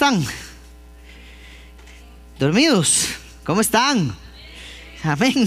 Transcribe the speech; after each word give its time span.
están? 0.00 0.24
¿Dormidos? 2.38 3.08
¿Cómo 3.44 3.60
están? 3.60 4.16
Amén. 5.02 5.34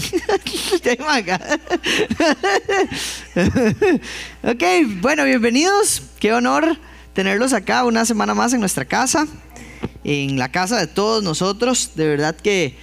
ok, 4.44 4.62
bueno, 5.00 5.24
bienvenidos. 5.24 6.02
Qué 6.20 6.32
honor 6.32 6.78
tenerlos 7.14 7.52
acá 7.52 7.84
una 7.84 8.04
semana 8.04 8.32
más 8.32 8.52
en 8.52 8.60
nuestra 8.60 8.84
casa, 8.84 9.26
en 10.04 10.38
la 10.38 10.52
casa 10.52 10.78
de 10.78 10.86
todos 10.86 11.24
nosotros. 11.24 11.96
De 11.96 12.06
verdad 12.06 12.36
que 12.36 12.76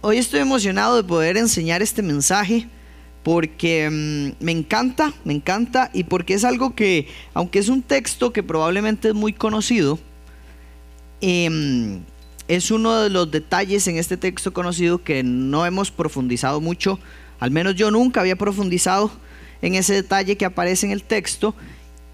hoy 0.00 0.18
estoy 0.18 0.40
emocionado 0.40 0.96
de 0.96 1.04
poder 1.04 1.36
enseñar 1.36 1.82
este 1.82 2.02
mensaje 2.02 2.66
porque 3.22 3.88
mm, 3.88 4.44
me 4.44 4.50
encanta, 4.50 5.12
me 5.22 5.34
encanta 5.34 5.88
y 5.92 6.02
porque 6.02 6.34
es 6.34 6.42
algo 6.42 6.74
que, 6.74 7.06
aunque 7.32 7.60
es 7.60 7.68
un 7.68 7.82
texto 7.82 8.32
que 8.32 8.42
probablemente 8.42 9.10
es 9.10 9.14
muy 9.14 9.32
conocido, 9.32 10.00
em, 11.22 12.00
es 12.48 12.70
uno 12.70 13.00
de 13.00 13.08
los 13.08 13.30
detalles 13.30 13.86
en 13.88 13.96
este 13.96 14.18
texto 14.18 14.52
conocido 14.52 15.02
que 15.02 15.22
no 15.22 15.64
hemos 15.64 15.90
profundizado 15.90 16.60
mucho, 16.60 16.98
al 17.40 17.50
menos 17.50 17.74
yo 17.74 17.90
nunca 17.90 18.20
había 18.20 18.36
profundizado 18.36 19.10
en 19.62 19.74
ese 19.74 19.94
detalle 19.94 20.36
que 20.36 20.44
aparece 20.44 20.86
en 20.86 20.92
el 20.92 21.02
texto 21.02 21.54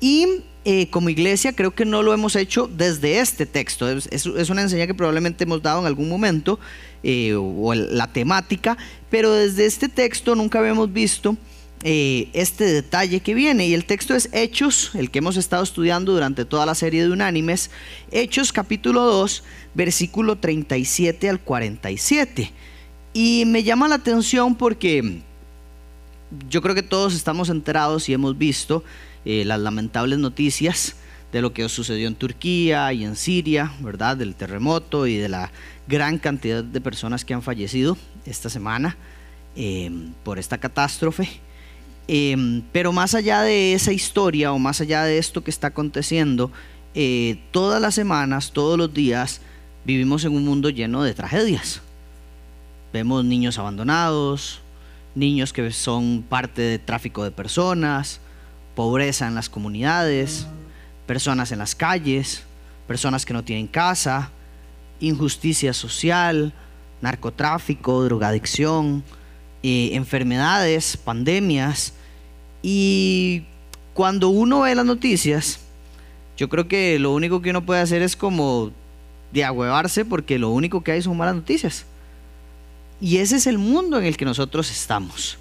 y 0.00 0.44
eh, 0.64 0.90
como 0.90 1.08
iglesia 1.08 1.54
creo 1.54 1.74
que 1.74 1.84
no 1.84 2.02
lo 2.02 2.12
hemos 2.12 2.36
hecho 2.36 2.68
desde 2.68 3.20
este 3.20 3.46
texto. 3.46 3.88
Es, 3.90 4.26
una 4.26 4.62
enseñanza 4.62 4.86
que 4.86 4.94
probablemente 4.94 5.44
hemos 5.44 5.62
dado 5.62 5.80
en 5.80 5.86
algún 5.86 6.08
momento, 6.08 6.60
eh, 7.02 7.34
o 7.34 7.74
la 7.74 8.06
temática, 8.12 8.76
pero 9.10 9.32
desde 9.32 9.66
este 9.66 9.88
texto 9.88 10.34
nunca 10.34 10.58
habíamos 10.58 10.92
visto 10.92 11.36
eh, 11.82 12.28
este 12.32 12.64
detalle 12.64 13.20
que 13.20 13.34
viene. 13.34 13.66
Y 13.66 13.74
el 13.74 13.84
texto 13.84 14.14
es 14.14 14.28
Hechos, 14.32 14.92
el 14.94 15.10
que 15.10 15.18
hemos 15.18 15.36
estado 15.36 15.62
estudiando 15.62 16.12
durante 16.12 16.44
toda 16.44 16.66
la 16.66 16.74
serie 16.74 17.04
de 17.04 17.10
unánimes. 17.10 17.70
Hechos 18.10 18.52
capítulo 18.52 19.04
2, 19.04 19.44
versículo 19.74 20.36
37 20.36 21.28
al 21.28 21.40
47. 21.40 22.52
Y 23.12 23.44
me 23.46 23.62
llama 23.62 23.88
la 23.88 23.96
atención 23.96 24.54
porque 24.54 25.22
yo 26.48 26.62
creo 26.62 26.74
que 26.74 26.82
todos 26.82 27.14
estamos 27.14 27.48
enterados 27.48 28.08
y 28.08 28.12
hemos 28.12 28.36
visto 28.36 28.84
eh, 29.24 29.44
las 29.44 29.60
lamentables 29.60 30.18
noticias 30.18 30.96
de 31.32 31.42
lo 31.42 31.52
que 31.52 31.68
sucedió 31.68 32.08
en 32.08 32.14
Turquía 32.14 32.92
y 32.92 33.04
en 33.04 33.16
Siria, 33.16 33.72
¿verdad? 33.80 34.16
Del 34.16 34.34
terremoto 34.34 35.06
y 35.06 35.16
de 35.16 35.28
la 35.28 35.50
gran 35.86 36.18
cantidad 36.18 36.64
de 36.64 36.80
personas 36.80 37.24
que 37.24 37.34
han 37.34 37.42
fallecido 37.42 37.96
esta 38.24 38.50
semana 38.50 38.96
eh, 39.56 39.90
por 40.24 40.38
esta 40.38 40.58
catástrofe. 40.58 41.28
Em, 42.08 42.62
pero 42.72 42.90
más 42.92 43.14
allá 43.14 43.42
de 43.42 43.74
esa 43.74 43.92
historia 43.92 44.52
o 44.52 44.58
más 44.58 44.80
allá 44.80 45.04
de 45.04 45.18
esto 45.18 45.44
que 45.44 45.50
está 45.50 45.68
aconteciendo, 45.68 46.50
eh, 46.94 47.38
todas 47.50 47.82
las 47.82 47.94
semanas, 47.94 48.52
todos 48.52 48.78
los 48.78 48.92
días, 48.92 49.42
vivimos 49.84 50.24
en 50.24 50.34
un 50.34 50.44
mundo 50.44 50.70
lleno 50.70 51.02
de 51.02 51.12
tragedias. 51.12 51.82
Vemos 52.94 53.24
niños 53.26 53.58
abandonados, 53.58 54.60
niños 55.14 55.52
que 55.52 55.70
son 55.70 56.24
parte 56.26 56.62
de 56.62 56.78
tráfico 56.78 57.24
de 57.24 57.30
personas, 57.30 58.20
pobreza 58.74 59.26
en 59.26 59.34
las 59.34 59.50
comunidades, 59.50 60.46
personas 61.06 61.52
en 61.52 61.58
las 61.58 61.74
calles, 61.74 62.44
personas 62.86 63.26
que 63.26 63.34
no 63.34 63.44
tienen 63.44 63.66
casa, 63.66 64.30
injusticia 65.00 65.74
social, 65.74 66.54
narcotráfico, 67.02 68.02
drogadicción, 68.04 69.04
eh, 69.62 69.90
enfermedades, 69.92 70.96
pandemias. 70.96 71.92
Y 72.62 73.44
cuando 73.94 74.28
uno 74.28 74.60
ve 74.60 74.74
las 74.74 74.86
noticias, 74.86 75.60
yo 76.36 76.48
creo 76.48 76.68
que 76.68 76.98
lo 76.98 77.12
único 77.12 77.42
que 77.42 77.50
uno 77.50 77.64
puede 77.64 77.80
hacer 77.80 78.02
es 78.02 78.16
como 78.16 78.70
de 79.32 79.44
agüevarse 79.44 80.04
porque 80.04 80.38
lo 80.38 80.50
único 80.50 80.82
que 80.82 80.92
hay 80.92 81.02
son 81.02 81.16
malas 81.16 81.34
noticias. 81.34 81.84
Y 83.00 83.18
ese 83.18 83.36
es 83.36 83.46
el 83.46 83.58
mundo 83.58 83.98
en 83.98 84.04
el 84.04 84.16
que 84.16 84.24
nosotros 84.24 84.70
estamos. 84.70 85.38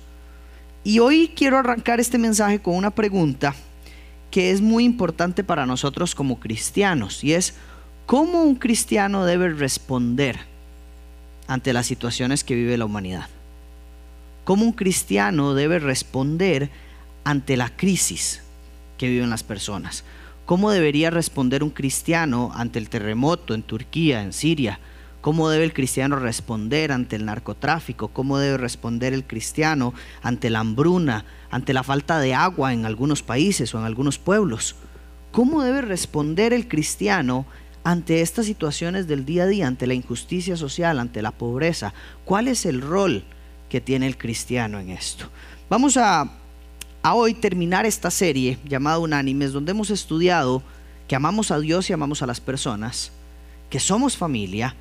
Y 0.83 0.99
hoy 0.99 1.31
quiero 1.35 1.57
arrancar 1.57 1.99
este 1.99 2.17
mensaje 2.17 2.59
con 2.59 2.75
una 2.75 2.91
pregunta 2.91 3.55
que 4.31 4.51
es 4.51 4.61
muy 4.61 4.83
importante 4.83 5.43
para 5.43 5.65
nosotros 5.65 6.13
como 6.13 6.39
cristianos 6.39 7.23
y 7.23 7.33
es 7.33 7.55
cómo 8.05 8.43
un 8.43 8.55
cristiano 8.55 9.25
debe 9.25 9.49
responder 9.49 10.39
ante 11.47 11.73
las 11.73 11.87
situaciones 11.87 12.43
que 12.43 12.55
vive 12.55 12.77
la 12.77 12.85
humanidad. 12.85 13.27
Cómo 14.43 14.65
un 14.65 14.73
cristiano 14.73 15.53
debe 15.53 15.79
responder 15.79 16.69
ante 17.27 17.57
la 17.57 17.75
crisis 17.75 18.41
que 18.97 19.09
viven 19.09 19.29
las 19.29 19.43
personas. 19.43 20.05
¿Cómo 20.45 20.71
debería 20.71 21.09
responder 21.09 21.61
un 21.61 21.71
cristiano 21.71 22.53
ante 22.55 22.79
el 22.79 22.87
terremoto 22.87 23.53
en 23.53 23.63
Turquía, 23.63 24.23
en 24.23 24.31
Siria? 24.31 24.79
¿Cómo 25.19 25.49
debe 25.49 25.65
el 25.65 25.73
cristiano 25.73 26.15
responder 26.15 26.93
ante 26.93 27.17
el 27.17 27.25
narcotráfico? 27.25 28.07
¿Cómo 28.07 28.37
debe 28.37 28.55
responder 28.55 29.13
el 29.13 29.25
cristiano 29.25 29.93
ante 30.21 30.49
la 30.49 30.59
hambruna, 30.59 31.25
ante 31.51 31.73
la 31.73 31.83
falta 31.83 32.17
de 32.21 32.33
agua 32.33 32.71
en 32.71 32.85
algunos 32.85 33.23
países 33.23 33.75
o 33.75 33.79
en 33.79 33.83
algunos 33.83 34.19
pueblos? 34.19 34.77
¿Cómo 35.33 35.63
debe 35.63 35.81
responder 35.81 36.53
el 36.53 36.69
cristiano 36.69 37.45
ante 37.83 38.21
estas 38.21 38.45
situaciones 38.45 39.05
del 39.05 39.25
día 39.25 39.43
a 39.43 39.47
día, 39.47 39.67
ante 39.67 39.85
la 39.85 39.95
injusticia 39.95 40.55
social, 40.55 40.97
ante 40.97 41.21
la 41.21 41.31
pobreza? 41.31 41.93
¿Cuál 42.23 42.47
es 42.47 42.65
el 42.65 42.79
rol 42.79 43.25
que 43.67 43.81
tiene 43.81 44.07
el 44.07 44.17
cristiano 44.17 44.79
en 44.79 44.91
esto? 44.91 45.25
Vamos 45.69 45.97
a 45.97 46.31
a 47.01 47.13
hoy 47.13 47.33
terminar 47.33 47.85
esta 47.85 48.11
serie 48.11 48.57
llamada 48.65 48.99
Unánimes, 48.99 49.53
donde 49.53 49.71
hemos 49.71 49.89
estudiado 49.89 50.63
que 51.07 51.15
amamos 51.15 51.51
a 51.51 51.59
Dios 51.59 51.89
y 51.89 51.93
amamos 51.93 52.21
a 52.21 52.27
las 52.27 52.41
personas, 52.41 53.11
que 53.69 53.79
somos 53.79 54.17
familia, 54.17 54.75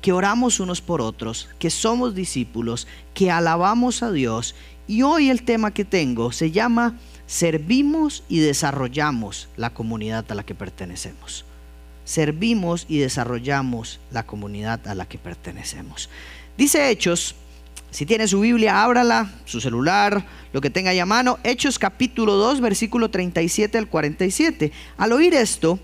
que 0.00 0.12
oramos 0.12 0.60
unos 0.60 0.80
por 0.80 1.00
otros, 1.00 1.48
que 1.58 1.70
somos 1.70 2.14
discípulos, 2.14 2.86
que 3.14 3.30
alabamos 3.30 4.02
a 4.02 4.10
Dios. 4.10 4.54
Y 4.86 5.02
hoy 5.02 5.30
el 5.30 5.44
tema 5.44 5.72
que 5.72 5.84
tengo 5.84 6.32
se 6.32 6.50
llama 6.50 6.98
Servimos 7.26 8.24
y 8.28 8.40
desarrollamos 8.40 9.48
la 9.56 9.70
comunidad 9.70 10.30
a 10.30 10.34
la 10.34 10.44
que 10.44 10.54
pertenecemos. 10.54 11.44
Servimos 12.04 12.84
y 12.88 12.98
desarrollamos 12.98 14.00
la 14.10 14.26
comunidad 14.26 14.86
a 14.88 14.94
la 14.94 15.06
que 15.06 15.18
pertenecemos. 15.18 16.10
Dice 16.58 16.90
Hechos 16.90 17.36
si 17.92 18.06
tiene 18.06 18.26
su 18.26 18.40
Biblia, 18.40 18.82
ábrala, 18.82 19.30
su 19.44 19.60
celular, 19.60 20.24
lo 20.52 20.62
que 20.62 20.70
tenga 20.70 20.90
ahí 20.90 20.98
a 20.98 21.06
mano. 21.06 21.38
Hechos 21.44 21.78
capítulo 21.78 22.34
2, 22.36 22.62
versículo 22.62 23.10
37 23.10 23.76
al 23.76 23.88
47. 23.88 24.72
Al 24.96 25.12
oír 25.12 25.34
esto, 25.34 25.78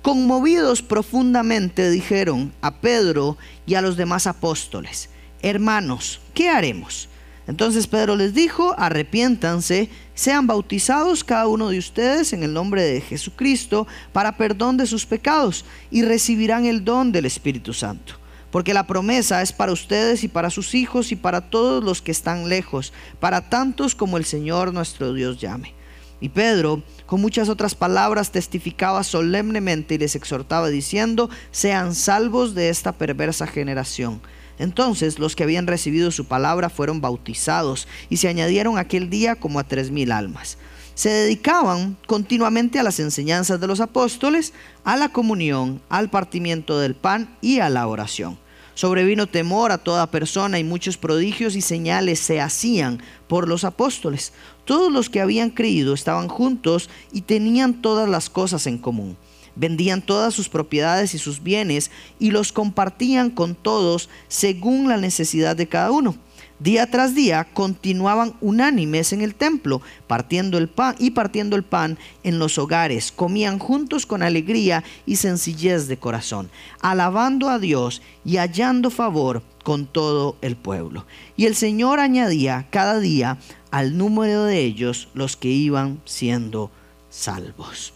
conmovidos 0.00 0.80
profundamente 0.80 1.90
dijeron 1.90 2.52
a 2.62 2.80
Pedro 2.80 3.36
y 3.66 3.74
a 3.74 3.82
los 3.82 3.98
demás 3.98 4.26
apóstoles, 4.26 5.10
hermanos, 5.42 6.20
¿qué 6.32 6.48
haremos? 6.48 7.10
Entonces 7.46 7.86
Pedro 7.86 8.16
les 8.16 8.32
dijo, 8.32 8.74
arrepiéntanse, 8.78 9.90
sean 10.14 10.46
bautizados 10.46 11.24
cada 11.24 11.46
uno 11.46 11.68
de 11.68 11.78
ustedes 11.78 12.32
en 12.32 12.42
el 12.42 12.54
nombre 12.54 12.82
de 12.82 13.02
Jesucristo 13.02 13.86
para 14.12 14.38
perdón 14.38 14.78
de 14.78 14.86
sus 14.86 15.04
pecados 15.04 15.66
y 15.90 16.02
recibirán 16.02 16.64
el 16.64 16.84
don 16.84 17.12
del 17.12 17.26
Espíritu 17.26 17.74
Santo 17.74 18.19
porque 18.50 18.74
la 18.74 18.86
promesa 18.86 19.42
es 19.42 19.52
para 19.52 19.72
ustedes 19.72 20.24
y 20.24 20.28
para 20.28 20.50
sus 20.50 20.74
hijos 20.74 21.12
y 21.12 21.16
para 21.16 21.50
todos 21.50 21.82
los 21.82 22.02
que 22.02 22.10
están 22.10 22.48
lejos, 22.48 22.92
para 23.18 23.48
tantos 23.48 23.94
como 23.94 24.16
el 24.16 24.24
Señor 24.24 24.72
nuestro 24.72 25.12
Dios 25.12 25.40
llame. 25.40 25.74
Y 26.20 26.28
Pedro, 26.28 26.82
con 27.06 27.20
muchas 27.20 27.48
otras 27.48 27.74
palabras, 27.74 28.30
testificaba 28.30 29.04
solemnemente 29.04 29.94
y 29.94 29.98
les 29.98 30.16
exhortaba 30.16 30.68
diciendo, 30.68 31.30
sean 31.50 31.94
salvos 31.94 32.54
de 32.54 32.68
esta 32.68 32.92
perversa 32.92 33.46
generación. 33.46 34.20
Entonces 34.58 35.18
los 35.18 35.34
que 35.34 35.44
habían 35.44 35.66
recibido 35.66 36.10
su 36.10 36.26
palabra 36.26 36.68
fueron 36.68 37.00
bautizados 37.00 37.88
y 38.10 38.18
se 38.18 38.28
añadieron 38.28 38.76
aquel 38.76 39.08
día 39.08 39.34
como 39.36 39.58
a 39.58 39.64
tres 39.64 39.90
mil 39.90 40.12
almas 40.12 40.58
se 41.00 41.08
dedicaban 41.08 41.96
continuamente 42.06 42.78
a 42.78 42.82
las 42.82 43.00
enseñanzas 43.00 43.58
de 43.58 43.66
los 43.66 43.80
apóstoles, 43.80 44.52
a 44.84 44.98
la 44.98 45.08
comunión, 45.08 45.80
al 45.88 46.10
partimiento 46.10 46.78
del 46.78 46.94
pan 46.94 47.38
y 47.40 47.60
a 47.60 47.70
la 47.70 47.86
oración. 47.86 48.38
Sobrevino 48.74 49.26
temor 49.26 49.72
a 49.72 49.78
toda 49.78 50.10
persona 50.10 50.58
y 50.58 50.64
muchos 50.64 50.98
prodigios 50.98 51.56
y 51.56 51.62
señales 51.62 52.20
se 52.20 52.42
hacían 52.42 53.02
por 53.28 53.48
los 53.48 53.64
apóstoles. 53.64 54.34
Todos 54.66 54.92
los 54.92 55.08
que 55.08 55.22
habían 55.22 55.48
creído 55.48 55.94
estaban 55.94 56.28
juntos 56.28 56.90
y 57.12 57.22
tenían 57.22 57.80
todas 57.80 58.06
las 58.06 58.28
cosas 58.28 58.66
en 58.66 58.76
común. 58.76 59.16
Vendían 59.56 60.02
todas 60.02 60.34
sus 60.34 60.50
propiedades 60.50 61.14
y 61.14 61.18
sus 61.18 61.42
bienes 61.42 61.90
y 62.18 62.30
los 62.30 62.52
compartían 62.52 63.30
con 63.30 63.54
todos 63.54 64.10
según 64.28 64.90
la 64.90 64.98
necesidad 64.98 65.56
de 65.56 65.66
cada 65.66 65.92
uno 65.92 66.18
Día 66.60 66.90
tras 66.90 67.14
día 67.14 67.48
continuaban 67.54 68.34
unánimes 68.42 69.14
en 69.14 69.22
el 69.22 69.34
templo, 69.34 69.80
partiendo 70.06 70.58
el 70.58 70.68
pan 70.68 70.94
y 70.98 71.12
partiendo 71.12 71.56
el 71.56 71.62
pan 71.62 71.96
en 72.22 72.38
los 72.38 72.58
hogares, 72.58 73.12
comían 73.12 73.58
juntos 73.58 74.04
con 74.04 74.22
alegría 74.22 74.84
y 75.06 75.16
sencillez 75.16 75.88
de 75.88 75.96
corazón, 75.96 76.50
alabando 76.82 77.48
a 77.48 77.58
Dios 77.58 78.02
y 78.26 78.36
hallando 78.36 78.90
favor 78.90 79.42
con 79.64 79.86
todo 79.86 80.36
el 80.42 80.54
pueblo. 80.54 81.06
Y 81.34 81.46
el 81.46 81.56
Señor 81.56 81.98
añadía 81.98 82.66
cada 82.70 83.00
día 83.00 83.38
al 83.70 83.96
número 83.96 84.44
de 84.44 84.60
ellos 84.60 85.08
los 85.14 85.38
que 85.38 85.48
iban 85.48 86.02
siendo 86.04 86.70
salvos. 87.08 87.94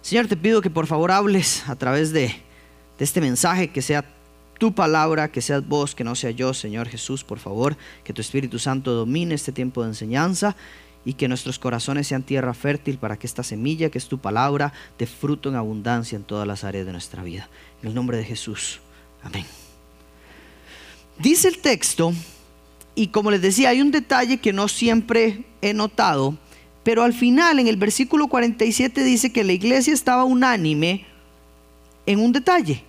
Señor, 0.00 0.26
te 0.26 0.38
pido 0.38 0.62
que 0.62 0.70
por 0.70 0.86
favor 0.86 1.12
hables 1.12 1.68
a 1.68 1.76
través 1.76 2.12
de 2.12 2.46
de 2.98 3.04
este 3.04 3.20
mensaje, 3.20 3.68
que 3.68 3.82
sea 3.82 4.04
tu 4.58 4.74
palabra, 4.74 5.30
que 5.30 5.42
seas 5.42 5.66
vos, 5.66 5.94
que 5.94 6.04
no 6.04 6.14
sea 6.14 6.30
yo, 6.30 6.54
Señor 6.54 6.88
Jesús, 6.88 7.24
por 7.24 7.38
favor, 7.38 7.76
que 8.04 8.12
tu 8.12 8.20
Espíritu 8.20 8.58
Santo 8.58 8.92
domine 8.92 9.34
este 9.34 9.52
tiempo 9.52 9.82
de 9.82 9.88
enseñanza 9.88 10.56
y 11.04 11.14
que 11.14 11.28
nuestros 11.28 11.58
corazones 11.58 12.08
sean 12.08 12.22
tierra 12.22 12.52
fértil 12.52 12.98
para 12.98 13.16
que 13.16 13.26
esta 13.26 13.42
semilla, 13.42 13.90
que 13.90 13.98
es 13.98 14.08
tu 14.08 14.18
palabra, 14.18 14.72
dé 14.98 15.06
fruto 15.06 15.48
en 15.48 15.54
abundancia 15.54 16.16
en 16.16 16.24
todas 16.24 16.48
las 16.48 16.64
áreas 16.64 16.86
de 16.86 16.92
nuestra 16.92 17.22
vida. 17.22 17.48
En 17.82 17.88
el 17.88 17.94
nombre 17.94 18.16
de 18.16 18.24
Jesús. 18.24 18.80
Amén. 19.22 19.44
Dice 21.18 21.48
el 21.48 21.58
texto, 21.58 22.12
y 22.94 23.08
como 23.08 23.30
les 23.30 23.40
decía, 23.40 23.68
hay 23.68 23.80
un 23.80 23.90
detalle 23.90 24.38
que 24.38 24.52
no 24.52 24.68
siempre 24.68 25.44
he 25.62 25.74
notado, 25.74 26.36
pero 26.82 27.02
al 27.02 27.12
final 27.12 27.58
en 27.58 27.68
el 27.68 27.76
versículo 27.76 28.28
47 28.28 29.04
dice 29.04 29.32
que 29.32 29.44
la 29.44 29.52
iglesia 29.52 29.94
estaba 29.94 30.24
unánime 30.24 31.06
en 32.06 32.20
un 32.20 32.32
detalle, 32.32 32.82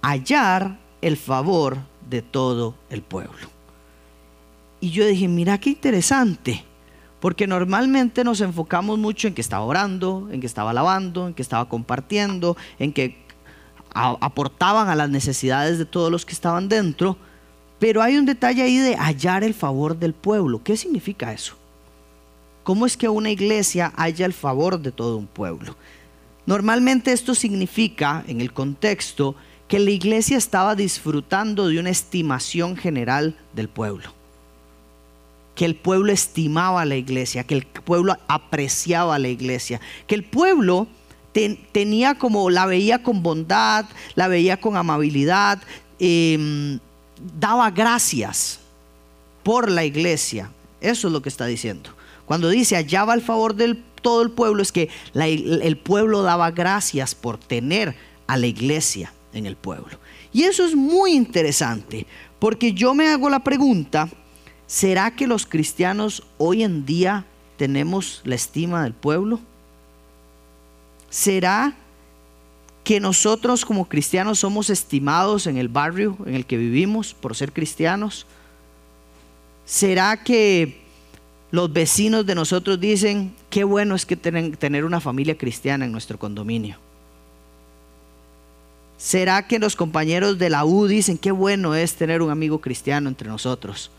hallar 0.00 0.78
el 1.02 1.16
favor 1.16 1.78
de 2.08 2.22
todo 2.22 2.74
el 2.88 3.02
pueblo. 3.02 3.48
Y 4.80 4.90
yo 4.90 5.06
dije, 5.06 5.28
mira 5.28 5.58
qué 5.58 5.70
interesante, 5.70 6.64
porque 7.20 7.46
normalmente 7.46 8.24
nos 8.24 8.40
enfocamos 8.40 8.98
mucho 8.98 9.28
en 9.28 9.34
que 9.34 9.40
estaba 9.40 9.64
orando, 9.64 10.28
en 10.32 10.40
que 10.40 10.46
estaba 10.46 10.70
alabando, 10.70 11.28
en 11.28 11.34
que 11.34 11.42
estaba 11.42 11.68
compartiendo, 11.68 12.56
en 12.78 12.92
que 12.92 13.22
aportaban 13.94 14.88
a 14.88 14.96
las 14.96 15.10
necesidades 15.10 15.78
de 15.78 15.84
todos 15.84 16.10
los 16.10 16.24
que 16.24 16.32
estaban 16.32 16.68
dentro, 16.68 17.16
pero 17.78 18.00
hay 18.00 18.16
un 18.16 18.24
detalle 18.24 18.62
ahí 18.62 18.78
de 18.78 18.96
hallar 18.96 19.44
el 19.44 19.54
favor 19.54 19.98
del 19.98 20.14
pueblo. 20.14 20.62
¿Qué 20.64 20.76
significa 20.76 21.32
eso? 21.32 21.54
¿Cómo 22.62 22.86
es 22.86 22.96
que 22.96 23.08
una 23.08 23.30
iglesia 23.30 23.92
halla 23.96 24.24
el 24.24 24.32
favor 24.32 24.80
de 24.80 24.92
todo 24.92 25.16
un 25.16 25.26
pueblo? 25.26 25.76
Normalmente 26.46 27.12
esto 27.12 27.34
significa, 27.34 28.24
en 28.26 28.40
el 28.40 28.52
contexto, 28.52 29.34
que 29.72 29.78
la 29.78 29.90
iglesia 29.90 30.36
estaba 30.36 30.74
disfrutando 30.74 31.66
de 31.68 31.80
una 31.80 31.88
estimación 31.88 32.76
general 32.76 33.38
del 33.54 33.70
pueblo. 33.70 34.12
Que 35.54 35.64
el 35.64 35.76
pueblo 35.76 36.12
estimaba 36.12 36.82
a 36.82 36.84
la 36.84 36.96
iglesia, 36.96 37.44
que 37.44 37.54
el 37.54 37.64
pueblo 37.64 38.18
apreciaba 38.28 39.14
a 39.14 39.18
la 39.18 39.28
iglesia, 39.28 39.80
que 40.06 40.14
el 40.14 40.24
pueblo 40.24 40.88
tenía 41.72 42.18
como, 42.18 42.50
la 42.50 42.66
veía 42.66 43.02
con 43.02 43.22
bondad, 43.22 43.86
la 44.14 44.28
veía 44.28 44.60
con 44.60 44.76
amabilidad, 44.76 45.62
em, 45.98 46.78
daba 47.40 47.70
gracias 47.70 48.60
por 49.42 49.70
la 49.70 49.86
iglesia. 49.86 50.50
Eso 50.82 51.06
es 51.06 51.14
lo 51.14 51.22
que 51.22 51.30
está 51.30 51.46
diciendo. 51.46 51.88
Cuando 52.26 52.50
dice 52.50 52.76
hallaba 52.76 53.14
el 53.14 53.22
favor 53.22 53.54
del 53.54 53.82
todo 54.02 54.20
el 54.20 54.32
pueblo, 54.32 54.60
es 54.60 54.70
que 54.70 54.90
el 55.14 55.78
pueblo 55.78 56.20
daba 56.20 56.50
gracias 56.50 57.14
por 57.14 57.38
tener 57.38 57.96
a 58.26 58.36
la 58.36 58.46
iglesia 58.46 59.14
en 59.32 59.46
el 59.46 59.56
pueblo. 59.56 59.98
Y 60.32 60.42
eso 60.44 60.64
es 60.64 60.74
muy 60.74 61.12
interesante, 61.12 62.06
porque 62.38 62.72
yo 62.72 62.94
me 62.94 63.08
hago 63.08 63.30
la 63.30 63.44
pregunta, 63.44 64.08
¿será 64.66 65.10
que 65.14 65.26
los 65.26 65.46
cristianos 65.46 66.22
hoy 66.38 66.62
en 66.62 66.84
día 66.84 67.24
tenemos 67.56 68.20
la 68.24 68.34
estima 68.34 68.82
del 68.82 68.94
pueblo? 68.94 69.40
¿Será 71.10 71.74
que 72.84 72.98
nosotros 72.98 73.64
como 73.64 73.88
cristianos 73.88 74.40
somos 74.40 74.70
estimados 74.70 75.46
en 75.46 75.56
el 75.56 75.68
barrio 75.68 76.16
en 76.26 76.34
el 76.34 76.46
que 76.46 76.56
vivimos 76.56 77.14
por 77.14 77.36
ser 77.36 77.52
cristianos? 77.52 78.26
¿Será 79.64 80.22
que 80.24 80.82
los 81.50 81.72
vecinos 81.72 82.26
de 82.26 82.34
nosotros 82.34 82.80
dicen, 82.80 83.34
qué 83.50 83.62
bueno 83.62 83.94
es 83.94 84.06
que 84.06 84.16
tener 84.16 84.84
una 84.84 85.00
familia 85.00 85.36
cristiana 85.36 85.84
en 85.84 85.92
nuestro 85.92 86.18
condominio? 86.18 86.78
¿Será 89.02 89.48
que 89.48 89.58
los 89.58 89.74
compañeros 89.74 90.38
de 90.38 90.48
la 90.48 90.64
U 90.64 90.86
dicen 90.86 91.18
qué 91.18 91.32
bueno 91.32 91.74
es 91.74 91.96
tener 91.96 92.22
un 92.22 92.30
amigo 92.30 92.60
cristiano 92.60 93.08
entre 93.08 93.28
nosotros? 93.28 93.90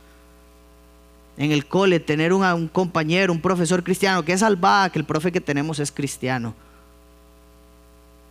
En 1.35 1.51
el 1.51 1.65
cole, 1.65 1.99
tener 1.99 2.31
un, 2.31 2.69
compañero, 2.69 3.33
un 3.33 3.41
profesor 3.41 3.83
cristiano, 3.83 4.23
que 4.23 4.31
es 4.31 4.39
salvada, 4.39 4.89
que 4.89 4.99
el 4.99 5.03
profe 5.03 5.33
que 5.33 5.41
tenemos 5.41 5.79
es 5.79 5.91
cristiano. 5.91 6.55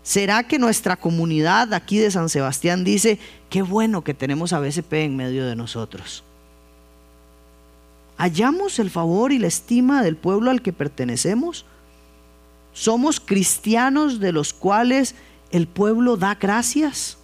¿Será 0.02 0.44
que 0.44 0.58
nuestra 0.58 0.96
comunidad 0.96 1.74
aquí 1.74 1.98
de 1.98 2.10
San 2.10 2.30
Sebastián 2.30 2.84
dice, 2.84 3.18
qué 3.50 3.60
bueno 3.60 4.02
que 4.02 4.14
tenemos 4.14 4.54
a 4.54 4.58
BCP 4.58 4.94
en 4.94 5.14
medio 5.14 5.44
de 5.44 5.54
nosotros? 5.54 6.24
¿Hallamos 8.16 8.78
el 8.78 8.88
favor 8.88 9.30
y 9.32 9.38
la 9.38 9.48
estima 9.48 10.02
del 10.02 10.16
pueblo 10.16 10.50
al 10.50 10.62
que 10.62 10.72
pertenecemos? 10.72 11.66
¿Somos 12.72 13.20
cristianos 13.20 14.20
de 14.20 14.32
los 14.32 14.54
cuales 14.54 15.14
el 15.52 15.68
pueblo 15.68 16.16
da 16.16 16.34
gracias. 16.34 17.18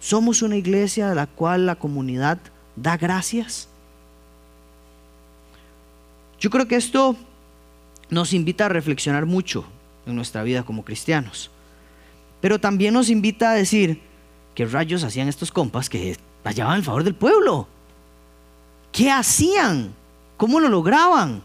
Somos 0.00 0.42
una 0.42 0.56
iglesia 0.56 1.08
de 1.08 1.14
la 1.14 1.26
cual 1.26 1.66
la 1.66 1.76
comunidad 1.76 2.38
da 2.76 2.96
gracias. 2.96 3.68
Yo 6.40 6.50
creo 6.50 6.66
que 6.66 6.76
esto 6.76 7.16
nos 8.10 8.32
invita 8.32 8.66
a 8.66 8.68
reflexionar 8.68 9.26
mucho 9.26 9.64
en 10.06 10.16
nuestra 10.16 10.42
vida 10.42 10.62
como 10.62 10.84
cristianos. 10.84 11.50
Pero 12.40 12.58
también 12.58 12.92
nos 12.92 13.08
invita 13.08 13.50
a 13.50 13.54
decir, 13.54 14.02
¿qué 14.54 14.66
rayos 14.66 15.04
hacían 15.04 15.28
estos 15.28 15.50
compas 15.50 15.88
que 15.88 16.16
hallaban 16.44 16.76
el 16.76 16.84
favor 16.84 17.04
del 17.04 17.14
pueblo? 17.14 17.68
¿Qué 18.92 19.10
hacían? 19.10 19.94
¿Cómo 20.36 20.60
lo 20.60 20.68
lograban? 20.68 21.42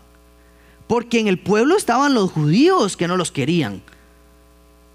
Porque 0.88 1.20
en 1.20 1.28
el 1.28 1.40
pueblo 1.40 1.78
estaban 1.78 2.14
los 2.14 2.32
judíos 2.32 2.98
que 2.98 3.08
no 3.08 3.16
los 3.16 3.32
querían. 3.32 3.82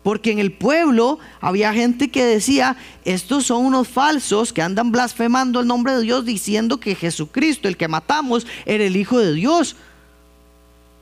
Porque 0.04 0.30
en 0.30 0.38
el 0.38 0.52
pueblo 0.52 1.18
había 1.40 1.72
gente 1.72 2.10
que 2.10 2.24
decía, 2.24 2.76
estos 3.06 3.46
son 3.46 3.64
unos 3.64 3.88
falsos 3.88 4.52
que 4.52 4.60
andan 4.60 4.92
blasfemando 4.92 5.60
el 5.60 5.66
nombre 5.66 5.94
de 5.94 6.02
Dios 6.02 6.26
diciendo 6.26 6.78
que 6.78 6.94
Jesucristo, 6.94 7.66
el 7.66 7.78
que 7.78 7.88
matamos, 7.88 8.46
era 8.66 8.84
el 8.84 8.96
Hijo 8.96 9.18
de 9.18 9.32
Dios. 9.32 9.76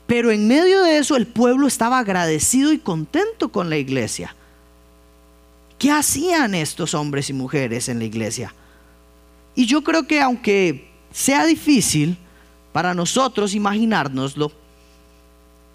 Pero 0.07 0.31
en 0.31 0.47
medio 0.47 0.83
de 0.83 0.97
eso 0.97 1.17
el 1.17 1.27
pueblo 1.27 1.67
estaba 1.67 1.99
agradecido 1.99 2.71
y 2.71 2.79
contento 2.79 3.49
con 3.49 3.69
la 3.69 3.77
iglesia. 3.77 4.35
¿Qué 5.77 5.91
hacían 5.91 6.55
estos 6.55 6.93
hombres 6.93 7.29
y 7.29 7.33
mujeres 7.33 7.89
en 7.89 7.99
la 7.99 8.05
iglesia? 8.05 8.55
Y 9.53 9.65
yo 9.65 9.83
creo 9.83 10.07
que 10.07 10.21
aunque 10.21 10.89
sea 11.11 11.45
difícil 11.45 12.17
para 12.71 12.93
nosotros 12.93 13.53
imaginárnoslo, 13.53 14.49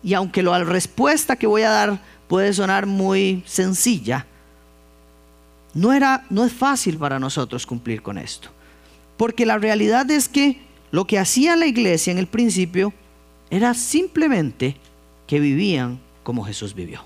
y 0.02 0.14
aunque 0.14 0.42
la 0.42 0.64
respuesta 0.64 1.36
que 1.36 1.46
voy 1.46 1.62
a 1.62 1.70
dar 1.70 2.00
puede 2.28 2.52
sonar 2.52 2.86
muy 2.86 3.42
sencilla, 3.46 4.26
no, 5.74 5.92
era, 5.92 6.24
no 6.30 6.44
es 6.44 6.52
fácil 6.52 6.98
para 6.98 7.18
nosotros 7.18 7.66
cumplir 7.66 8.02
con 8.02 8.18
esto. 8.18 8.50
Porque 9.16 9.46
la 9.46 9.58
realidad 9.58 10.10
es 10.10 10.28
que 10.28 10.60
lo 10.90 11.06
que 11.06 11.18
hacía 11.18 11.56
la 11.56 11.66
iglesia 11.66 12.10
en 12.10 12.18
el 12.18 12.26
principio 12.26 12.92
era 13.50 13.74
simplemente 13.74 14.76
que 15.26 15.40
vivían 15.40 15.98
como 16.22 16.44
Jesús 16.44 16.74
vivió. 16.74 17.04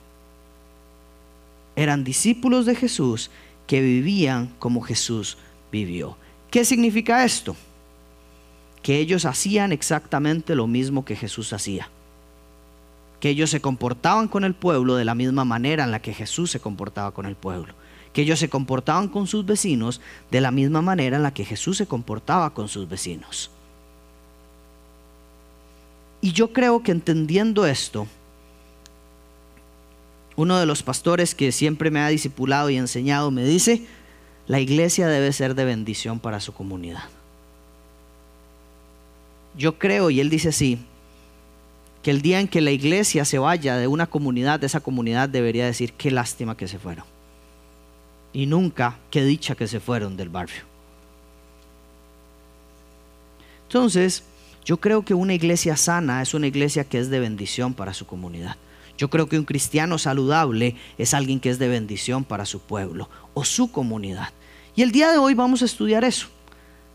Eran 1.75 2.05
discípulos 2.05 2.67
de 2.67 2.75
Jesús 2.75 3.31
que 3.67 3.81
vivían 3.81 4.53
como 4.59 4.83
Jesús 4.83 5.39
vivió. 5.71 6.17
¿Qué 6.51 6.65
significa 6.65 7.25
esto? 7.25 7.57
Que 8.83 8.99
ellos 8.99 9.25
hacían 9.25 9.73
exactamente 9.73 10.55
lo 10.55 10.67
mismo 10.67 11.05
que 11.05 11.17
Jesús 11.17 11.53
hacía 11.53 11.89
que 13.23 13.29
ellos 13.29 13.51
se 13.51 13.61
comportaban 13.61 14.27
con 14.27 14.43
el 14.43 14.53
pueblo 14.53 14.97
de 14.97 15.05
la 15.05 15.15
misma 15.15 15.45
manera 15.45 15.85
en 15.85 15.93
la 15.93 16.03
que 16.03 16.13
Jesús 16.13 16.51
se 16.51 16.59
comportaba 16.59 17.13
con 17.13 17.25
el 17.25 17.37
pueblo, 17.37 17.73
que 18.13 18.23
ellos 18.23 18.41
se 18.41 18.49
comportaban 18.49 19.07
con 19.07 19.29
sus 19.29 19.47
vecinos 19.47 20.01
de 20.33 20.41
la 20.41 20.51
misma 20.51 20.83
manera 20.83 21.19
en 21.19 21.23
la 21.23 21.33
que 21.33 21.45
Jesús 21.45 21.77
se 21.77 21.87
comportaba 21.87 22.53
con 22.53 22.67
sus 22.67 22.89
vecinos. 22.89 23.49
Y 26.21 26.33
yo 26.33 26.53
creo 26.53 26.83
que 26.83 26.91
entendiendo 26.91 27.65
esto, 27.65 28.09
uno 30.35 30.59
de 30.59 30.67
los 30.67 30.83
pastores 30.83 31.37
que 31.37 31.53
siempre 31.53 31.93
me 31.93 32.01
ha 32.01 32.09
discipulado 32.09 32.71
y 32.71 32.77
enseñado 32.77 33.31
me 33.31 33.45
dice, 33.45 33.87
la 34.49 34.59
iglesia 34.59 35.07
debe 35.07 35.33
ser 35.33 35.55
de 35.55 35.65
bendición 35.65 36.19
para 36.19 36.41
su 36.41 36.53
comunidad. 36.53 37.05
Yo 39.57 39.79
creo, 39.79 40.11
y 40.11 40.19
él 40.19 40.29
dice 40.29 40.49
así, 40.49 40.81
que 42.03 42.11
el 42.11 42.21
día 42.21 42.41
en 42.41 42.49
que 42.49 42.61
la 42.61 42.73
iglesia 42.73 43.25
se 43.25 43.39
vaya 43.39 43.77
de 43.77 43.87
una 43.87 44.09
comunidad, 44.09 44.63
esa 44.65 44.81
comunidad 44.81 45.29
debería 45.29 45.67
decir, 45.67 45.93
qué 45.93 46.11
lástima 46.11 46.57
que 46.57 46.69
se 46.69 46.79
fueron. 46.79 47.05
Y 48.33 48.47
nunca, 48.47 48.99
qué 49.11 49.25
dicha 49.25 49.55
que 49.55 49.69
se 49.69 49.79
fueron 49.79 50.17
del 50.17 50.29
barrio. 50.29 50.63
Entonces, 53.69 54.25
yo 54.65 54.79
creo 54.79 55.05
que 55.05 55.15
una 55.15 55.35
iglesia 55.35 55.77
sana 55.77 56.23
es 56.23 56.35
una 56.35 56.47
iglesia 56.47 56.85
que 56.85 56.99
es 56.99 57.09
de 57.09 57.21
bendición 57.21 57.75
para 57.75 57.95
su 57.95 58.07
comunidad. 58.07 58.57
Yo 58.99 59.09
creo 59.09 59.29
que 59.29 59.39
un 59.39 59.45
cristiano 59.45 59.99
saludable 59.99 60.77
es 60.99 61.15
alguien 61.15 61.41
que 61.41 61.51
es 61.51 61.59
de 61.59 61.69
bendición 61.69 62.25
para 62.25 62.47
su 62.47 62.61
pueblo 62.61 63.09
o 63.35 63.45
su 63.45 63.71
comunidad. 63.73 64.31
Y 64.77 64.83
el 64.83 64.93
día 64.93 65.11
de 65.11 65.19
hoy 65.19 65.35
vamos 65.35 65.63
a 65.63 65.65
estudiar 65.65 66.05
eso. 66.05 66.29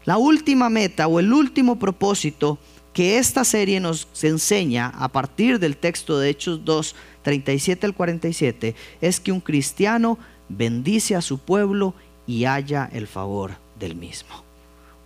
La 0.06 0.18
última 0.18 0.70
meta 0.70 1.08
o 1.08 1.20
el 1.20 1.34
último 1.34 1.78
propósito 1.78 2.60
que 2.98 3.20
esta 3.20 3.44
serie 3.44 3.80
nos 3.80 4.08
enseña 4.24 4.88
a 4.88 5.08
partir 5.08 5.60
del 5.60 5.77
texto 5.77 6.18
de 6.18 6.30
Hechos 6.32 6.66
2, 6.66 6.96
37 7.22 7.86
al 7.86 7.94
47, 7.94 8.74
es 9.01 9.20
que 9.20 9.32
un 9.32 9.39
cristiano 9.39 10.18
bendice 10.50 11.16
a 11.16 11.22
su 11.22 11.38
pueblo 11.38 11.94
y 12.25 12.46
haya 12.46 12.89
el 12.92 13.06
favor 13.06 13.51
del 13.77 13.94
mismo. 13.94 14.44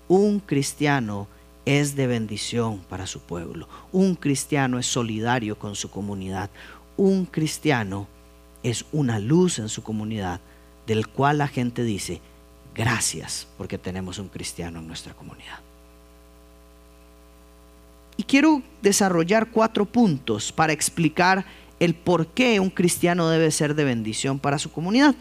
Un 0.08 0.40
cristiano 0.40 1.28
es 1.66 1.98
de 1.98 2.08
bendición 2.08 2.80
para 2.90 3.08
su 3.08 3.20
pueblo. 3.20 3.68
Un 3.92 4.16
cristiano 4.16 4.80
es 4.80 4.86
solidario 4.86 5.60
con 5.60 5.76
su 5.76 5.92
comunidad. 5.92 6.50
Un 6.96 7.26
cristiano 7.26 8.08
es 8.64 8.86
una 8.94 9.20
luz 9.20 9.60
en 9.60 9.68
su 9.68 9.84
comunidad 9.84 10.40
del 10.88 11.10
cual 11.10 11.40
la 11.40 11.50
gente 11.50 11.84
dice, 11.84 12.22
gracias 12.74 13.50
porque 13.58 13.78
tenemos 13.78 14.18
un 14.18 14.30
cristiano 14.30 14.80
en 14.80 14.88
nuestra 14.88 15.14
comunidad. 15.14 15.60
Y 18.22 18.24
quiero 18.24 18.62
desarrollar 18.84 19.50
cuatro 19.50 19.84
puntos 19.84 20.52
para 20.52 20.74
explicar 20.74 21.44
el 21.80 21.96
por 21.96 22.28
qué 22.28 22.60
un 22.60 22.70
cristiano 22.70 23.28
debe 23.28 23.50
ser 23.50 23.74
de 23.74 23.84
bendición 23.84 24.38
para 24.38 24.60
su 24.60 24.72
comunidad. 24.72 25.16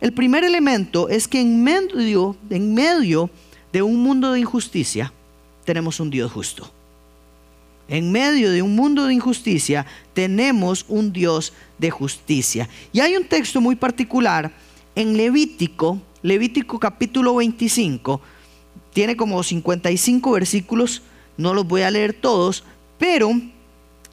El 0.00 0.12
primer 0.12 0.44
elemento 0.44 1.08
es 1.08 1.26
que 1.26 1.40
en 1.40 1.64
medio, 1.64 2.36
en 2.50 2.72
medio 2.72 3.28
de 3.72 3.82
un 3.82 4.00
mundo 4.00 4.30
de 4.30 4.38
injusticia 4.38 5.12
tenemos 5.64 5.98
un 5.98 6.10
Dios 6.10 6.30
justo. 6.30 6.72
En 7.88 8.12
medio 8.12 8.52
de 8.52 8.62
un 8.62 8.76
mundo 8.76 9.06
de 9.06 9.14
injusticia 9.14 9.84
tenemos 10.12 10.84
un 10.86 11.12
Dios 11.12 11.52
de 11.78 11.90
justicia. 11.90 12.68
Y 12.92 13.00
hay 13.00 13.16
un 13.16 13.24
texto 13.24 13.60
muy 13.60 13.74
particular 13.74 14.52
en 14.94 15.16
Levítico, 15.16 16.00
Levítico 16.22 16.78
capítulo 16.78 17.34
25, 17.34 18.20
tiene 18.92 19.16
como 19.16 19.42
55 19.42 20.30
versículos 20.30 21.02
no 21.36 21.54
los 21.54 21.66
voy 21.66 21.82
a 21.82 21.90
leer 21.90 22.14
todos, 22.14 22.64
pero 22.98 23.30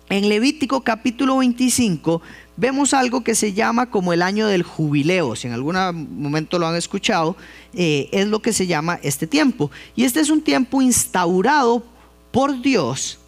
en 0.10 0.30
Levítico 0.30 0.82
capítulo 0.82 1.38
25 1.38 2.22
vemos 2.58 2.94
algo 2.94 3.24
que 3.24 3.34
se 3.34 3.54
llama 3.54 3.90
como 3.90 4.14
el 4.14 4.22
año 4.22 4.48
del 4.48 4.64
jubileo. 4.64 5.36
Si 5.36 5.48
en 5.48 5.54
algún 5.54 5.76
momento 6.22 6.60
lo 6.60 6.68
han 6.68 6.76
escuchado, 6.76 7.36
eh, 7.74 8.10
es 8.12 8.28
lo 8.28 8.42
que 8.42 8.54
se 8.54 8.68
llama 8.68 9.00
este 9.04 9.26
tiempo. 9.26 9.72
Y 9.96 10.04
este 10.04 10.20
es 10.20 10.30
un 10.30 10.42
tiempo 10.42 10.82
instaurado 10.82 11.84
por 12.32 12.62
Dios 12.62 13.20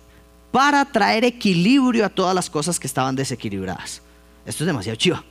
para 0.51 0.85
traer 0.85 1.23
equilibrio 1.23 2.05
a 2.05 2.09
todas 2.09 2.35
las 2.35 2.49
cosas 2.49 2.79
que 2.79 2.87
estaban 2.87 3.15
desequilibradas. 3.15 4.01
Esto 4.45 4.63
es 4.63 4.67
demasiado 4.67 4.97
chiva. 4.97 5.23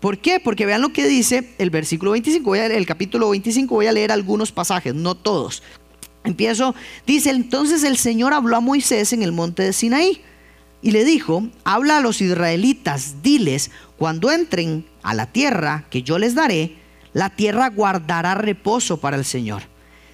¿Por 0.00 0.18
qué? 0.18 0.40
Porque 0.40 0.66
vean 0.66 0.82
lo 0.82 0.92
que 0.92 1.06
dice 1.06 1.54
el 1.58 1.70
versículo 1.70 2.10
25, 2.10 2.44
voy 2.44 2.58
a 2.58 2.66
el 2.66 2.86
capítulo 2.86 3.30
25, 3.30 3.72
voy 3.72 3.86
a 3.86 3.92
leer 3.92 4.10
algunos 4.10 4.50
pasajes, 4.50 4.96
no 4.96 5.14
todos. 5.14 5.62
Empiezo, 6.24 6.74
dice, 7.06 7.30
entonces 7.30 7.82
el 7.82 7.96
Señor 7.96 8.32
habló 8.32 8.56
a 8.56 8.60
Moisés 8.60 9.12
en 9.12 9.22
el 9.22 9.32
monte 9.32 9.64
de 9.64 9.72
Sinaí 9.72 10.22
y 10.80 10.92
le 10.92 11.04
dijo, 11.04 11.48
habla 11.64 11.98
a 11.98 12.00
los 12.00 12.20
israelitas, 12.20 13.22
diles, 13.22 13.70
cuando 13.98 14.30
entren 14.30 14.86
a 15.02 15.14
la 15.14 15.26
tierra 15.26 15.84
que 15.90 16.02
yo 16.02 16.18
les 16.18 16.34
daré, 16.34 16.76
la 17.12 17.30
tierra 17.30 17.68
guardará 17.70 18.34
reposo 18.34 18.98
para 18.98 19.16
el 19.16 19.24
Señor. 19.24 19.62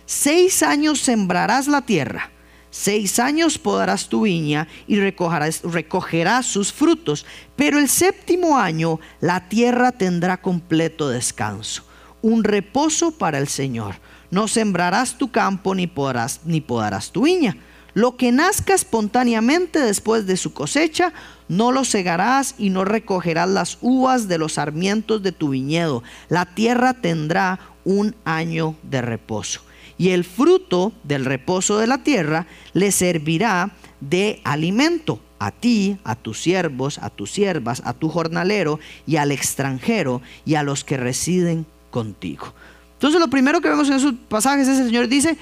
Seis 0.06 0.62
años 0.62 1.00
sembrarás 1.00 1.68
la 1.68 1.82
tierra, 1.82 2.30
seis 2.70 3.18
años 3.18 3.58
podarás 3.58 4.08
tu 4.08 4.22
viña 4.22 4.66
y 4.86 4.98
recogerás, 4.98 5.60
recogerás 5.62 6.46
sus 6.46 6.72
frutos, 6.72 7.26
pero 7.54 7.78
el 7.78 7.90
séptimo 7.90 8.58
año 8.58 8.98
la 9.20 9.48
tierra 9.48 9.92
tendrá 9.92 10.38
completo 10.38 11.10
descanso, 11.10 11.84
un 12.22 12.44
reposo 12.44 13.10
para 13.10 13.36
el 13.36 13.48
Señor 13.48 13.96
no 14.30 14.48
sembrarás 14.48 15.18
tu 15.18 15.30
campo 15.30 15.74
ni 15.74 15.86
podrás, 15.86 16.40
ni 16.44 16.60
podarás 16.60 17.12
tu 17.12 17.22
viña. 17.22 17.56
Lo 17.94 18.16
que 18.16 18.30
nazca 18.30 18.74
espontáneamente 18.74 19.80
después 19.80 20.26
de 20.26 20.36
su 20.36 20.52
cosecha, 20.52 21.12
no 21.48 21.72
lo 21.72 21.84
segarás 21.84 22.54
y 22.58 22.70
no 22.70 22.84
recogerás 22.84 23.48
las 23.48 23.78
uvas 23.80 24.28
de 24.28 24.38
los 24.38 24.54
sarmientos 24.54 25.22
de 25.22 25.32
tu 25.32 25.48
viñedo. 25.48 26.02
La 26.28 26.44
tierra 26.46 26.94
tendrá 26.94 27.58
un 27.84 28.14
año 28.24 28.76
de 28.82 29.02
reposo. 29.02 29.62
Y 29.96 30.10
el 30.10 30.24
fruto 30.24 30.92
del 31.02 31.24
reposo 31.24 31.78
de 31.78 31.88
la 31.88 32.04
tierra 32.04 32.46
le 32.72 32.92
servirá 32.92 33.72
de 34.00 34.40
alimento 34.44 35.20
a 35.40 35.50
ti, 35.50 35.98
a 36.04 36.14
tus 36.14 36.40
siervos, 36.40 36.98
a 36.98 37.10
tus 37.10 37.32
siervas, 37.32 37.82
a 37.84 37.94
tu 37.94 38.08
jornalero 38.08 38.78
y 39.06 39.16
al 39.16 39.32
extranjero 39.32 40.22
y 40.44 40.54
a 40.54 40.62
los 40.62 40.84
que 40.84 40.96
residen 40.96 41.66
contigo. 41.90 42.54
Entonces 42.98 43.20
lo 43.20 43.28
primero 43.28 43.60
que 43.60 43.68
vemos 43.68 43.86
en 43.86 43.94
esos 43.94 44.12
pasajes 44.28 44.66
es 44.66 44.80
el 44.80 44.86
Señor 44.86 45.06
dice, 45.06 45.38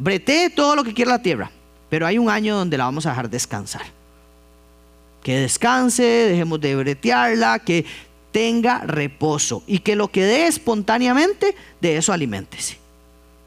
brete 0.00 0.50
todo 0.50 0.74
lo 0.74 0.82
que 0.82 0.92
quiera 0.92 1.12
la 1.12 1.22
tierra, 1.22 1.48
pero 1.88 2.04
hay 2.04 2.18
un 2.18 2.28
año 2.28 2.56
donde 2.56 2.76
la 2.76 2.86
vamos 2.86 3.06
a 3.06 3.10
dejar 3.10 3.30
descansar. 3.30 3.82
Que 5.22 5.38
descanse, 5.38 6.02
dejemos 6.02 6.60
de 6.60 6.74
bretearla, 6.74 7.60
que 7.60 7.86
tenga 8.32 8.80
reposo 8.80 9.62
y 9.68 9.78
que 9.78 9.94
lo 9.94 10.08
que 10.08 10.24
dé 10.24 10.48
espontáneamente, 10.48 11.54
de 11.80 11.96
eso 11.96 12.12
aliméntese. 12.12 12.78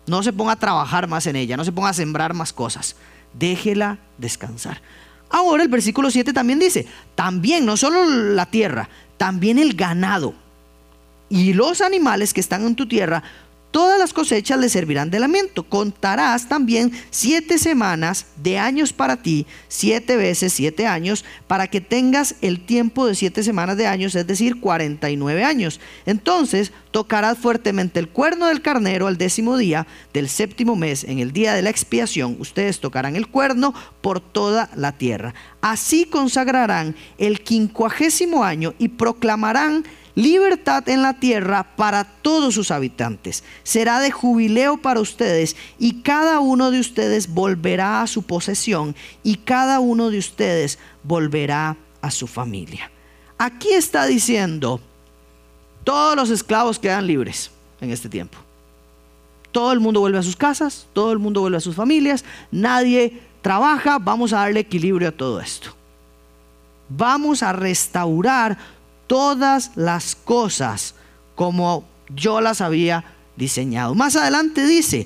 No 0.07 0.23
se 0.23 0.31
ponga 0.31 0.53
a 0.53 0.59
trabajar 0.59 1.09
más 1.09 1.27
en 1.27 1.35
ella, 1.35 1.57
no 1.57 1.65
se 1.65 1.73
ponga 1.73 1.89
a 1.89 1.93
sembrar 1.93 2.33
más 2.33 2.53
cosas. 2.53 2.95
Déjela 3.33 3.99
descansar. 4.17 4.81
Ahora 5.29 5.61
el 5.63 5.69
versículo 5.69 6.09
7 6.09 6.31
también 6.31 6.59
dice, 6.59 6.87
también 7.15 7.65
no 7.65 7.75
solo 7.75 8.05
la 8.05 8.45
tierra, 8.45 8.87
también 9.17 9.59
el 9.59 9.73
ganado 9.73 10.35
y 11.31 11.53
los 11.53 11.79
animales 11.79 12.33
que 12.33 12.41
están 12.41 12.65
en 12.65 12.75
tu 12.75 12.89
tierra, 12.89 13.23
todas 13.71 13.97
las 13.97 14.11
cosechas 14.11 14.59
le 14.59 14.67
servirán 14.67 15.09
de 15.09 15.21
lamento. 15.21 15.63
Contarás 15.63 16.49
también 16.49 16.91
siete 17.09 17.57
semanas 17.57 18.25
de 18.35 18.59
años 18.59 18.91
para 18.91 19.15
ti, 19.23 19.47
siete 19.69 20.17
veces 20.17 20.51
siete 20.51 20.87
años, 20.87 21.23
para 21.47 21.67
que 21.67 21.79
tengas 21.79 22.35
el 22.41 22.65
tiempo 22.65 23.07
de 23.07 23.15
siete 23.15 23.43
semanas 23.43 23.77
de 23.77 23.87
años, 23.87 24.13
es 24.13 24.27
decir, 24.27 24.59
49 24.59 25.45
años. 25.45 25.79
Entonces 26.05 26.73
tocarás 26.91 27.37
fuertemente 27.37 28.01
el 28.01 28.09
cuerno 28.09 28.47
del 28.47 28.61
carnero 28.61 29.07
al 29.07 29.17
décimo 29.17 29.55
día 29.55 29.87
del 30.13 30.27
séptimo 30.27 30.75
mes, 30.75 31.05
en 31.05 31.19
el 31.19 31.31
día 31.31 31.53
de 31.53 31.61
la 31.61 31.69
expiación. 31.69 32.35
Ustedes 32.39 32.81
tocarán 32.81 33.15
el 33.15 33.29
cuerno 33.29 33.73
por 34.01 34.19
toda 34.19 34.69
la 34.75 34.91
tierra. 34.91 35.33
Así 35.61 36.03
consagrarán 36.03 36.93
el 37.17 37.39
quincuagésimo 37.39 38.43
año 38.43 38.73
y 38.79 38.89
proclamarán 38.89 39.85
libertad 40.15 40.87
en 40.89 41.01
la 41.01 41.19
tierra 41.19 41.75
para 41.75 42.03
todos 42.03 42.53
sus 42.53 42.71
habitantes. 42.71 43.43
Será 43.63 43.99
de 43.99 44.11
jubileo 44.11 44.77
para 44.77 44.99
ustedes 44.99 45.55
y 45.79 46.01
cada 46.01 46.39
uno 46.39 46.71
de 46.71 46.79
ustedes 46.79 47.33
volverá 47.33 48.01
a 48.01 48.07
su 48.07 48.23
posesión 48.23 48.95
y 49.23 49.37
cada 49.37 49.79
uno 49.79 50.09
de 50.09 50.17
ustedes 50.17 50.79
volverá 51.03 51.77
a 52.01 52.11
su 52.11 52.27
familia. 52.27 52.91
Aquí 53.37 53.71
está 53.71 54.05
diciendo, 54.05 54.79
todos 55.83 56.15
los 56.15 56.29
esclavos 56.29 56.77
quedan 56.77 57.07
libres 57.07 57.51
en 57.79 57.91
este 57.91 58.09
tiempo. 58.09 58.37
Todo 59.51 59.73
el 59.73 59.79
mundo 59.79 59.99
vuelve 59.99 60.19
a 60.19 60.23
sus 60.23 60.35
casas, 60.35 60.87
todo 60.93 61.11
el 61.11 61.19
mundo 61.19 61.41
vuelve 61.41 61.57
a 61.57 61.61
sus 61.61 61.75
familias, 61.75 62.23
nadie 62.51 63.21
trabaja, 63.41 63.99
vamos 63.99 64.31
a 64.31 64.37
darle 64.37 64.61
equilibrio 64.61 65.09
a 65.09 65.11
todo 65.11 65.41
esto. 65.41 65.75
Vamos 66.87 67.41
a 67.41 67.51
restaurar 67.53 68.57
todas 69.11 69.71
las 69.75 70.15
cosas 70.15 70.95
como 71.35 71.83
yo 72.15 72.39
las 72.39 72.61
había 72.61 73.03
diseñado. 73.35 73.93
Más 73.93 74.15
adelante 74.15 74.65
dice, 74.65 75.05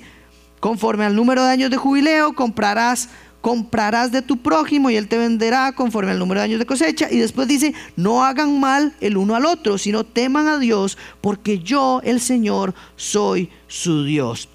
conforme 0.60 1.06
al 1.06 1.16
número 1.16 1.44
de 1.44 1.50
años 1.50 1.72
de 1.72 1.78
jubileo, 1.78 2.34
comprarás 2.36 3.10
comprarás 3.42 4.12
de 4.12 4.22
tu 4.22 4.38
prójimo 4.38 4.92
y 4.92 4.96
él 4.96 5.08
te 5.08 5.18
venderá 5.18 5.72
conforme 5.72 6.12
al 6.12 6.20
número 6.20 6.40
de 6.40 6.46
años 6.46 6.60
de 6.60 6.68
cosecha. 6.68 7.08
Y 7.12 7.18
después 7.18 7.48
dice, 7.48 7.74
no 7.96 8.24
hagan 8.24 8.60
mal 8.60 8.96
el 9.02 9.18
uno 9.18 9.36
al 9.36 9.48
otro, 9.48 9.80
sino 9.80 10.04
teman 10.04 10.48
a 10.48 10.60
Dios, 10.60 11.00
porque 11.22 11.58
yo, 11.58 12.00
el 12.04 12.22
Señor, 12.22 12.76
soy 12.96 13.50
su 13.68 14.04
Dios. 14.04 14.50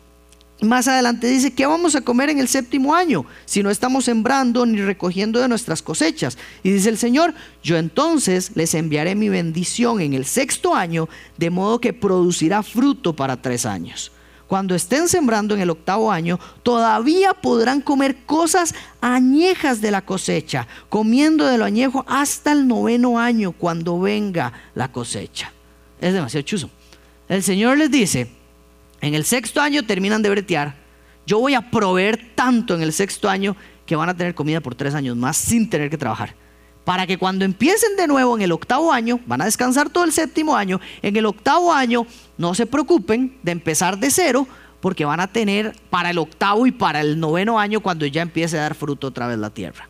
Más 0.62 0.88
adelante 0.88 1.26
dice, 1.26 1.54
¿qué 1.54 1.64
vamos 1.64 1.96
a 1.96 2.02
comer 2.02 2.28
en 2.28 2.38
el 2.38 2.46
séptimo 2.46 2.94
año 2.94 3.24
si 3.46 3.62
no 3.62 3.70
estamos 3.70 4.04
sembrando 4.04 4.66
ni 4.66 4.82
recogiendo 4.82 5.40
de 5.40 5.48
nuestras 5.48 5.80
cosechas? 5.80 6.36
Y 6.62 6.70
dice 6.70 6.90
el 6.90 6.98
Señor, 6.98 7.32
yo 7.62 7.78
entonces 7.78 8.52
les 8.54 8.74
enviaré 8.74 9.14
mi 9.14 9.30
bendición 9.30 10.02
en 10.02 10.12
el 10.12 10.26
sexto 10.26 10.74
año, 10.74 11.08
de 11.38 11.48
modo 11.48 11.80
que 11.80 11.94
producirá 11.94 12.62
fruto 12.62 13.16
para 13.16 13.40
tres 13.40 13.64
años. 13.64 14.12
Cuando 14.48 14.74
estén 14.74 15.08
sembrando 15.08 15.54
en 15.54 15.62
el 15.62 15.70
octavo 15.70 16.12
año, 16.12 16.38
todavía 16.62 17.32
podrán 17.32 17.80
comer 17.80 18.24
cosas 18.26 18.74
añejas 19.00 19.80
de 19.80 19.92
la 19.92 20.04
cosecha, 20.04 20.66
comiendo 20.90 21.46
de 21.46 21.56
lo 21.56 21.64
añejo 21.64 22.04
hasta 22.06 22.52
el 22.52 22.68
noveno 22.68 23.18
año, 23.18 23.52
cuando 23.52 23.98
venga 23.98 24.52
la 24.74 24.92
cosecha. 24.92 25.52
Es 26.00 26.12
demasiado 26.12 26.42
chuzo. 26.42 26.68
El 27.28 27.42
Señor 27.42 27.78
les 27.78 27.90
dice, 27.90 28.39
en 29.00 29.14
el 29.14 29.24
sexto 29.24 29.60
año 29.60 29.84
terminan 29.84 30.22
de 30.22 30.30
bretear. 30.30 30.74
Yo 31.26 31.38
voy 31.38 31.54
a 31.54 31.70
proveer 31.70 32.34
tanto 32.34 32.74
en 32.74 32.82
el 32.82 32.92
sexto 32.92 33.28
año 33.28 33.56
que 33.86 33.96
van 33.96 34.08
a 34.08 34.16
tener 34.16 34.34
comida 34.34 34.60
por 34.60 34.74
tres 34.74 34.94
años 34.94 35.16
más 35.16 35.36
sin 35.36 35.68
tener 35.68 35.90
que 35.90 35.98
trabajar. 35.98 36.34
Para 36.84 37.06
que 37.06 37.18
cuando 37.18 37.44
empiecen 37.44 37.96
de 37.96 38.06
nuevo 38.06 38.36
en 38.36 38.42
el 38.42 38.52
octavo 38.52 38.92
año, 38.92 39.20
van 39.26 39.42
a 39.42 39.44
descansar 39.44 39.90
todo 39.90 40.04
el 40.04 40.12
séptimo 40.12 40.56
año, 40.56 40.80
en 41.02 41.16
el 41.16 41.26
octavo 41.26 41.72
año 41.72 42.06
no 42.38 42.54
se 42.54 42.66
preocupen 42.66 43.36
de 43.42 43.52
empezar 43.52 43.98
de 43.98 44.10
cero, 44.10 44.46
porque 44.80 45.04
van 45.04 45.20
a 45.20 45.26
tener 45.28 45.74
para 45.90 46.10
el 46.10 46.18
octavo 46.18 46.66
y 46.66 46.72
para 46.72 47.00
el 47.00 47.20
noveno 47.20 47.58
año 47.58 47.80
cuando 47.80 48.06
ya 48.06 48.22
empiece 48.22 48.58
a 48.58 48.62
dar 48.62 48.74
fruto 48.74 49.08
otra 49.08 49.26
vez 49.26 49.38
la 49.38 49.50
tierra. 49.50 49.88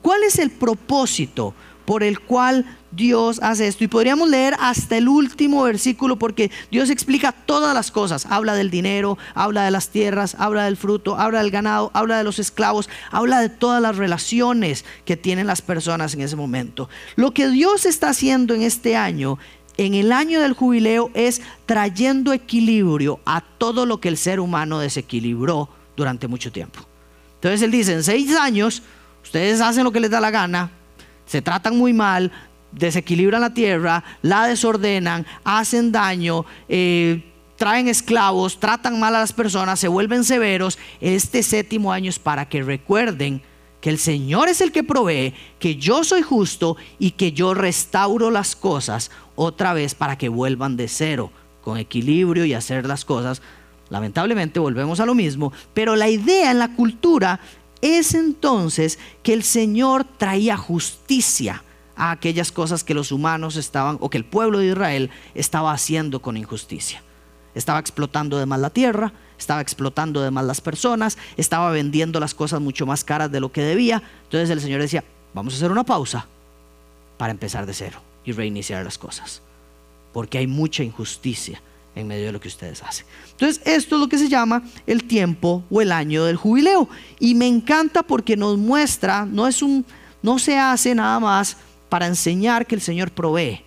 ¿Cuál 0.00 0.22
es 0.22 0.38
el 0.38 0.50
propósito 0.50 1.54
por 1.86 2.02
el 2.02 2.20
cual 2.20 2.66
Dios 2.90 3.40
hace 3.42 3.66
esto. 3.66 3.84
Y 3.84 3.88
podríamos 3.88 4.28
leer 4.28 4.54
hasta 4.58 4.96
el 4.96 5.08
último 5.08 5.62
versículo 5.62 6.18
porque 6.18 6.50
Dios 6.70 6.90
explica 6.90 7.32
todas 7.32 7.74
las 7.74 7.90
cosas. 7.90 8.26
Habla 8.26 8.54
del 8.54 8.70
dinero, 8.70 9.18
habla 9.34 9.64
de 9.64 9.70
las 9.70 9.90
tierras, 9.90 10.36
habla 10.38 10.64
del 10.64 10.76
fruto, 10.76 11.16
habla 11.16 11.38
del 11.38 11.50
ganado, 11.50 11.90
habla 11.94 12.18
de 12.18 12.24
los 12.24 12.38
esclavos, 12.38 12.88
habla 13.10 13.40
de 13.40 13.48
todas 13.48 13.80
las 13.80 13.96
relaciones 13.96 14.84
que 15.04 15.16
tienen 15.16 15.46
las 15.46 15.62
personas 15.62 16.14
en 16.14 16.22
ese 16.22 16.36
momento. 16.36 16.88
Lo 17.14 17.32
que 17.32 17.48
Dios 17.48 17.86
está 17.86 18.10
haciendo 18.10 18.54
en 18.54 18.62
este 18.62 18.96
año 18.96 19.38
en 19.78 19.94
el 19.94 20.10
año 20.10 20.40
del 20.40 20.54
jubileo 20.54 21.10
es 21.12 21.42
trayendo 21.66 22.32
equilibrio 22.32 23.20
a 23.26 23.42
todo 23.42 23.84
lo 23.84 24.00
que 24.00 24.08
el 24.08 24.16
ser 24.16 24.40
humano 24.40 24.78
desequilibró 24.78 25.68
durante 25.96 26.28
mucho 26.28 26.50
tiempo. 26.50 26.80
Entonces 27.34 27.62
él 27.62 27.70
dice, 27.70 27.92
en 27.92 28.02
seis 28.02 28.34
años 28.34 28.82
ustedes 29.22 29.60
hacen 29.60 29.84
lo 29.84 29.92
que 29.92 30.00
les 30.00 30.10
da 30.10 30.20
la 30.20 30.30
gana, 30.30 30.70
se 31.26 31.42
tratan 31.42 31.76
muy 31.76 31.92
mal, 31.92 32.32
desequilibran 32.72 33.40
la 33.40 33.54
tierra, 33.54 34.04
la 34.22 34.46
desordenan, 34.46 35.26
hacen 35.44 35.92
daño, 35.92 36.44
eh, 36.68 37.24
traen 37.56 37.88
esclavos, 37.88 38.60
tratan 38.60 39.00
mal 39.00 39.14
a 39.14 39.20
las 39.20 39.32
personas, 39.32 39.80
se 39.80 39.88
vuelven 39.88 40.24
severos. 40.24 40.78
Este 41.00 41.42
séptimo 41.42 41.92
año 41.92 42.10
es 42.10 42.18
para 42.18 42.48
que 42.48 42.62
recuerden 42.62 43.42
que 43.80 43.90
el 43.90 43.98
Señor 43.98 44.48
es 44.48 44.60
el 44.60 44.72
que 44.72 44.84
provee, 44.84 45.34
que 45.58 45.76
yo 45.76 46.04
soy 46.04 46.22
justo 46.22 46.76
y 46.98 47.12
que 47.12 47.32
yo 47.32 47.54
restauro 47.54 48.30
las 48.30 48.56
cosas 48.56 49.10
otra 49.34 49.74
vez 49.74 49.94
para 49.94 50.16
que 50.18 50.28
vuelvan 50.28 50.76
de 50.76 50.88
cero, 50.88 51.30
con 51.62 51.78
equilibrio 51.78 52.44
y 52.44 52.54
hacer 52.54 52.86
las 52.86 53.04
cosas. 53.04 53.42
Lamentablemente 53.88 54.58
volvemos 54.58 54.98
a 55.00 55.06
lo 55.06 55.14
mismo, 55.14 55.52
pero 55.72 55.94
la 55.94 56.08
idea 56.08 56.50
en 56.50 56.58
la 56.58 56.74
cultura 56.74 57.38
es 57.82 58.14
entonces 58.14 58.98
que 59.22 59.32
el 59.32 59.42
Señor 59.42 60.04
traía 60.04 60.56
justicia 60.56 61.62
a 61.96 62.10
aquellas 62.10 62.52
cosas 62.52 62.84
que 62.84 62.94
los 62.94 63.12
humanos 63.12 63.56
estaban 63.56 63.98
o 64.00 64.10
que 64.10 64.18
el 64.18 64.24
pueblo 64.24 64.58
de 64.58 64.68
Israel 64.68 65.10
estaba 65.34 65.72
haciendo 65.72 66.20
con 66.20 66.36
injusticia. 66.36 67.02
Estaba 67.54 67.78
explotando 67.78 68.38
de 68.38 68.44
más 68.44 68.60
la 68.60 68.70
tierra, 68.70 69.12
estaba 69.38 69.62
explotando 69.62 70.20
de 70.20 70.30
más 70.30 70.44
las 70.44 70.60
personas, 70.60 71.16
estaba 71.38 71.70
vendiendo 71.70 72.20
las 72.20 72.34
cosas 72.34 72.60
mucho 72.60 72.84
más 72.84 73.02
caras 73.02 73.32
de 73.32 73.40
lo 73.40 73.50
que 73.50 73.62
debía. 73.62 74.02
Entonces 74.24 74.50
el 74.50 74.60
Señor 74.60 74.80
decía, 74.82 75.04
vamos 75.32 75.54
a 75.54 75.56
hacer 75.56 75.72
una 75.72 75.84
pausa 75.84 76.26
para 77.16 77.30
empezar 77.30 77.64
de 77.64 77.72
cero 77.72 78.00
y 78.24 78.32
reiniciar 78.32 78.84
las 78.84 78.98
cosas. 78.98 79.40
Porque 80.12 80.38
hay 80.38 80.46
mucha 80.46 80.82
injusticia 80.82 81.62
en 81.96 82.06
medio 82.06 82.26
de 82.26 82.32
lo 82.32 82.40
que 82.40 82.48
ustedes 82.48 82.82
hacen. 82.82 83.06
Entonces, 83.32 83.60
esto 83.64 83.96
es 83.96 84.00
lo 84.00 84.08
que 84.08 84.18
se 84.18 84.28
llama 84.28 84.62
el 84.86 85.04
tiempo 85.04 85.64
o 85.70 85.80
el 85.80 85.90
año 85.90 86.24
del 86.24 86.36
jubileo. 86.36 86.88
Y 87.18 87.34
me 87.34 87.48
encanta 87.48 88.02
porque 88.02 88.36
nos 88.36 88.58
muestra, 88.58 89.24
no 89.24 89.48
es 89.48 89.62
un, 89.62 89.84
no 90.22 90.38
se 90.38 90.58
hace 90.58 90.94
nada 90.94 91.18
más 91.18 91.56
para 91.88 92.06
enseñar 92.06 92.66
que 92.66 92.74
el 92.74 92.80
Señor 92.80 93.10
provee, 93.10 93.62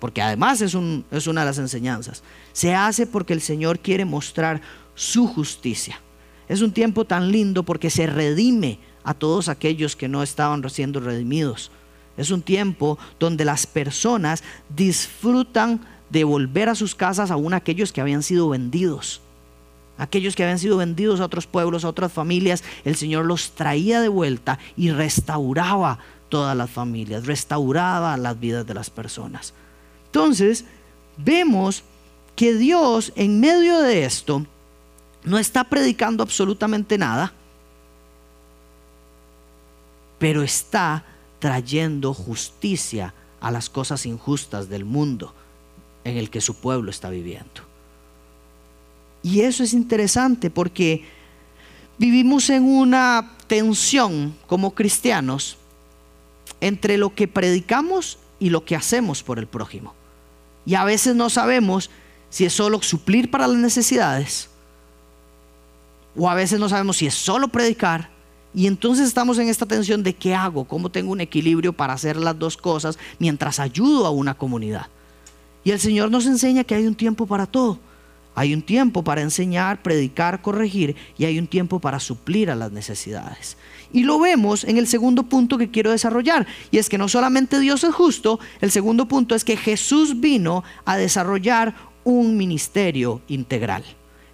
porque 0.00 0.20
además 0.20 0.60
es, 0.60 0.74
un, 0.74 1.04
es 1.10 1.28
una 1.28 1.42
de 1.42 1.46
las 1.46 1.58
enseñanzas. 1.58 2.22
Se 2.52 2.74
hace 2.74 3.06
porque 3.06 3.32
el 3.32 3.40
Señor 3.40 3.78
quiere 3.78 4.04
mostrar 4.04 4.60
su 4.96 5.28
justicia. 5.28 6.00
Es 6.48 6.62
un 6.62 6.72
tiempo 6.72 7.04
tan 7.04 7.30
lindo 7.30 7.62
porque 7.62 7.88
se 7.88 8.08
redime 8.08 8.80
a 9.04 9.14
todos 9.14 9.48
aquellos 9.48 9.94
que 9.94 10.08
no 10.08 10.24
estaban 10.24 10.68
siendo 10.68 10.98
redimidos. 10.98 11.70
Es 12.16 12.30
un 12.30 12.42
tiempo 12.42 12.98
donde 13.20 13.44
las 13.44 13.66
personas 13.66 14.42
disfrutan 14.68 15.80
de 16.10 16.24
volver 16.24 16.68
a 16.68 16.74
sus 16.74 16.94
casas 16.94 17.30
aún 17.30 17.54
aquellos 17.54 17.92
que 17.92 18.00
habían 18.00 18.22
sido 18.22 18.48
vendidos. 18.48 19.20
Aquellos 19.96 20.34
que 20.34 20.42
habían 20.42 20.58
sido 20.58 20.76
vendidos 20.76 21.20
a 21.20 21.24
otros 21.24 21.46
pueblos, 21.46 21.84
a 21.84 21.88
otras 21.88 22.12
familias, 22.12 22.64
el 22.84 22.96
Señor 22.96 23.26
los 23.26 23.52
traía 23.52 24.00
de 24.00 24.08
vuelta 24.08 24.58
y 24.76 24.90
restauraba 24.90 25.98
todas 26.28 26.56
las 26.56 26.70
familias, 26.70 27.26
restauraba 27.26 28.16
las 28.16 28.38
vidas 28.40 28.66
de 28.66 28.74
las 28.74 28.88
personas. 28.88 29.52
Entonces, 30.06 30.64
vemos 31.16 31.84
que 32.34 32.54
Dios 32.54 33.12
en 33.14 33.40
medio 33.40 33.80
de 33.80 34.04
esto 34.04 34.46
no 35.24 35.38
está 35.38 35.64
predicando 35.64 36.22
absolutamente 36.22 36.96
nada, 36.96 37.34
pero 40.18 40.42
está 40.42 41.04
trayendo 41.40 42.14
justicia 42.14 43.12
a 43.40 43.50
las 43.50 43.68
cosas 43.68 44.06
injustas 44.06 44.68
del 44.68 44.84
mundo 44.84 45.34
en 46.04 46.16
el 46.16 46.30
que 46.30 46.40
su 46.40 46.54
pueblo 46.54 46.90
está 46.90 47.10
viviendo. 47.10 47.62
Y 49.22 49.40
eso 49.40 49.62
es 49.62 49.74
interesante 49.74 50.50
porque 50.50 51.04
vivimos 51.98 52.48
en 52.50 52.64
una 52.64 53.32
tensión 53.46 54.34
como 54.46 54.74
cristianos 54.74 55.58
entre 56.60 56.96
lo 56.96 57.14
que 57.14 57.28
predicamos 57.28 58.18
y 58.38 58.50
lo 58.50 58.64
que 58.64 58.76
hacemos 58.76 59.22
por 59.22 59.38
el 59.38 59.46
prójimo. 59.46 59.94
Y 60.64 60.74
a 60.74 60.84
veces 60.84 61.14
no 61.14 61.30
sabemos 61.30 61.90
si 62.30 62.44
es 62.44 62.52
solo 62.52 62.80
suplir 62.82 63.30
para 63.30 63.46
las 63.46 63.58
necesidades 63.58 64.48
o 66.16 66.28
a 66.28 66.34
veces 66.34 66.58
no 66.58 66.68
sabemos 66.68 66.96
si 66.96 67.06
es 67.06 67.14
solo 67.14 67.48
predicar. 67.48 68.10
Y 68.52 68.66
entonces 68.66 69.06
estamos 69.06 69.38
en 69.38 69.48
esta 69.48 69.66
tensión 69.66 70.02
de 70.02 70.14
qué 70.14 70.34
hago, 70.34 70.64
cómo 70.64 70.90
tengo 70.90 71.12
un 71.12 71.20
equilibrio 71.20 71.72
para 71.72 71.92
hacer 71.92 72.16
las 72.16 72.38
dos 72.38 72.56
cosas 72.56 72.98
mientras 73.18 73.60
ayudo 73.60 74.06
a 74.06 74.10
una 74.10 74.34
comunidad. 74.34 74.88
Y 75.64 75.70
el 75.70 75.80
Señor 75.80 76.10
nos 76.10 76.26
enseña 76.26 76.64
que 76.64 76.74
hay 76.74 76.86
un 76.86 76.94
tiempo 76.94 77.26
para 77.26 77.46
todo. 77.46 77.78
Hay 78.34 78.54
un 78.54 78.62
tiempo 78.62 79.02
para 79.02 79.22
enseñar, 79.22 79.82
predicar, 79.82 80.40
corregir 80.40 80.96
y 81.18 81.24
hay 81.24 81.38
un 81.38 81.46
tiempo 81.46 81.80
para 81.80 81.98
suplir 81.98 82.50
a 82.50 82.54
las 82.54 82.70
necesidades. 82.70 83.56
Y 83.92 84.04
lo 84.04 84.20
vemos 84.20 84.64
en 84.64 84.78
el 84.78 84.86
segundo 84.86 85.24
punto 85.24 85.58
que 85.58 85.70
quiero 85.70 85.90
desarrollar. 85.90 86.46
Y 86.70 86.78
es 86.78 86.88
que 86.88 86.96
no 86.96 87.08
solamente 87.08 87.58
Dios 87.58 87.82
es 87.84 87.92
justo, 87.92 88.38
el 88.60 88.70
segundo 88.70 89.06
punto 89.06 89.34
es 89.34 89.44
que 89.44 89.56
Jesús 89.56 90.20
vino 90.20 90.62
a 90.84 90.96
desarrollar 90.96 91.74
un 92.04 92.36
ministerio 92.36 93.20
integral. 93.28 93.84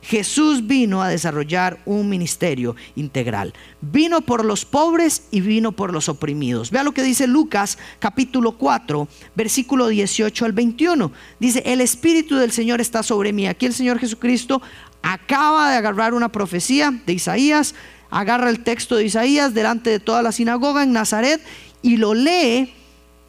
Jesús 0.07 0.67
vino 0.67 1.03
a 1.03 1.09
desarrollar 1.09 1.81
un 1.85 2.09
ministerio 2.09 2.77
integral. 2.95 3.53
Vino 3.81 4.21
por 4.21 4.45
los 4.45 4.65
pobres 4.65 5.25
y 5.33 5.41
vino 5.41 5.73
por 5.73 5.93
los 5.93 6.09
oprimidos. 6.09 6.71
Vea 6.71 6.85
lo 6.85 6.93
que 6.93 7.03
dice 7.03 7.27
Lucas 7.27 7.77
capítulo 7.99 8.57
4, 8.57 9.09
versículo 9.35 9.89
18 9.89 10.45
al 10.45 10.53
21. 10.53 11.11
Dice, 11.41 11.63
el 11.67 11.81
Espíritu 11.81 12.37
del 12.37 12.53
Señor 12.53 12.81
está 12.81 13.03
sobre 13.03 13.33
mí. 13.33 13.49
Aquí 13.49 13.67
el 13.67 13.75
Señor 13.75 13.99
Jesucristo 13.99 14.63
acaba 15.03 15.71
de 15.71 15.77
agarrar 15.77 16.15
una 16.15 16.31
profecía 16.31 16.93
de 17.05 17.13
Isaías 17.13 17.75
agarra 18.09 18.51
el 18.51 18.63
texto 18.63 18.95
de 18.95 19.05
Isaías 19.05 19.53
delante 19.53 19.91
de 19.91 19.99
toda 19.99 20.23
la 20.23 20.31
sinagoga 20.31 20.85
en 20.85 20.93
Nazaret 20.93 21.43
y 21.83 21.97
lo 21.97 22.15
lee 22.15 22.73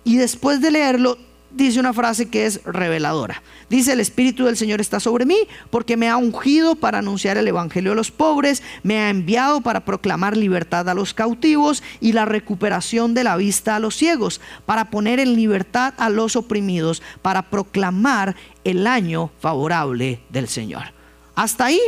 y 0.04 0.18
después 0.18 0.62
de 0.62 0.72
leerlo 0.72 1.18
dice 1.58 1.80
una 1.80 1.94
frase 1.94 2.30
que 2.30 2.46
es 2.46 2.64
reveladora. 2.64 3.42
Dice, 3.70 3.94
el 3.94 4.00
Espíritu 4.00 4.46
del 4.46 4.56
Señor 4.56 4.80
está 4.80 5.00
sobre 5.00 5.26
mí 5.26 5.38
porque 5.70 5.98
me 5.98 6.08
ha 6.08 6.18
ungido 6.18 6.76
para 6.76 7.00
anunciar 7.00 7.38
el 7.38 7.48
Evangelio 7.48 7.92
a 7.92 7.96
los 7.96 8.12
pobres, 8.12 8.64
me 8.84 9.00
ha 9.00 9.10
enviado 9.10 9.62
para 9.62 9.84
proclamar 9.84 10.38
libertad 10.38 10.88
a 10.88 10.94
los 10.94 11.14
cautivos 11.14 11.84
y 12.00 12.14
la 12.14 12.26
recuperación 12.26 13.14
de 13.14 13.24
la 13.24 13.36
vista 13.36 13.76
a 13.76 13.80
los 13.80 13.96
ciegos, 13.96 14.40
para 14.66 14.90
poner 14.90 15.20
en 15.20 15.36
libertad 15.36 15.94
a 15.98 16.10
los 16.10 16.36
oprimidos, 16.36 17.02
para 17.22 17.42
proclamar 17.42 18.36
el 18.64 18.88
año 18.88 19.32
favorable 19.40 20.22
del 20.30 20.48
Señor. 20.48 20.94
Hasta 21.36 21.66
ahí, 21.66 21.82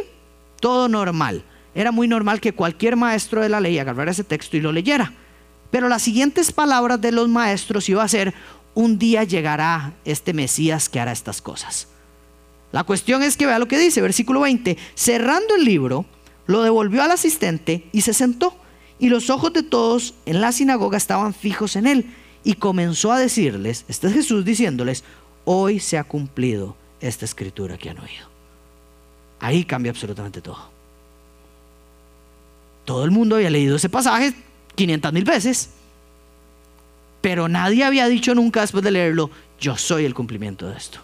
todo 0.60 0.90
normal 0.90 1.44
era 1.80 1.92
muy 1.92 2.08
normal 2.08 2.42
que 2.42 2.54
cualquier 2.54 2.96
maestro 2.96 3.42
de 3.42 3.50
la 3.50 3.62
ley 3.62 3.78
agarrara 3.80 4.12
ese 4.12 4.24
texto 4.24 4.58
y 4.58 4.62
lo 4.62 4.72
leyera. 4.72 5.14
Pero 5.72 5.88
las 5.88 6.02
siguientes 6.02 6.52
palabras 6.52 7.00
de 7.00 7.12
los 7.12 7.30
maestros 7.30 7.88
iba 7.90 8.04
a 8.04 8.08
ser, 8.08 8.34
un 8.76 9.00
día 9.00 9.24
llegará 9.24 9.94
este 10.06 10.34
Mesías 10.34 10.90
que 10.90 11.00
hará 11.00 11.12
estas 11.12 11.42
cosas. 11.42 11.88
La 12.72 12.84
cuestión 12.84 13.24
es 13.24 13.36
que 13.36 13.46
vea 13.46 13.60
lo 13.60 13.68
que 13.68 13.80
dice, 13.80 14.02
versículo 14.02 14.42
20, 14.42 14.78
cerrando 14.94 15.56
el 15.56 15.66
libro, 15.66 16.06
lo 16.46 16.62
devolvió 16.62 17.04
al 17.04 17.12
asistente 17.12 17.88
y 17.92 18.02
se 18.02 18.14
sentó. 18.14 18.56
Y 19.00 19.10
los 19.10 19.30
ojos 19.30 19.54
de 19.54 19.64
todos 19.64 20.14
en 20.26 20.42
la 20.42 20.52
sinagoga 20.52 20.98
estaban 20.98 21.34
fijos 21.34 21.76
en 21.76 21.88
él. 21.88 22.14
Y 22.44 22.56
comenzó 22.56 23.12
a 23.12 23.20
decirles, 23.20 23.86
este 23.88 24.08
es 24.08 24.14
Jesús 24.14 24.46
diciéndoles, 24.46 25.04
hoy 25.46 25.80
se 25.80 25.98
ha 25.98 26.04
cumplido 26.04 26.76
esta 27.02 27.26
escritura 27.26 27.78
que 27.78 27.90
han 27.90 28.00
oído. 28.00 28.28
Ahí 29.40 29.64
cambia 29.64 29.92
absolutamente 29.92 30.42
todo. 30.42 30.70
Todo 32.86 33.04
el 33.06 33.12
mundo 33.12 33.36
había 33.36 33.50
leído 33.50 33.76
ese 33.76 33.90
pasaje 33.90 34.34
500 34.76 35.14
mil 35.14 35.24
veces, 35.24 35.70
pero 37.22 37.48
nadie 37.48 37.84
había 37.84 38.08
dicho 38.08 38.34
nunca 38.36 38.62
después 38.62 38.84
de 38.84 38.92
leerlo, 38.92 39.30
yo 39.60 39.78
soy 39.78 40.06
el 40.06 40.14
cumplimiento 40.14 40.68
de 40.70 40.78
esto. 40.78 41.00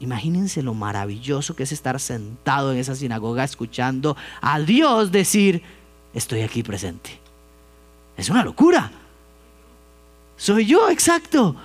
Imagínense 0.00 0.62
lo 0.62 0.74
maravilloso 0.74 1.56
que 1.56 1.62
es 1.62 1.72
estar 1.72 1.98
sentado 2.00 2.72
en 2.72 2.78
esa 2.78 2.94
sinagoga 2.94 3.44
escuchando 3.44 4.16
a 4.42 4.60
Dios 4.60 5.10
decir, 5.10 5.62
estoy 6.12 6.42
aquí 6.42 6.62
presente. 6.62 7.18
Es 8.16 8.28
una 8.28 8.44
locura. 8.44 8.90
Soy 10.36 10.66
yo, 10.66 10.90
exacto. 10.90 11.56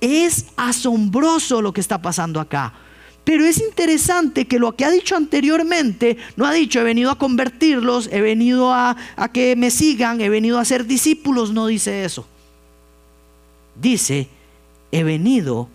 Es 0.00 0.46
asombroso 0.56 1.62
lo 1.62 1.72
que 1.72 1.80
está 1.80 2.02
pasando 2.02 2.40
acá. 2.40 2.74
Pero 3.30 3.44
es 3.44 3.60
interesante 3.60 4.48
que 4.48 4.58
lo 4.58 4.74
que 4.74 4.84
ha 4.84 4.90
dicho 4.90 5.14
anteriormente, 5.14 6.16
no 6.34 6.46
ha 6.46 6.52
dicho 6.52 6.80
he 6.80 6.82
venido 6.82 7.12
a 7.12 7.16
convertirlos, 7.16 8.08
he 8.10 8.20
venido 8.20 8.74
a, 8.74 8.96
que 9.32 9.54
me 9.54 9.70
sigan, 9.70 10.20
he 10.20 10.28
venido 10.28 10.58
a 10.58 10.64
ser 10.64 10.84
discípulos, 10.84 11.52
no 11.52 11.68
dice 11.68 12.04
eso. 12.04 12.26
Dice, 13.80 14.26
he 14.90 15.04
venido 15.04 15.68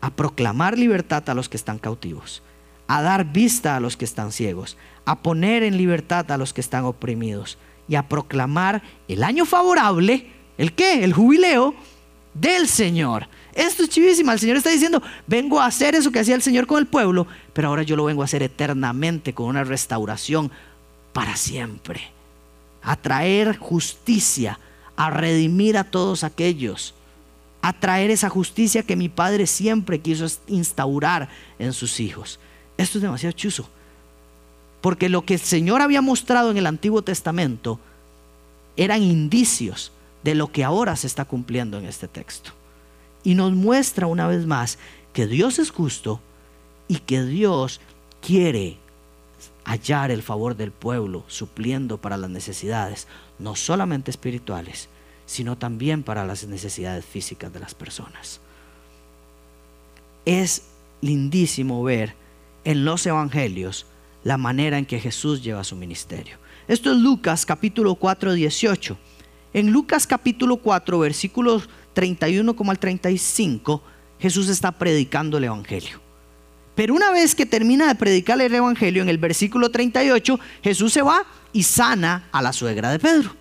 a 0.00 0.08
proclamar 0.08 0.78
libertad 0.78 1.28
a 1.28 1.34
los 1.34 1.50
que 1.50 1.58
están 1.58 1.78
cautivos, 1.78 2.42
a 2.86 3.02
dar 3.02 3.30
vista 3.30 3.76
a 3.76 3.80
los 3.80 3.98
que 3.98 4.06
están 4.06 4.32
ciegos, 4.32 4.78
a 5.04 5.18
poner 5.18 5.64
en 5.64 5.76
libertad 5.76 6.32
a 6.32 6.38
los 6.38 6.54
que 6.54 6.62
están 6.62 6.86
oprimidos 6.86 7.58
y 7.88 7.96
a 7.96 8.08
proclamar 8.08 8.82
el 9.06 9.22
año 9.22 9.44
favorable, 9.44 10.28
¿el 10.56 10.72
qué? 10.72 11.04
El 11.04 11.12
jubileo 11.12 11.74
del 12.32 12.68
Señor. 12.68 13.28
Esto 13.54 13.82
es 13.82 13.90
chivísima. 13.90 14.32
El 14.32 14.38
Señor 14.38 14.56
está 14.56 14.70
diciendo, 14.70 15.02
vengo 15.26 15.60
a 15.60 15.66
hacer 15.66 15.94
eso 15.94 16.10
que 16.10 16.20
hacía 16.20 16.34
el 16.34 16.42
Señor 16.42 16.66
con 16.66 16.78
el 16.78 16.86
pueblo, 16.86 17.26
pero 17.52 17.68
ahora 17.68 17.82
yo 17.82 17.96
lo 17.96 18.04
vengo 18.04 18.22
a 18.22 18.24
hacer 18.24 18.42
eternamente 18.42 19.34
con 19.34 19.46
una 19.46 19.64
restauración 19.64 20.50
para 21.12 21.36
siempre. 21.36 22.10
A 22.82 22.96
traer 22.96 23.56
justicia, 23.58 24.58
a 24.96 25.10
redimir 25.10 25.76
a 25.76 25.84
todos 25.84 26.24
aquellos, 26.24 26.94
a 27.60 27.72
traer 27.72 28.10
esa 28.10 28.28
justicia 28.28 28.82
que 28.82 28.96
mi 28.96 29.08
Padre 29.08 29.46
siempre 29.46 30.00
quiso 30.00 30.26
instaurar 30.48 31.28
en 31.58 31.72
sus 31.72 32.00
hijos. 32.00 32.40
Esto 32.76 32.98
es 32.98 33.02
demasiado 33.02 33.32
chuzo. 33.32 33.68
Porque 34.80 35.08
lo 35.08 35.24
que 35.24 35.34
el 35.34 35.40
Señor 35.40 35.80
había 35.80 36.02
mostrado 36.02 36.50
en 36.50 36.56
el 36.56 36.66
Antiguo 36.66 37.02
Testamento 37.02 37.78
eran 38.76 39.02
indicios 39.02 39.92
de 40.24 40.34
lo 40.34 40.50
que 40.50 40.64
ahora 40.64 40.96
se 40.96 41.06
está 41.06 41.24
cumpliendo 41.24 41.78
en 41.78 41.84
este 41.84 42.08
texto. 42.08 42.52
Y 43.24 43.34
nos 43.34 43.52
muestra 43.52 44.06
una 44.06 44.26
vez 44.26 44.46
más 44.46 44.78
que 45.12 45.26
Dios 45.26 45.58
es 45.58 45.70
justo 45.70 46.20
y 46.88 46.98
que 46.98 47.22
Dios 47.24 47.80
quiere 48.20 48.78
hallar 49.64 50.10
el 50.10 50.22
favor 50.22 50.56
del 50.56 50.72
pueblo, 50.72 51.24
supliendo 51.28 51.98
para 51.98 52.16
las 52.16 52.30
necesidades, 52.30 53.06
no 53.38 53.54
solamente 53.54 54.10
espirituales, 54.10 54.88
sino 55.26 55.56
también 55.56 56.02
para 56.02 56.24
las 56.24 56.44
necesidades 56.46 57.04
físicas 57.04 57.52
de 57.52 57.60
las 57.60 57.74
personas. 57.74 58.40
Es 60.24 60.62
lindísimo 61.00 61.82
ver 61.82 62.14
en 62.64 62.84
los 62.84 63.06
evangelios 63.06 63.86
la 64.24 64.38
manera 64.38 64.78
en 64.78 64.86
que 64.86 65.00
Jesús 65.00 65.42
lleva 65.42 65.64
su 65.64 65.76
ministerio. 65.76 66.36
Esto 66.68 66.92
es 66.92 66.98
Lucas 66.98 67.44
capítulo 67.44 67.96
4, 67.96 68.34
18. 68.34 68.96
En 69.54 69.72
Lucas 69.72 70.06
capítulo 70.06 70.58
4, 70.58 70.98
versículos 70.98 71.68
31 71.94 72.54
como 72.56 72.70
al 72.70 72.78
35, 72.78 73.82
Jesús 74.18 74.48
está 74.48 74.72
predicando 74.72 75.38
el 75.38 75.44
Evangelio. 75.44 76.00
Pero 76.74 76.94
una 76.94 77.10
vez 77.10 77.34
que 77.34 77.44
termina 77.44 77.88
de 77.88 77.94
predicar 77.94 78.40
el 78.40 78.54
Evangelio, 78.54 79.02
en 79.02 79.08
el 79.08 79.18
versículo 79.18 79.70
38, 79.70 80.40
Jesús 80.62 80.92
se 80.92 81.02
va 81.02 81.24
y 81.52 81.64
sana 81.64 82.28
a 82.32 82.40
la 82.40 82.52
suegra 82.52 82.90
de 82.90 82.98
Pedro. 82.98 83.36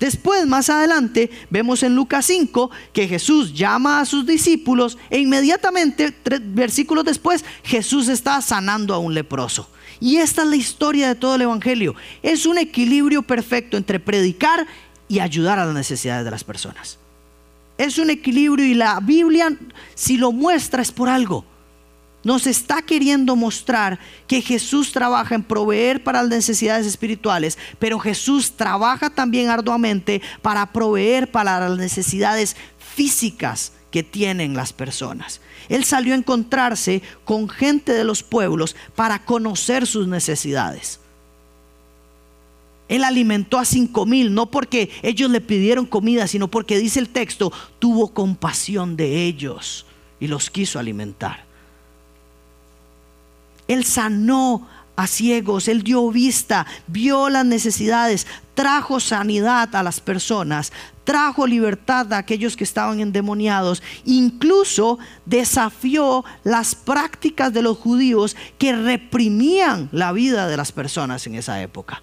Después, 0.00 0.46
más 0.46 0.68
adelante, 0.68 1.30
vemos 1.50 1.82
en 1.84 1.94
Lucas 1.94 2.26
5 2.26 2.70
que 2.92 3.06
Jesús 3.06 3.54
llama 3.54 4.00
a 4.00 4.04
sus 4.04 4.26
discípulos 4.26 4.98
e 5.08 5.20
inmediatamente, 5.20 6.10
tres 6.10 6.40
versículos 6.42 7.04
después, 7.04 7.44
Jesús 7.62 8.08
está 8.08 8.42
sanando 8.42 8.92
a 8.92 8.98
un 8.98 9.14
leproso. 9.14 9.68
Y 10.00 10.16
esta 10.16 10.42
es 10.42 10.48
la 10.48 10.56
historia 10.56 11.08
de 11.08 11.14
todo 11.14 11.36
el 11.36 11.42
Evangelio. 11.42 11.94
Es 12.22 12.44
un 12.44 12.58
equilibrio 12.58 13.22
perfecto 13.22 13.76
entre 13.76 14.00
predicar 14.00 14.66
y 15.08 15.20
ayudar 15.20 15.60
a 15.60 15.66
las 15.66 15.74
necesidades 15.74 16.24
de 16.24 16.30
las 16.32 16.42
personas. 16.42 16.98
Es 17.76 17.98
un 17.98 18.10
equilibrio 18.10 18.64
y 18.64 18.74
la 18.74 19.00
Biblia, 19.00 19.56
si 19.94 20.16
lo 20.16 20.32
muestra, 20.32 20.82
es 20.82 20.92
por 20.92 21.08
algo. 21.08 21.44
Nos 22.22 22.46
está 22.46 22.80
queriendo 22.80 23.36
mostrar 23.36 23.98
que 24.26 24.40
Jesús 24.40 24.92
trabaja 24.92 25.34
en 25.34 25.42
proveer 25.42 26.02
para 26.02 26.22
las 26.22 26.30
necesidades 26.30 26.86
espirituales, 26.86 27.58
pero 27.78 27.98
Jesús 27.98 28.52
trabaja 28.52 29.10
también 29.10 29.50
arduamente 29.50 30.22
para 30.40 30.72
proveer 30.72 31.30
para 31.30 31.68
las 31.68 31.78
necesidades 31.78 32.56
físicas 32.78 33.72
que 33.90 34.02
tienen 34.02 34.54
las 34.54 34.72
personas. 34.72 35.42
Él 35.68 35.84
salió 35.84 36.14
a 36.14 36.16
encontrarse 36.16 37.02
con 37.24 37.48
gente 37.48 37.92
de 37.92 38.04
los 38.04 38.22
pueblos 38.22 38.74
para 38.96 39.24
conocer 39.24 39.86
sus 39.86 40.08
necesidades. 40.08 41.00
Él 42.88 43.04
alimentó 43.04 43.58
a 43.58 43.64
cinco 43.64 44.04
mil, 44.04 44.34
no 44.34 44.50
porque 44.50 44.90
ellos 45.02 45.30
le 45.30 45.40
pidieron 45.40 45.86
comida, 45.86 46.26
sino 46.26 46.48
porque 46.48 46.78
dice 46.78 47.00
el 47.00 47.08
texto, 47.08 47.52
tuvo 47.78 48.12
compasión 48.12 48.96
de 48.96 49.24
ellos 49.24 49.86
y 50.20 50.26
los 50.26 50.50
quiso 50.50 50.78
alimentar. 50.78 51.44
Él 53.66 53.84
sanó 53.84 54.68
a 54.96 55.06
ciegos, 55.06 55.66
Él 55.68 55.82
dio 55.82 56.10
vista, 56.10 56.66
vio 56.86 57.28
las 57.28 57.44
necesidades, 57.44 58.26
trajo 58.54 59.00
sanidad 59.00 59.74
a 59.74 59.82
las 59.82 60.00
personas, 60.00 60.72
trajo 61.04 61.46
libertad 61.46 62.12
a 62.12 62.18
aquellos 62.18 62.56
que 62.56 62.64
estaban 62.64 63.00
endemoniados, 63.00 63.82
incluso 64.04 64.98
desafió 65.26 66.24
las 66.44 66.74
prácticas 66.74 67.52
de 67.52 67.62
los 67.62 67.78
judíos 67.78 68.36
que 68.58 68.76
reprimían 68.76 69.88
la 69.90 70.12
vida 70.12 70.46
de 70.46 70.56
las 70.56 70.70
personas 70.70 71.26
en 71.26 71.34
esa 71.34 71.60
época. 71.60 72.02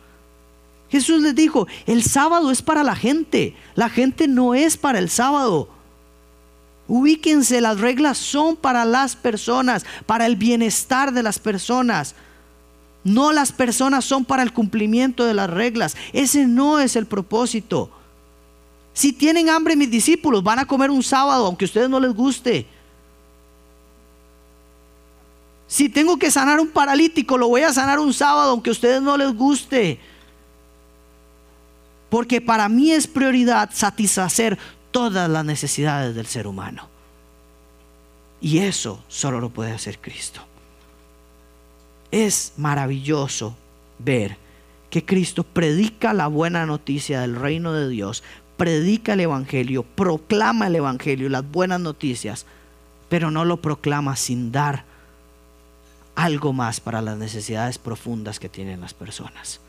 Jesús 0.91 1.21
les 1.21 1.33
dijo, 1.33 1.67
el 1.85 2.03
sábado 2.03 2.51
es 2.51 2.61
para 2.61 2.83
la 2.83 2.95
gente, 2.95 3.55
la 3.75 3.89
gente 3.89 4.27
no 4.27 4.53
es 4.53 4.75
para 4.75 4.99
el 4.99 5.09
sábado. 5.09 5.69
Ubíquense, 6.87 7.61
las 7.61 7.79
reglas 7.79 8.17
son 8.17 8.57
para 8.57 8.83
las 8.83 9.15
personas, 9.15 9.85
para 10.05 10.25
el 10.25 10.35
bienestar 10.35 11.13
de 11.13 11.23
las 11.23 11.39
personas. 11.39 12.15
No 13.05 13.31
las 13.31 13.53
personas 13.53 14.03
son 14.03 14.25
para 14.25 14.43
el 14.43 14.51
cumplimiento 14.51 15.23
de 15.23 15.33
las 15.33 15.49
reglas. 15.49 15.95
Ese 16.11 16.45
no 16.45 16.79
es 16.79 16.97
el 16.97 17.05
propósito. 17.05 17.89
Si 18.93 19.13
tienen 19.13 19.49
hambre 19.49 19.77
mis 19.77 19.89
discípulos, 19.89 20.43
van 20.43 20.59
a 20.59 20.65
comer 20.65 20.91
un 20.91 21.01
sábado, 21.01 21.45
aunque 21.45 21.63
a 21.63 21.67
ustedes 21.67 21.89
no 21.89 22.01
les 22.01 22.13
guste. 22.13 22.67
Si 25.67 25.87
tengo 25.87 26.17
que 26.17 26.29
sanar 26.29 26.59
un 26.59 26.67
paralítico, 26.67 27.37
lo 27.37 27.47
voy 27.47 27.61
a 27.61 27.71
sanar 27.71 27.97
un 27.97 28.13
sábado, 28.13 28.51
aunque 28.51 28.71
a 28.71 28.73
ustedes 28.73 29.01
no 29.01 29.15
les 29.15 29.33
guste. 29.33 29.97
Porque 32.11 32.41
para 32.41 32.67
mí 32.67 32.91
es 32.91 33.07
prioridad 33.07 33.69
satisfacer 33.73 34.59
todas 34.91 35.29
las 35.29 35.45
necesidades 35.45 36.13
del 36.13 36.27
ser 36.27 36.45
humano. 36.45 36.89
Y 38.41 38.57
eso 38.57 39.01
solo 39.07 39.39
lo 39.39 39.49
puede 39.49 39.71
hacer 39.71 39.99
Cristo. 39.99 40.41
Es 42.11 42.51
maravilloso 42.57 43.55
ver 43.97 44.35
que 44.89 45.05
Cristo 45.05 45.43
predica 45.43 46.13
la 46.13 46.27
buena 46.27 46.65
noticia 46.65 47.21
del 47.21 47.37
reino 47.37 47.71
de 47.71 47.87
Dios, 47.87 48.23
predica 48.57 49.13
el 49.13 49.21
Evangelio, 49.21 49.83
proclama 49.83 50.67
el 50.67 50.75
Evangelio, 50.75 51.29
las 51.29 51.49
buenas 51.49 51.79
noticias, 51.79 52.45
pero 53.07 53.31
no 53.31 53.45
lo 53.45 53.61
proclama 53.61 54.17
sin 54.17 54.51
dar 54.51 54.83
algo 56.15 56.51
más 56.51 56.81
para 56.81 57.01
las 57.01 57.17
necesidades 57.17 57.77
profundas 57.77 58.37
que 58.37 58.49
tienen 58.49 58.81
las 58.81 58.93
personas. 58.93 59.60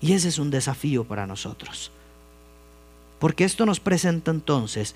Y 0.00 0.12
ese 0.12 0.28
es 0.28 0.38
un 0.38 0.50
desafío 0.50 1.04
para 1.04 1.26
nosotros. 1.26 1.90
Porque 3.18 3.44
esto 3.44 3.66
nos 3.66 3.80
presenta 3.80 4.30
entonces 4.30 4.94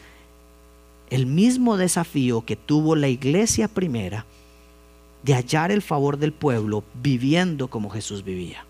el 1.10 1.26
mismo 1.26 1.76
desafío 1.76 2.44
que 2.44 2.56
tuvo 2.56 2.96
la 2.96 3.08
iglesia 3.08 3.68
primera 3.68 4.24
de 5.22 5.34
hallar 5.34 5.70
el 5.70 5.82
favor 5.82 6.16
del 6.18 6.32
pueblo 6.32 6.84
viviendo 7.02 7.68
como 7.68 7.90
Jesús 7.90 8.24
vivía. 8.24 8.64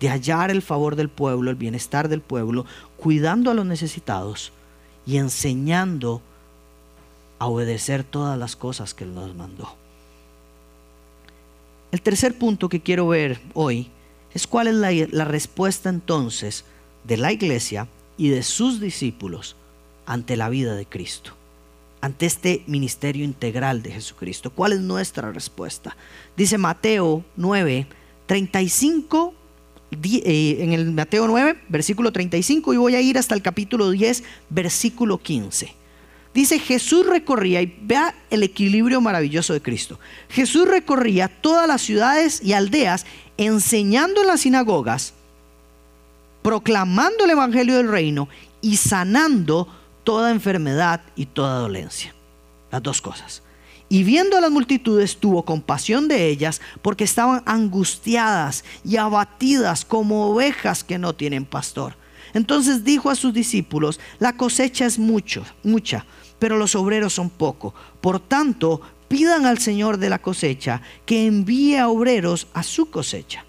De 0.00 0.08
hallar 0.08 0.50
el 0.50 0.62
favor 0.62 0.96
del 0.96 1.08
pueblo, 1.08 1.50
el 1.50 1.56
bienestar 1.56 2.08
del 2.08 2.20
pueblo, 2.20 2.66
cuidando 2.96 3.50
a 3.50 3.54
los 3.54 3.64
necesitados 3.64 4.52
y 5.06 5.16
enseñando 5.18 6.20
a 7.38 7.46
obedecer 7.46 8.04
todas 8.04 8.38
las 8.38 8.56
cosas 8.56 8.92
que 8.92 9.04
Él 9.04 9.14
nos 9.14 9.34
mandó. 9.34 9.74
El 11.92 12.02
tercer 12.02 12.36
punto 12.36 12.68
que 12.68 12.80
quiero 12.80 13.08
ver 13.08 13.40
hoy 13.54 13.90
es 14.36 14.46
cuál 14.46 14.68
es 14.68 14.74
la, 14.74 15.24
respuesta 15.24 15.88
entonces 15.88 16.66
de 17.04 17.16
la 17.16 17.32
iglesia 17.32 17.88
y 18.18 18.28
de 18.28 18.42
sus 18.42 18.80
discípulos 18.80 19.56
ante 20.04 20.36
la 20.36 20.50
vida 20.50 20.74
de 20.74 20.84
Cristo, 20.84 21.32
ante 22.02 22.26
este 22.26 22.62
ministerio 22.66 23.24
integral 23.24 23.82
de 23.82 23.92
Jesucristo. 23.92 24.50
¿Cuál 24.50 24.72
es 24.72 24.80
nuestra 24.80 25.32
respuesta? 25.32 25.96
Dice 26.36 26.58
Mateo 26.58 27.24
9, 27.36 27.86
35, 28.26 29.32
eh, 30.02 30.56
en 30.60 30.74
el 30.74 30.92
Mateo 30.92 31.26
9, 31.26 31.58
versículo 31.70 32.12
35, 32.12 32.74
y 32.74 32.76
voy 32.76 32.94
a 32.94 33.00
ir 33.00 33.16
hasta 33.16 33.34
el 33.34 33.40
capítulo 33.40 33.90
10, 33.90 34.22
versículo 34.50 35.16
15. 35.16 35.74
Dice, 36.34 36.58
Jesús 36.58 37.06
recorría, 37.06 37.62
y 37.62 37.74
vea 37.80 38.14
el 38.28 38.42
equilibrio 38.42 39.00
maravilloso 39.00 39.54
de 39.54 39.62
Cristo. 39.62 39.98
Jesús 40.28 40.68
recorría 40.68 41.28
todas 41.28 41.66
las 41.66 41.80
ciudades 41.80 42.42
y 42.42 42.52
aldeas 42.52 43.06
enseñando 43.36 44.20
en 44.20 44.26
las 44.26 44.40
sinagogas, 44.40 45.12
proclamando 46.42 47.24
el 47.24 47.30
Evangelio 47.30 47.76
del 47.76 47.88
Reino 47.88 48.28
y 48.60 48.76
sanando 48.76 49.68
toda 50.04 50.30
enfermedad 50.30 51.02
y 51.16 51.26
toda 51.26 51.58
dolencia. 51.58 52.14
Las 52.70 52.82
dos 52.82 53.02
cosas. 53.02 53.42
Y 53.88 54.02
viendo 54.02 54.36
a 54.36 54.40
las 54.40 54.50
multitudes 54.50 55.16
tuvo 55.16 55.44
compasión 55.44 56.08
de 56.08 56.28
ellas 56.28 56.60
porque 56.82 57.04
estaban 57.04 57.42
angustiadas 57.46 58.64
y 58.84 58.96
abatidas 58.96 59.84
como 59.84 60.26
ovejas 60.26 60.82
que 60.82 60.98
no 60.98 61.14
tienen 61.14 61.44
pastor. 61.44 61.94
Entonces 62.34 62.84
dijo 62.84 63.10
a 63.10 63.14
sus 63.14 63.32
discípulos, 63.32 64.00
la 64.18 64.36
cosecha 64.36 64.86
es 64.86 64.98
mucho, 64.98 65.44
mucha, 65.62 66.04
pero 66.38 66.58
los 66.58 66.74
obreros 66.74 67.14
son 67.14 67.30
poco. 67.30 67.74
Por 68.00 68.20
tanto, 68.20 68.80
pidan 69.08 69.46
al 69.46 69.58
Señor 69.58 69.98
de 69.98 70.10
la 70.10 70.20
cosecha 70.20 70.82
que 71.04 71.26
envíe 71.26 71.76
a 71.76 71.88
obreros 71.88 72.48
a 72.54 72.62
su 72.62 72.90
cosecha. 72.90 73.44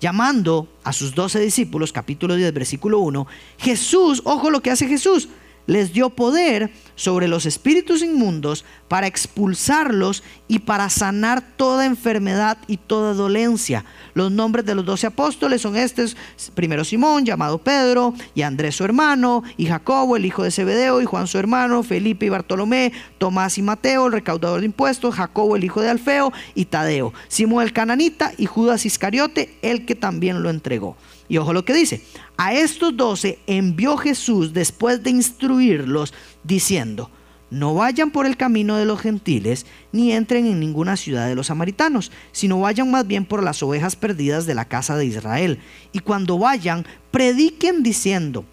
Llamando 0.00 0.68
a 0.82 0.92
sus 0.92 1.14
doce 1.14 1.38
discípulos, 1.38 1.92
capítulo 1.92 2.34
10, 2.34 2.52
versículo 2.52 2.98
1, 3.00 3.26
Jesús, 3.58 4.20
ojo 4.24 4.50
lo 4.50 4.60
que 4.60 4.70
hace 4.70 4.88
Jesús, 4.88 5.28
les 5.66 5.92
dio 5.92 6.10
poder 6.10 6.72
sobre 6.94 7.28
los 7.28 7.46
espíritus 7.46 8.02
inmundos 8.02 8.64
para 8.88 9.06
expulsarlos 9.06 10.22
y 10.48 10.60
para 10.60 10.90
sanar 10.90 11.42
toda 11.56 11.86
enfermedad 11.86 12.58
y 12.66 12.76
toda 12.76 13.14
dolencia. 13.14 13.84
Los 14.14 14.30
nombres 14.30 14.66
de 14.66 14.74
los 14.74 14.84
doce 14.84 15.06
apóstoles 15.06 15.62
son 15.62 15.76
estos, 15.76 16.16
primero 16.54 16.84
Simón, 16.84 17.24
llamado 17.24 17.58
Pedro, 17.58 18.14
y 18.34 18.42
Andrés 18.42 18.76
su 18.76 18.84
hermano, 18.84 19.42
y 19.56 19.66
Jacobo, 19.66 20.16
el 20.16 20.26
hijo 20.26 20.42
de 20.42 20.50
Zebedeo, 20.50 21.00
y 21.00 21.06
Juan 21.06 21.26
su 21.26 21.38
hermano, 21.38 21.82
Felipe 21.82 22.26
y 22.26 22.28
Bartolomé, 22.28 22.92
Tomás 23.18 23.58
y 23.58 23.62
Mateo, 23.62 24.06
el 24.06 24.12
recaudador 24.12 24.60
de 24.60 24.66
impuestos, 24.66 25.14
Jacobo, 25.14 25.56
el 25.56 25.64
hijo 25.64 25.80
de 25.80 25.90
Alfeo, 25.90 26.32
y 26.54 26.66
Tadeo, 26.66 27.12
Simón 27.28 27.62
el 27.62 27.72
cananita, 27.72 28.32
y 28.36 28.46
Judas 28.46 28.84
Iscariote, 28.84 29.58
el 29.62 29.86
que 29.86 29.94
también 29.94 30.42
lo 30.42 30.50
entregó. 30.50 30.96
Y 31.32 31.38
ojo 31.38 31.54
lo 31.54 31.64
que 31.64 31.72
dice, 31.72 32.02
a 32.36 32.52
estos 32.52 32.94
doce 32.94 33.38
envió 33.46 33.96
Jesús 33.96 34.52
después 34.52 35.02
de 35.02 35.08
instruirlos, 35.08 36.12
diciendo, 36.44 37.10
no 37.48 37.74
vayan 37.74 38.10
por 38.10 38.26
el 38.26 38.36
camino 38.36 38.76
de 38.76 38.84
los 38.84 39.00
gentiles, 39.00 39.64
ni 39.92 40.12
entren 40.12 40.44
en 40.44 40.60
ninguna 40.60 40.98
ciudad 40.98 41.26
de 41.26 41.34
los 41.34 41.46
samaritanos, 41.46 42.12
sino 42.32 42.60
vayan 42.60 42.90
más 42.90 43.06
bien 43.06 43.24
por 43.24 43.42
las 43.42 43.62
ovejas 43.62 43.96
perdidas 43.96 44.44
de 44.44 44.54
la 44.54 44.66
casa 44.66 44.94
de 44.94 45.06
Israel. 45.06 45.58
Y 45.92 46.00
cuando 46.00 46.36
vayan, 46.36 46.84
prediquen 47.10 47.82
diciendo, 47.82 48.44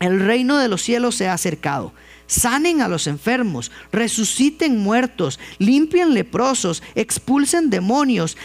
el 0.00 0.18
reino 0.18 0.56
de 0.56 0.68
los 0.68 0.80
cielos 0.80 1.16
se 1.16 1.28
ha 1.28 1.34
acercado. 1.34 1.92
Sanen 2.26 2.80
a 2.80 2.88
los 2.88 3.08
enfermos, 3.08 3.70
resuciten 3.92 4.78
muertos, 4.78 5.38
limpien 5.58 6.14
leprosos, 6.14 6.82
expulsen 6.94 7.68
demonios 7.68 8.38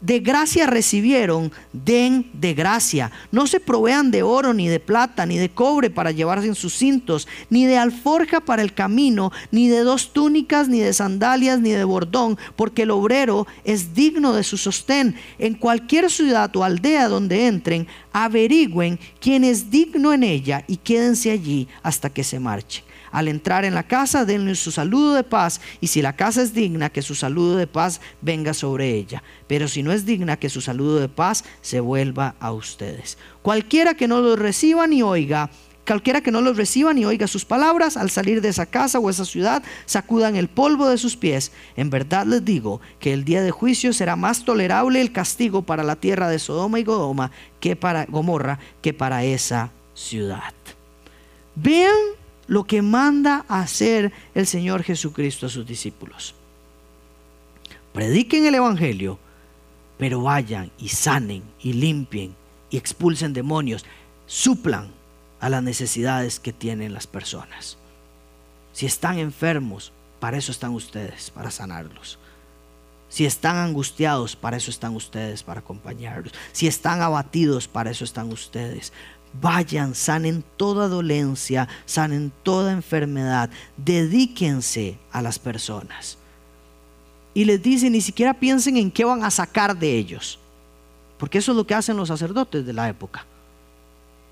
de 0.00 0.20
gracia 0.20 0.66
recibieron, 0.66 1.52
den 1.72 2.30
de 2.32 2.54
gracia. 2.54 3.10
No 3.30 3.46
se 3.46 3.60
provean 3.60 4.10
de 4.10 4.22
oro, 4.22 4.54
ni 4.54 4.68
de 4.68 4.80
plata, 4.80 5.26
ni 5.26 5.38
de 5.38 5.50
cobre 5.50 5.90
para 5.90 6.10
llevarse 6.10 6.48
en 6.48 6.54
sus 6.54 6.74
cintos, 6.74 7.28
ni 7.50 7.66
de 7.66 7.76
alforja 7.76 8.40
para 8.40 8.62
el 8.62 8.72
camino, 8.72 9.32
ni 9.50 9.68
de 9.68 9.80
dos 9.80 10.12
túnicas, 10.12 10.68
ni 10.68 10.80
de 10.80 10.92
sandalias, 10.92 11.60
ni 11.60 11.70
de 11.70 11.84
bordón, 11.84 12.38
porque 12.56 12.82
el 12.82 12.90
obrero 12.90 13.46
es 13.64 13.94
digno 13.94 14.32
de 14.32 14.44
su 14.44 14.56
sostén. 14.56 15.14
En 15.38 15.54
cualquier 15.54 16.10
ciudad 16.10 16.54
o 16.56 16.64
aldea 16.64 17.08
donde 17.08 17.46
entren, 17.46 17.86
averigüen 18.12 18.98
quién 19.20 19.44
es 19.44 19.70
digno 19.70 20.12
en 20.12 20.22
ella 20.22 20.64
y 20.66 20.76
quédense 20.76 21.30
allí 21.30 21.68
hasta 21.82 22.10
que 22.10 22.24
se 22.24 22.40
marche. 22.40 22.84
Al 23.12 23.28
entrar 23.28 23.64
en 23.64 23.74
la 23.74 23.82
casa, 23.82 24.24
denle 24.24 24.54
su 24.54 24.70
saludo 24.70 25.14
de 25.14 25.24
paz, 25.24 25.60
y 25.80 25.88
si 25.88 26.02
la 26.02 26.14
casa 26.14 26.42
es 26.42 26.54
digna, 26.54 26.90
que 26.90 27.02
su 27.02 27.14
saludo 27.14 27.56
de 27.56 27.66
paz 27.66 28.00
venga 28.20 28.54
sobre 28.54 28.94
ella. 28.94 29.22
Pero 29.46 29.68
si 29.68 29.82
no 29.82 29.92
es 29.92 30.06
digna, 30.06 30.38
que 30.38 30.48
su 30.48 30.60
saludo 30.60 31.00
de 31.00 31.08
paz 31.08 31.44
se 31.60 31.80
vuelva 31.80 32.34
a 32.40 32.52
ustedes. 32.52 33.18
Cualquiera 33.42 33.94
que 33.94 34.08
no 34.08 34.20
los 34.20 34.38
reciba 34.38 34.86
ni 34.86 35.02
oiga, 35.02 35.50
cualquiera 35.86 36.20
que 36.20 36.30
no 36.30 36.40
los 36.40 36.56
reciba 36.56 36.92
ni 36.92 37.04
oiga 37.04 37.26
sus 37.26 37.44
palabras, 37.44 37.96
al 37.96 38.10
salir 38.10 38.40
de 38.40 38.48
esa 38.48 38.66
casa 38.66 39.00
o 39.00 39.10
esa 39.10 39.24
ciudad, 39.24 39.62
sacudan 39.86 40.36
el 40.36 40.48
polvo 40.48 40.88
de 40.88 40.98
sus 40.98 41.16
pies. 41.16 41.50
En 41.76 41.90
verdad 41.90 42.26
les 42.26 42.44
digo 42.44 42.80
que 43.00 43.12
el 43.12 43.24
día 43.24 43.42
de 43.42 43.50
juicio 43.50 43.92
será 43.92 44.14
más 44.14 44.44
tolerable 44.44 45.00
el 45.00 45.10
castigo 45.10 45.62
para 45.62 45.82
la 45.82 45.96
tierra 45.96 46.28
de 46.28 46.38
Sodoma 46.38 46.78
y 46.78 46.84
Godoma 46.84 47.32
que 47.58 47.74
para 47.74 48.04
Gomorra 48.06 48.60
que 48.82 48.94
para 48.94 49.24
esa 49.24 49.72
ciudad. 49.94 50.54
Vean 51.56 52.19
lo 52.50 52.64
que 52.64 52.82
manda 52.82 53.44
hacer 53.46 54.12
el 54.34 54.44
Señor 54.44 54.82
Jesucristo 54.82 55.46
a 55.46 55.48
sus 55.48 55.64
discípulos. 55.64 56.34
Prediquen 57.92 58.44
el 58.44 58.56
Evangelio, 58.56 59.20
pero 59.98 60.22
vayan 60.22 60.72
y 60.76 60.88
sanen 60.88 61.44
y 61.60 61.74
limpien 61.74 62.34
y 62.68 62.76
expulsen 62.76 63.32
demonios, 63.32 63.84
suplan 64.26 64.88
a 65.38 65.48
las 65.48 65.62
necesidades 65.62 66.40
que 66.40 66.52
tienen 66.52 66.92
las 66.92 67.06
personas. 67.06 67.78
Si 68.72 68.84
están 68.84 69.20
enfermos, 69.20 69.92
para 70.18 70.36
eso 70.36 70.50
están 70.50 70.72
ustedes, 70.72 71.30
para 71.30 71.52
sanarlos. 71.52 72.18
Si 73.08 73.26
están 73.26 73.58
angustiados, 73.58 74.34
para 74.34 74.56
eso 74.56 74.72
están 74.72 74.96
ustedes, 74.96 75.44
para 75.44 75.60
acompañarlos. 75.60 76.34
Si 76.50 76.66
están 76.66 77.00
abatidos, 77.00 77.68
para 77.68 77.92
eso 77.92 78.02
están 78.02 78.32
ustedes. 78.32 78.92
Vayan, 79.32 79.94
sanen 79.94 80.42
toda 80.56 80.88
dolencia, 80.88 81.68
sanen 81.86 82.32
toda 82.42 82.72
enfermedad, 82.72 83.48
dedíquense 83.76 84.98
a 85.12 85.22
las 85.22 85.38
personas. 85.38 86.18
Y 87.32 87.44
les 87.44 87.62
dice, 87.62 87.88
ni 87.90 88.00
siquiera 88.00 88.34
piensen 88.34 88.76
en 88.76 88.90
qué 88.90 89.04
van 89.04 89.22
a 89.22 89.30
sacar 89.30 89.78
de 89.78 89.96
ellos, 89.96 90.38
porque 91.16 91.38
eso 91.38 91.52
es 91.52 91.56
lo 91.56 91.66
que 91.66 91.74
hacen 91.74 91.96
los 91.96 92.08
sacerdotes 92.08 92.66
de 92.66 92.72
la 92.72 92.88
época. 92.88 93.24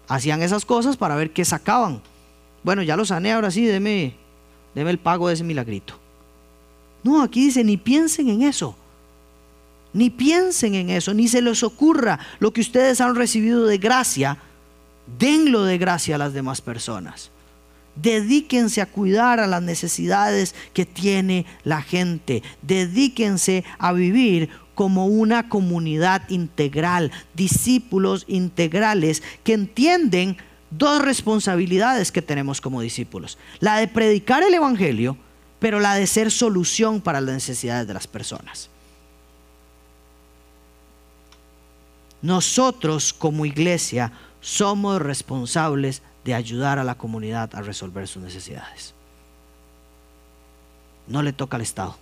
Hacían 0.09 0.43
esas 0.43 0.65
cosas 0.65 0.97
para 0.97 1.15
ver 1.15 1.33
qué 1.33 1.45
sacaban. 1.45 2.03
Bueno, 2.65 2.83
ya 2.83 2.97
lo 2.97 3.05
sané, 3.05 3.33
ahora 3.33 3.53
sí, 3.53 3.65
deme, 3.67 4.17
deme 4.75 4.91
el 4.91 4.99
pago 4.99 5.29
de 5.29 5.35
ese 5.35 5.45
milagrito. 5.45 5.95
No, 7.05 7.23
aquí 7.23 7.47
dice, 7.47 7.63
ni 7.63 7.77
piensen 7.77 8.29
en 8.29 8.43
eso. 8.43 8.75
Ni 9.93 10.11
piensen 10.11 10.75
en 10.75 10.91
eso, 10.91 11.15
ni 11.15 11.29
se 11.29 11.41
les 11.41 11.63
ocurra 11.63 12.19
lo 12.41 12.53
que 12.53 12.61
ustedes 12.61 13.01
han 13.01 13.15
recibido 13.15 13.65
de 13.65 13.79
gracia 13.79 14.39
denlo 15.19 15.65
de 15.65 15.79
gracia 15.79 16.17
a 16.17 16.19
las 16.19 16.33
demás 16.33 16.61
personas. 16.61 17.31
Dedíquense 17.97 18.81
a 18.81 18.87
cuidar 18.87 19.41
a 19.41 19.47
las 19.47 19.63
necesidades 19.63 20.55
que 20.73 20.87
tiene 20.87 21.47
la 21.65 21.83
gente. 21.83 22.43
Dedíquense 22.63 23.65
a 23.79 23.93
vivir 23.93 24.51
como 24.75 25.07
una 25.07 25.49
comunidad 25.49 26.29
integral, 26.29 27.11
discípulos 27.35 28.25
integrales 28.29 29.23
que 29.43 29.55
entienden 29.55 30.37
dos 30.71 31.03
responsabilidades 31.03 32.13
que 32.13 32.23
tenemos 32.23 32.61
como 32.61 32.81
discípulos. 32.81 33.39
La 33.59 33.79
de 33.79 33.89
predicar 33.89 34.45
el 34.45 34.55
Evangelio, 34.55 35.17
pero 35.59 35.81
la 35.81 35.95
de 35.95 36.07
ser 36.07 36.31
solución 36.31 37.01
para 37.01 37.21
las 37.21 37.35
necesidades 37.35 37.89
de 37.89 37.95
las 37.95 38.07
personas. 38.07 38.71
Nosotros 42.23 43.13
como 43.13 43.47
iglesia 43.47 44.13
somos 44.41 45.01
responsables 45.01 46.03
de 46.25 46.35
ayudar 46.35 46.79
a 46.79 46.85
la 46.85 46.97
comunidad 46.97 47.55
a 47.55 47.63
resolver 47.63 48.07
sus 48.07 48.23
necesidades. 48.23 48.95
No 51.07 51.23
le 51.23 51.33
toca 51.33 51.57
al 51.57 51.63
Estado. 51.63 51.97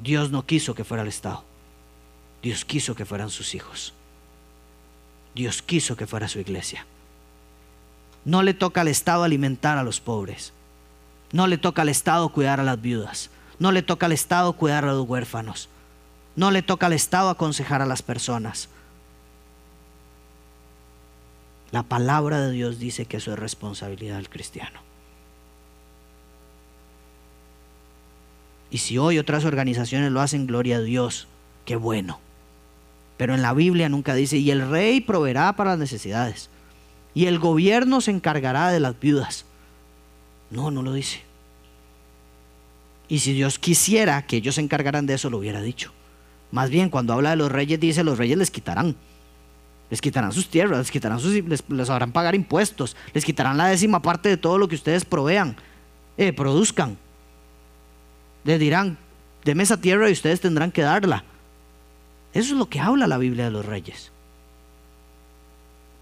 Dios 0.00 0.30
no 0.30 0.46
quiso 0.46 0.74
que 0.74 0.84
fuera 0.84 1.02
el 1.02 1.08
Estado. 1.08 1.44
Dios 2.42 2.64
quiso 2.64 2.94
que 2.94 3.04
fueran 3.04 3.30
sus 3.30 3.54
hijos. 3.54 3.92
Dios 5.34 5.62
quiso 5.62 5.96
que 5.96 6.06
fuera 6.06 6.28
su 6.28 6.38
iglesia. 6.38 6.86
No 8.24 8.42
le 8.42 8.54
toca 8.54 8.80
al 8.80 8.88
Estado 8.88 9.24
alimentar 9.24 9.78
a 9.78 9.82
los 9.82 10.00
pobres. 10.00 10.52
No 11.32 11.46
le 11.46 11.58
toca 11.58 11.82
al 11.82 11.88
Estado 11.88 12.28
cuidar 12.30 12.60
a 12.60 12.64
las 12.64 12.80
viudas. 12.80 13.30
No 13.58 13.72
le 13.72 13.82
toca 13.82 14.06
al 14.06 14.12
Estado 14.12 14.52
cuidar 14.54 14.84
a 14.84 14.92
los 14.92 15.08
huérfanos. 15.08 15.68
No 16.36 16.50
le 16.50 16.62
toca 16.62 16.86
al 16.86 16.92
Estado 16.92 17.30
aconsejar 17.30 17.82
a 17.82 17.86
las 17.86 18.02
personas. 18.02 18.68
La 21.70 21.82
palabra 21.82 22.40
de 22.40 22.52
Dios 22.52 22.78
dice 22.78 23.04
que 23.04 23.18
eso 23.18 23.32
es 23.32 23.38
responsabilidad 23.38 24.16
del 24.16 24.30
cristiano. 24.30 24.80
Y 28.70 28.78
si 28.78 28.98
hoy 28.98 29.18
otras 29.18 29.44
organizaciones 29.44 30.12
lo 30.12 30.20
hacen, 30.20 30.46
gloria 30.46 30.76
a 30.76 30.80
Dios, 30.80 31.28
qué 31.64 31.76
bueno. 31.76 32.20
Pero 33.16 33.34
en 33.34 33.42
la 33.42 33.54
Biblia 33.54 33.88
nunca 33.88 34.14
dice, 34.14 34.36
y 34.38 34.50
el 34.50 34.68
rey 34.68 35.00
proveerá 35.00 35.54
para 35.56 35.70
las 35.70 35.78
necesidades, 35.78 36.50
y 37.14 37.26
el 37.26 37.38
gobierno 37.38 38.00
se 38.00 38.10
encargará 38.10 38.70
de 38.70 38.80
las 38.80 38.98
viudas. 38.98 39.44
No, 40.50 40.70
no 40.70 40.82
lo 40.82 40.92
dice. 40.92 41.22
Y 43.08 43.20
si 43.20 43.32
Dios 43.32 43.58
quisiera 43.58 44.26
que 44.26 44.36
ellos 44.36 44.54
se 44.56 44.60
encargaran 44.60 45.06
de 45.06 45.14
eso, 45.14 45.30
lo 45.30 45.38
hubiera 45.38 45.62
dicho. 45.62 45.92
Más 46.52 46.70
bien, 46.70 46.90
cuando 46.90 47.14
habla 47.14 47.30
de 47.30 47.36
los 47.36 47.50
reyes, 47.50 47.80
dice, 47.80 48.04
los 48.04 48.18
reyes 48.18 48.38
les 48.38 48.50
quitarán. 48.50 48.96
Les 49.90 50.00
quitarán 50.00 50.32
sus 50.32 50.48
tierras, 50.48 50.78
les 50.78 50.90
quitarán 50.90 51.18
sus, 51.18 51.32
les, 51.32 51.90
harán 51.90 52.12
pagar 52.12 52.34
impuestos, 52.34 52.96
les 53.14 53.24
quitarán 53.24 53.56
la 53.56 53.68
décima 53.68 54.02
parte 54.02 54.28
de 54.28 54.36
todo 54.36 54.58
lo 54.58 54.68
que 54.68 54.74
ustedes 54.74 55.04
provean, 55.04 55.56
eh, 56.16 56.32
produzcan. 56.32 56.98
Les 58.44 58.60
dirán, 58.60 58.98
deme 59.44 59.62
esa 59.62 59.80
tierra 59.80 60.08
y 60.10 60.12
ustedes 60.12 60.40
tendrán 60.40 60.70
que 60.70 60.82
darla. 60.82 61.24
Eso 62.34 62.52
es 62.52 62.58
lo 62.58 62.66
que 62.66 62.80
habla 62.80 63.06
la 63.06 63.18
Biblia 63.18 63.44
de 63.44 63.50
los 63.50 63.64
reyes. 63.64 64.12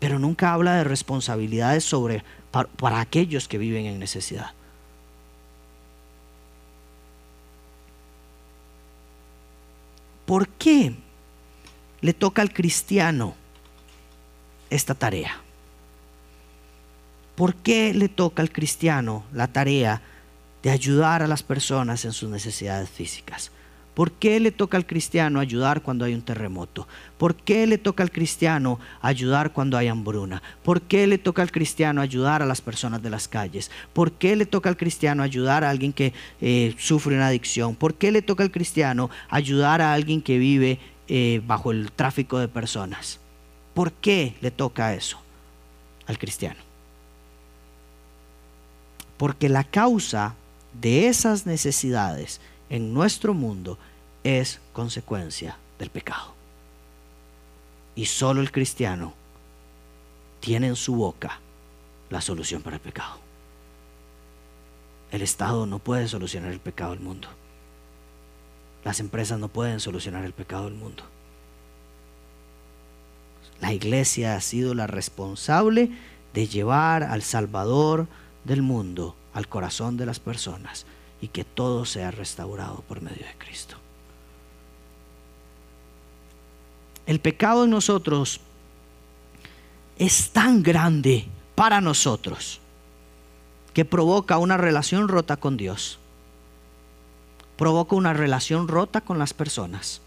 Pero 0.00 0.18
nunca 0.18 0.52
habla 0.52 0.74
de 0.76 0.84
responsabilidades 0.84 1.84
sobre 1.84 2.24
para 2.50 3.00
aquellos 3.00 3.48
que 3.48 3.58
viven 3.58 3.86
en 3.86 3.98
necesidad. 3.98 4.52
¿Por 10.26 10.48
qué 10.48 10.94
le 12.00 12.12
toca 12.12 12.42
al 12.42 12.52
cristiano? 12.52 13.34
Esta 14.70 14.94
tarea? 14.94 15.40
¿Por 17.34 17.54
qué 17.54 17.92
le 17.92 18.08
toca 18.08 18.42
al 18.42 18.50
cristiano 18.50 19.24
la 19.32 19.48
tarea 19.48 20.00
de 20.62 20.70
ayudar 20.70 21.22
a 21.22 21.26
las 21.26 21.42
personas 21.42 22.04
en 22.04 22.12
sus 22.12 22.30
necesidades 22.30 22.88
físicas? 22.88 23.52
¿Por 23.96 24.12
qué 24.12 24.40
le 24.40 24.52
toca 24.52 24.76
al 24.76 24.84
cristiano 24.84 25.40
ayudar 25.40 25.80
cuando 25.80 26.04
hay 26.04 26.12
un 26.12 26.20
terremoto? 26.20 26.86
¿Por 27.16 27.34
qué 27.34 27.66
le 27.66 27.78
toca 27.78 28.02
al 28.02 28.10
cristiano 28.10 28.78
ayudar 29.00 29.52
cuando 29.54 29.78
hay 29.78 29.88
hambruna? 29.88 30.42
¿Por 30.62 30.82
qué 30.82 31.06
le 31.06 31.16
toca 31.16 31.40
al 31.40 31.50
cristiano 31.50 32.02
ayudar 32.02 32.42
a 32.42 32.46
las 32.46 32.60
personas 32.60 33.02
de 33.02 33.08
las 33.08 33.26
calles? 33.26 33.70
¿Por 33.94 34.12
qué 34.12 34.36
le 34.36 34.44
toca 34.44 34.68
al 34.68 34.76
cristiano 34.76 35.22
ayudar 35.22 35.64
a 35.64 35.70
alguien 35.70 35.94
que 35.94 36.12
eh, 36.42 36.74
sufre 36.76 37.16
una 37.16 37.28
adicción? 37.28 37.74
¿Por 37.74 37.94
qué 37.94 38.12
le 38.12 38.20
toca 38.20 38.44
al 38.44 38.50
cristiano 38.50 39.08
ayudar 39.30 39.80
a 39.80 39.94
alguien 39.94 40.20
que 40.20 40.36
vive 40.36 40.78
eh, 41.08 41.40
bajo 41.46 41.70
el 41.70 41.90
tráfico 41.90 42.38
de 42.38 42.48
personas? 42.48 43.18
¿Por 43.76 43.92
qué 43.92 44.34
le 44.40 44.50
toca 44.50 44.94
eso 44.94 45.18
al 46.06 46.16
cristiano? 46.18 46.58
Porque 49.18 49.50
la 49.50 49.64
causa 49.64 50.34
de 50.80 51.08
esas 51.08 51.44
necesidades 51.44 52.40
en 52.70 52.94
nuestro 52.94 53.34
mundo 53.34 53.78
es 54.24 54.60
consecuencia 54.72 55.58
del 55.78 55.90
pecado. 55.90 56.32
Y 57.94 58.06
solo 58.06 58.40
el 58.40 58.50
cristiano 58.50 59.12
tiene 60.40 60.68
en 60.68 60.76
su 60.76 60.94
boca 60.94 61.38
la 62.08 62.22
solución 62.22 62.62
para 62.62 62.76
el 62.76 62.82
pecado. 62.82 63.18
El 65.10 65.20
Estado 65.20 65.66
no 65.66 65.80
puede 65.80 66.08
solucionar 66.08 66.50
el 66.50 66.60
pecado 66.60 66.92
del 66.92 67.00
mundo. 67.00 67.28
Las 68.84 69.00
empresas 69.00 69.38
no 69.38 69.48
pueden 69.48 69.80
solucionar 69.80 70.24
el 70.24 70.32
pecado 70.32 70.64
del 70.64 70.76
mundo. 70.76 71.02
La 73.60 73.72
iglesia 73.72 74.36
ha 74.36 74.40
sido 74.40 74.74
la 74.74 74.86
responsable 74.86 75.90
de 76.34 76.46
llevar 76.46 77.02
al 77.02 77.22
Salvador 77.22 78.06
del 78.44 78.62
mundo 78.62 79.16
al 79.32 79.48
corazón 79.48 79.96
de 79.96 80.06
las 80.06 80.20
personas 80.20 80.86
y 81.20 81.28
que 81.28 81.44
todo 81.44 81.84
sea 81.84 82.10
restaurado 82.10 82.82
por 82.88 83.02
medio 83.02 83.26
de 83.26 83.34
Cristo. 83.38 83.76
El 87.06 87.20
pecado 87.20 87.64
en 87.64 87.70
nosotros 87.70 88.40
es 89.98 90.30
tan 90.30 90.62
grande 90.62 91.26
para 91.54 91.80
nosotros 91.80 92.60
que 93.72 93.84
provoca 93.84 94.38
una 94.38 94.56
relación 94.56 95.08
rota 95.08 95.36
con 95.36 95.56
Dios, 95.56 95.98
provoca 97.56 97.94
una 97.94 98.12
relación 98.12 98.68
rota 98.68 99.00
con 99.00 99.18
las 99.18 99.34
personas 99.34 100.00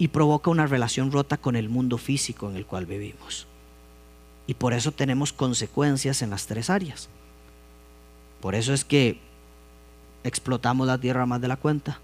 y 0.00 0.08
provoca 0.08 0.50
una 0.50 0.66
relación 0.66 1.12
rota 1.12 1.36
con 1.36 1.56
el 1.56 1.68
mundo 1.68 1.98
físico 1.98 2.48
en 2.48 2.56
el 2.56 2.64
cual 2.64 2.86
vivimos. 2.86 3.46
Y 4.46 4.54
por 4.54 4.72
eso 4.72 4.92
tenemos 4.92 5.34
consecuencias 5.34 6.22
en 6.22 6.30
las 6.30 6.46
tres 6.46 6.70
áreas. 6.70 7.10
Por 8.40 8.54
eso 8.54 8.72
es 8.72 8.82
que 8.82 9.20
explotamos 10.24 10.86
la 10.86 10.96
tierra 10.96 11.26
más 11.26 11.42
de 11.42 11.48
la 11.48 11.58
cuenta. 11.58 12.00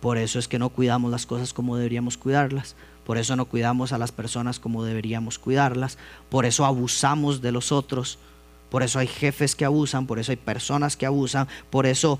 Por 0.00 0.16
eso 0.16 0.38
es 0.38 0.48
que 0.48 0.58
no 0.58 0.70
cuidamos 0.70 1.10
las 1.10 1.26
cosas 1.26 1.52
como 1.52 1.76
deberíamos 1.76 2.16
cuidarlas. 2.16 2.76
Por 3.04 3.18
eso 3.18 3.36
no 3.36 3.44
cuidamos 3.44 3.92
a 3.92 3.98
las 3.98 4.10
personas 4.10 4.58
como 4.58 4.84
deberíamos 4.84 5.38
cuidarlas. 5.38 5.98
Por 6.30 6.46
eso 6.46 6.64
abusamos 6.64 7.42
de 7.42 7.52
los 7.52 7.72
otros. 7.72 8.18
Por 8.70 8.82
eso 8.82 8.98
hay 8.98 9.06
jefes 9.06 9.54
que 9.54 9.66
abusan. 9.66 10.06
Por 10.06 10.18
eso 10.18 10.32
hay 10.32 10.36
personas 10.36 10.96
que 10.96 11.04
abusan. 11.04 11.46
Por 11.68 11.84
eso 11.84 12.18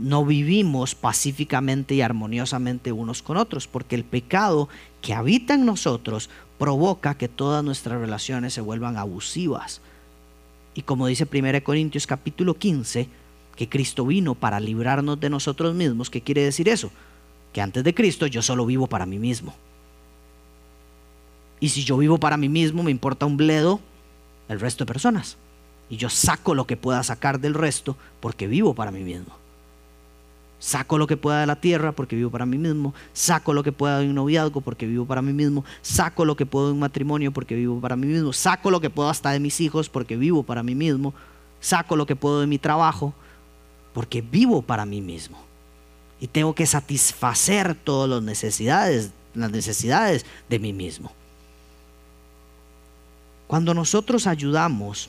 no 0.00 0.24
vivimos 0.24 0.94
pacíficamente 0.94 1.94
y 1.94 2.02
armoniosamente 2.02 2.92
unos 2.92 3.22
con 3.22 3.36
otros. 3.36 3.66
Porque 3.66 3.94
el 3.94 4.04
pecado 4.04 4.68
que 5.02 5.14
habita 5.14 5.54
en 5.54 5.66
nosotros 5.66 6.30
provoca 6.58 7.16
que 7.16 7.28
todas 7.28 7.64
nuestras 7.64 8.00
relaciones 8.00 8.54
se 8.54 8.60
vuelvan 8.60 8.96
abusivas. 8.96 9.80
Y 10.74 10.82
como 10.82 11.06
dice 11.06 11.28
1 11.30 11.64
Corintios 11.64 12.06
capítulo 12.06 12.54
15, 12.54 13.08
que 13.56 13.68
Cristo 13.68 14.06
vino 14.06 14.34
para 14.34 14.60
librarnos 14.60 15.20
de 15.20 15.30
nosotros 15.30 15.74
mismos. 15.74 16.10
¿Qué 16.10 16.20
quiere 16.20 16.42
decir 16.42 16.68
eso? 16.68 16.90
Que 17.52 17.60
antes 17.60 17.84
de 17.84 17.94
Cristo 17.94 18.26
yo 18.26 18.42
solo 18.42 18.64
vivo 18.66 18.86
para 18.86 19.06
mí 19.06 19.18
mismo. 19.18 19.54
Y 21.60 21.68
si 21.68 21.84
yo 21.84 21.98
vivo 21.98 22.18
para 22.18 22.36
mí 22.38 22.48
mismo, 22.48 22.82
me 22.82 22.90
importa 22.90 23.26
un 23.26 23.36
bledo 23.36 23.80
el 24.48 24.60
resto 24.60 24.84
de 24.84 24.88
personas. 24.88 25.36
Y 25.90 25.96
yo 25.96 26.08
saco 26.08 26.54
lo 26.54 26.66
que 26.66 26.76
pueda 26.76 27.02
sacar 27.02 27.40
del 27.40 27.54
resto 27.54 27.96
porque 28.20 28.46
vivo 28.46 28.74
para 28.74 28.90
mí 28.90 29.00
mismo. 29.00 29.39
Saco 30.60 30.98
lo 30.98 31.06
que 31.06 31.16
pueda 31.16 31.40
de 31.40 31.46
la 31.46 31.56
tierra 31.56 31.92
porque 31.92 32.14
vivo 32.14 32.30
para 32.30 32.44
mí 32.44 32.58
mismo. 32.58 32.94
Saco 33.14 33.54
lo 33.54 33.62
que 33.62 33.72
pueda 33.72 33.98
de 33.98 34.06
un 34.06 34.14
noviazgo 34.14 34.60
porque 34.60 34.86
vivo 34.86 35.06
para 35.06 35.22
mí 35.22 35.32
mismo. 35.32 35.64
Saco 35.80 36.26
lo 36.26 36.36
que 36.36 36.44
puedo 36.44 36.66
de 36.66 36.74
un 36.74 36.78
matrimonio 36.78 37.32
porque 37.32 37.54
vivo 37.54 37.80
para 37.80 37.96
mí 37.96 38.06
mismo. 38.06 38.34
Saco 38.34 38.70
lo 38.70 38.78
que 38.78 38.90
puedo 38.90 39.08
hasta 39.08 39.30
de 39.30 39.40
mis 39.40 39.58
hijos 39.62 39.88
porque 39.88 40.18
vivo 40.18 40.42
para 40.42 40.62
mí 40.62 40.74
mismo. 40.74 41.14
Saco 41.60 41.96
lo 41.96 42.04
que 42.04 42.14
puedo 42.14 42.42
de 42.42 42.46
mi 42.46 42.58
trabajo 42.58 43.14
porque 43.94 44.20
vivo 44.20 44.60
para 44.60 44.84
mí 44.84 45.00
mismo. 45.00 45.38
Y 46.20 46.26
tengo 46.26 46.54
que 46.54 46.66
satisfacer 46.66 47.74
todas 47.74 48.10
las 48.10 48.22
necesidades, 48.22 49.12
las 49.34 49.50
necesidades 49.50 50.26
de 50.50 50.58
mí 50.58 50.74
mismo. 50.74 51.10
Cuando 53.46 53.72
nosotros 53.72 54.26
ayudamos 54.26 55.08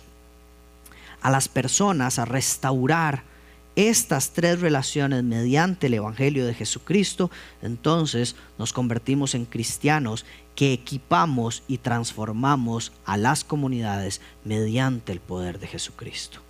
a 1.22 1.30
las 1.30 1.50
personas 1.50 2.20
a 2.20 2.26
restaurar 2.26 3.31
estas 3.76 4.32
tres 4.32 4.60
relaciones 4.60 5.24
mediante 5.24 5.88
el 5.88 5.94
Evangelio 5.96 6.46
de 6.46 6.54
Jesucristo, 6.54 7.32
entonces 7.62 8.36
nos 8.58 8.74
convertimos 8.74 9.36
en 9.36 9.46
cristianos 9.46 10.26
que 10.56 10.74
equipamos 10.74 11.64
y 11.68 11.78
transformamos 11.78 12.92
a 13.06 13.18
las 13.18 13.44
comunidades 13.44 14.22
mediante 14.44 15.12
el 15.12 15.20
poder 15.20 15.60
de 15.60 15.68
Jesucristo 15.68 16.42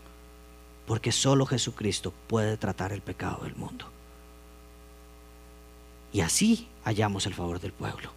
porque 0.92 1.14
solo 1.14 1.46
Jesucristo 1.46 2.14
puede 2.28 2.58
tratar 2.58 2.92
el 2.92 3.00
pecado 3.00 3.46
del 3.46 3.56
mundo. 3.56 3.86
Y 6.12 6.20
así 6.20 6.68
hallamos 6.84 7.26
el 7.26 7.34
favor 7.34 7.62
del 7.62 7.72
pueblo. 7.72 8.12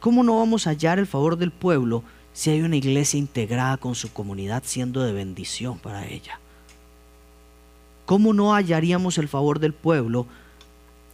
¿Cómo 0.00 0.24
no 0.24 0.38
vamos 0.38 0.66
a 0.66 0.70
hallar 0.70 0.98
el 0.98 1.06
favor 1.06 1.36
del 1.36 1.52
pueblo 1.52 2.02
si 2.32 2.50
hay 2.50 2.62
una 2.62 2.74
iglesia 2.74 3.16
integrada 3.16 3.76
con 3.76 3.94
su 3.94 4.12
comunidad 4.12 4.64
siendo 4.66 5.02
de 5.02 5.12
bendición 5.12 5.78
para 5.78 6.04
ella? 6.08 6.40
¿Cómo 8.10 8.32
no 8.34 8.54
hallaríamos 8.54 9.18
el 9.18 9.28
favor 9.28 9.60
del 9.60 9.72
pueblo 9.72 10.26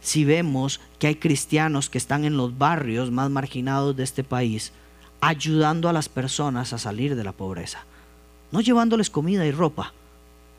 si 0.01 0.25
vemos 0.25 0.81
que 0.97 1.05
hay 1.05 1.15
cristianos 1.15 1.91
que 1.91 1.99
están 1.99 2.25
en 2.25 2.37
los 2.37 2.57
barrios 2.57 3.11
más 3.11 3.29
marginados 3.29 3.95
de 3.95 4.03
este 4.03 4.23
país 4.23 4.71
ayudando 5.21 5.89
a 5.89 5.93
las 5.93 6.09
personas 6.09 6.73
a 6.73 6.79
salir 6.79 7.15
de 7.15 7.23
la 7.23 7.33
pobreza? 7.33 7.85
no 8.51 8.61
llevándoles 8.61 9.09
comida 9.09 9.45
y 9.45 9.51
ropa, 9.51 9.93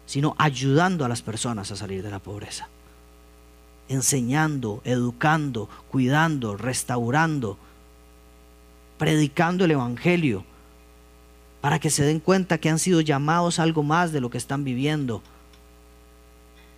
sino 0.07 0.35
ayudando 0.38 1.05
a 1.05 1.09
las 1.09 1.22
personas 1.22 1.70
a 1.70 1.77
salir 1.77 2.03
de 2.03 2.11
la 2.11 2.18
pobreza. 2.18 2.68
Enseñando, 3.88 4.83
educando, 4.85 5.68
cuidando, 5.90 6.57
restaurando, 6.57 7.57
predicando 8.98 9.64
el 9.64 9.72
Evangelio, 9.72 10.44
para 11.61 11.79
que 11.79 11.90
se 11.90 12.05
den 12.05 12.20
cuenta 12.20 12.59
que 12.59 12.68
han 12.68 12.79
sido 12.79 13.01
llamados 13.01 13.59
algo 13.59 13.83
más 13.83 14.12
de 14.12 14.20
lo 14.20 14.31
que 14.31 14.38
están 14.38 14.64
viviendo, 14.64 15.22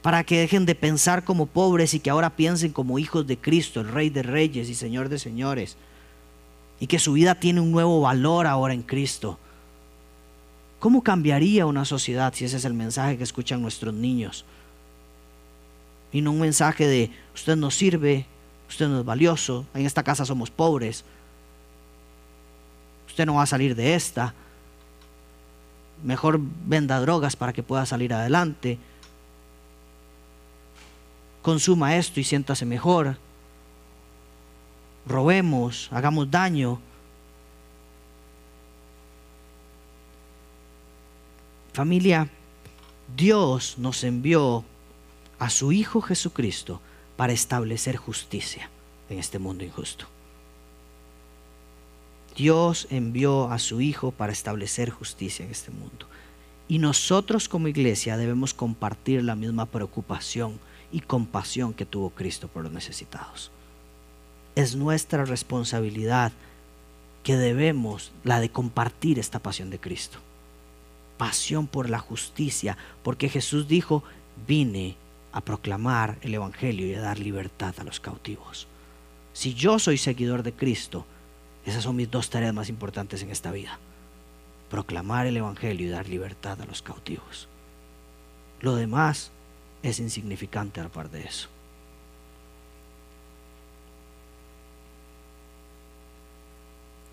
para 0.03 0.25
que 0.25 0.41
dejen 0.41 0.67
de 0.67 0.75
pensar 0.75 1.25
como 1.25 1.47
pobres 1.47 1.95
y 1.95 2.01
que 2.01 2.11
ahora 2.11 2.37
piensen 2.37 2.73
como 2.73 2.99
hijos 2.99 3.27
de 3.27 3.39
Cristo, 3.39 3.81
el 3.81 3.89
Rey 3.89 4.11
de 4.11 4.23
Reyes 4.23 4.69
y 4.69 4.75
Señor 4.75 5.09
de 5.09 5.19
Señores, 5.19 5.77
y 6.79 6.87
que 6.87 6.99
su 6.99 7.13
vida 7.13 7.35
tiene 7.35 7.61
un 7.61 7.73
nuevo 7.73 8.01
valor 8.01 8.47
ahora 8.47 8.73
en 8.73 8.83
Cristo 8.83 9.39
¿Cómo 10.81 11.03
cambiaría 11.03 11.67
una 11.67 11.85
sociedad 11.85 12.33
si 12.35 12.47
ese 12.47 12.57
es 12.57 12.65
el 12.65 12.73
mensaje 12.73 13.19
que 13.19 13.23
escuchan 13.23 13.61
nuestros 13.61 13.93
niños? 13.93 14.47
Y 16.11 16.23
no 16.23 16.33
un 16.33 16.41
mensaje 16.41 16.87
de 16.87 17.11
usted 17.35 17.55
no 17.55 17.71
sirve, 17.71 18.25
usted 18.67 18.89
no 18.89 19.01
es 19.01 19.05
valioso, 19.05 19.67
en 19.75 19.85
esta 19.85 20.03
casa 20.03 20.25
somos 20.25 20.51
pobres, 20.51 21.05
usted 23.07 23.27
no 23.27 23.35
va 23.35 23.43
a 23.43 23.47
salir 23.47 23.77
de 23.77 23.95
esta, 23.95 24.33
mejor 26.03 26.41
venda 26.41 26.99
drogas 26.99 27.37
para 27.37 27.53
que 27.53 27.63
pueda 27.63 27.85
salir 27.85 28.15
adelante, 28.15 28.79
consuma 31.43 31.97
esto 31.97 32.21
y 32.21 32.25
siéntase 32.25 32.65
mejor, 32.67 33.17
robemos, 35.07 35.89
hagamos 35.93 36.31
daño. 36.31 36.81
Familia, 41.73 42.29
Dios 43.17 43.77
nos 43.79 44.05
envió 44.05 44.65
a 45.39 45.51
su 45.51 45.73
Hijo 45.73 46.03
Jesucristo 46.03 46.81
para 47.17 47.33
establecer 47.33 47.97
justicia 47.97 48.71
en 49.09 49.19
este 49.19 49.39
mundo 49.39 49.65
injusto. 49.65 50.07
Dios 52.37 52.87
envió 52.91 53.51
a 53.51 53.59
su 53.59 53.81
Hijo 53.81 54.13
para 54.13 54.33
establecer 54.33 54.91
justicia 54.91 55.45
en 55.45 55.51
este 55.51 55.71
mundo. 55.71 56.07
Y 56.69 56.79
nosotros 56.79 57.49
como 57.49 57.69
iglesia 57.69 58.17
debemos 58.17 58.55
compartir 58.55 59.25
la 59.25 59.35
misma 59.35 59.67
preocupación 59.67 60.59
y 60.93 61.01
compasión 61.01 61.73
que 61.73 61.87
tuvo 61.87 62.11
Cristo 62.11 62.49
por 62.49 62.65
los 62.65 62.73
necesitados. 62.73 63.51
es 64.57 64.75
nuestra 64.75 65.25
responsabilidad 65.25 66.33
que 67.23 67.37
debemos, 67.37 68.13
la 68.25 68.41
de 68.41 68.51
compartir 68.51 69.19
esta 69.19 69.39
pasión 69.39 69.71
de 69.71 69.79
Cristo. 69.79 70.19
Pasión 71.19 71.67
por 71.67 71.89
la 71.89 71.99
justicia, 71.99 72.77
porque 73.03 73.29
Jesús 73.29 73.69
dijo, 73.69 74.03
vine 74.47 74.97
a 75.33 75.41
proclamar 75.41 76.19
el 76.23 76.35
Evangelio 76.35 76.87
y 76.87 76.95
a 76.95 77.01
dar 77.01 77.19
libertad 77.19 77.75
a 77.79 77.85
los 77.85 78.01
cautivos. 78.01 78.67
Si 79.33 79.55
yo 79.55 79.79
soy 79.79 79.99
seguidor 79.99 80.43
de 80.43 80.53
Cristo, 80.53 81.07
esas 81.65 81.85
son 81.85 81.97
mis 81.97 82.11
dos 82.11 82.31
tareas 82.31 82.55
más 82.55 82.69
importantes 82.69 83.23
en 83.23 83.31
esta 83.31 83.53
vida. 83.53 83.79
Proclamar 84.71 85.27
el 85.27 85.37
Evangelio 85.37 85.87
y 85.87 85.91
dar 85.91 86.09
libertad 86.09 86.61
a 86.61 86.67
los 86.67 86.83
cautivos. 86.83 87.49
Lo 88.61 88.75
demás 88.75 89.31
es 89.83 89.99
insignificante 90.01 90.81
al 90.81 90.91
par 90.91 91.11
de 91.11 91.23
eso. 91.23 91.49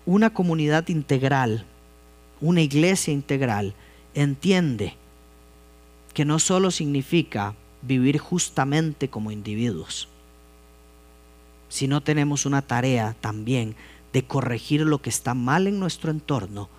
Una 0.06 0.30
comunidad 0.30 0.88
integral, 0.88 1.64
una 2.40 2.62
iglesia 2.62 3.12
integral, 3.12 3.74
entiende 4.14 4.94
que 6.14 6.24
no 6.24 6.38
solo 6.38 6.70
significa 6.70 7.54
vivir 7.82 8.18
justamente 8.18 9.08
como 9.08 9.30
individuos, 9.30 10.08
sino 11.68 12.02
tenemos 12.02 12.46
una 12.46 12.62
tarea 12.62 13.14
también 13.20 13.76
de 14.12 14.24
corregir 14.24 14.80
lo 14.80 15.02
que 15.02 15.10
está 15.10 15.34
mal 15.34 15.66
en 15.66 15.78
nuestro 15.78 16.10
entorno 16.10 16.70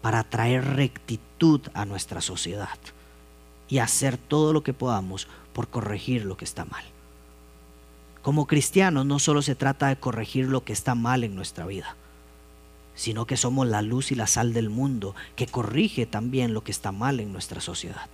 para 0.00 0.22
traer 0.22 0.64
rectitud 0.64 1.60
a 1.74 1.84
nuestra 1.84 2.20
sociedad 2.20 2.78
y 3.68 3.78
hacer 3.78 4.16
todo 4.16 4.52
lo 4.52 4.62
que 4.62 4.72
podamos 4.72 5.28
por 5.52 5.68
corregir 5.68 6.24
lo 6.24 6.36
que 6.36 6.44
está 6.44 6.64
mal. 6.64 6.84
Como 8.22 8.46
cristianos 8.46 9.06
no 9.06 9.18
solo 9.18 9.42
se 9.42 9.54
trata 9.54 9.88
de 9.88 9.96
corregir 9.96 10.48
lo 10.48 10.64
que 10.64 10.72
está 10.72 10.94
mal 10.94 11.24
en 11.24 11.34
nuestra 11.34 11.66
vida, 11.66 11.96
sino 12.94 13.26
que 13.26 13.36
somos 13.36 13.66
la 13.66 13.82
luz 13.82 14.10
y 14.10 14.14
la 14.14 14.26
sal 14.26 14.52
del 14.52 14.68
mundo 14.68 15.14
que 15.36 15.46
corrige 15.46 16.06
también 16.06 16.54
lo 16.54 16.64
que 16.64 16.72
está 16.72 16.92
mal 16.92 17.20
en 17.20 17.32
nuestra 17.32 17.60
sociedad. 17.60 18.08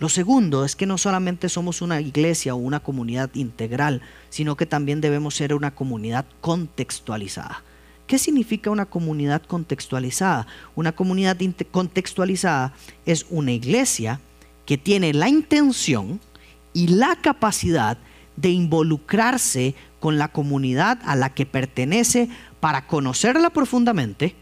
Lo 0.00 0.08
segundo 0.08 0.64
es 0.64 0.76
que 0.76 0.86
no 0.86 0.96
solamente 0.96 1.48
somos 1.48 1.82
una 1.82 2.00
iglesia 2.00 2.54
o 2.54 2.58
una 2.58 2.80
comunidad 2.80 3.30
integral, 3.34 4.00
sino 4.30 4.56
que 4.56 4.64
también 4.64 5.00
debemos 5.00 5.34
ser 5.34 5.54
una 5.54 5.74
comunidad 5.74 6.24
contextualizada. 6.40 7.62
¿Qué 8.08 8.18
significa 8.18 8.70
una 8.70 8.86
comunidad 8.86 9.42
contextualizada? 9.42 10.46
Una 10.74 10.92
comunidad 10.92 11.36
contextualizada 11.70 12.72
es 13.04 13.26
una 13.28 13.52
iglesia 13.52 14.18
que 14.64 14.78
tiene 14.78 15.12
la 15.12 15.28
intención 15.28 16.18
y 16.72 16.88
la 16.88 17.16
capacidad 17.16 17.98
de 18.36 18.48
involucrarse 18.48 19.74
con 20.00 20.16
la 20.16 20.28
comunidad 20.28 20.98
a 21.04 21.16
la 21.16 21.34
que 21.34 21.44
pertenece 21.44 22.30
para 22.60 22.86
conocerla 22.86 23.50
profundamente, 23.50 24.34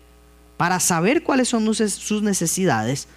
para 0.56 0.78
saber 0.78 1.24
cuáles 1.24 1.48
son 1.48 1.74
sus 1.74 2.22
necesidades, 2.22 3.08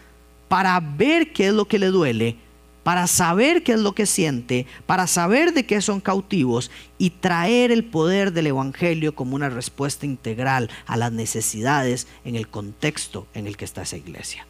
para 0.47 0.79
ver 0.79 1.31
qué 1.31 1.49
es 1.49 1.53
lo 1.53 1.65
que 1.65 1.77
le 1.77 1.87
duele, 1.87 2.37
para 2.83 3.07
saber 3.07 3.63
qué 3.63 3.73
es 3.73 3.79
lo 3.79 3.93
que 3.93 4.05
siente, 4.05 4.65
para 4.85 5.07
saber 5.07 5.53
de 5.53 5.65
qué 5.65 5.81
son 5.81 5.99
cautivos 5.99 6.71
y 6.97 7.11
traer 7.11 7.71
el 7.71 7.83
poder 7.83 8.31
del 8.31 8.47
Evangelio 8.47 9.13
como 9.13 9.35
una 9.35 9.49
respuesta 9.49 10.05
integral 10.05 10.69
a 10.85 10.97
las 10.97 11.11
necesidades 11.11 12.07
en 12.23 12.35
el 12.35 12.47
contexto 12.47 13.27
en 13.33 13.47
el 13.47 13.57
que 13.57 13.65
está 13.65 13.81
esa 13.81 13.97
iglesia. 13.97 14.47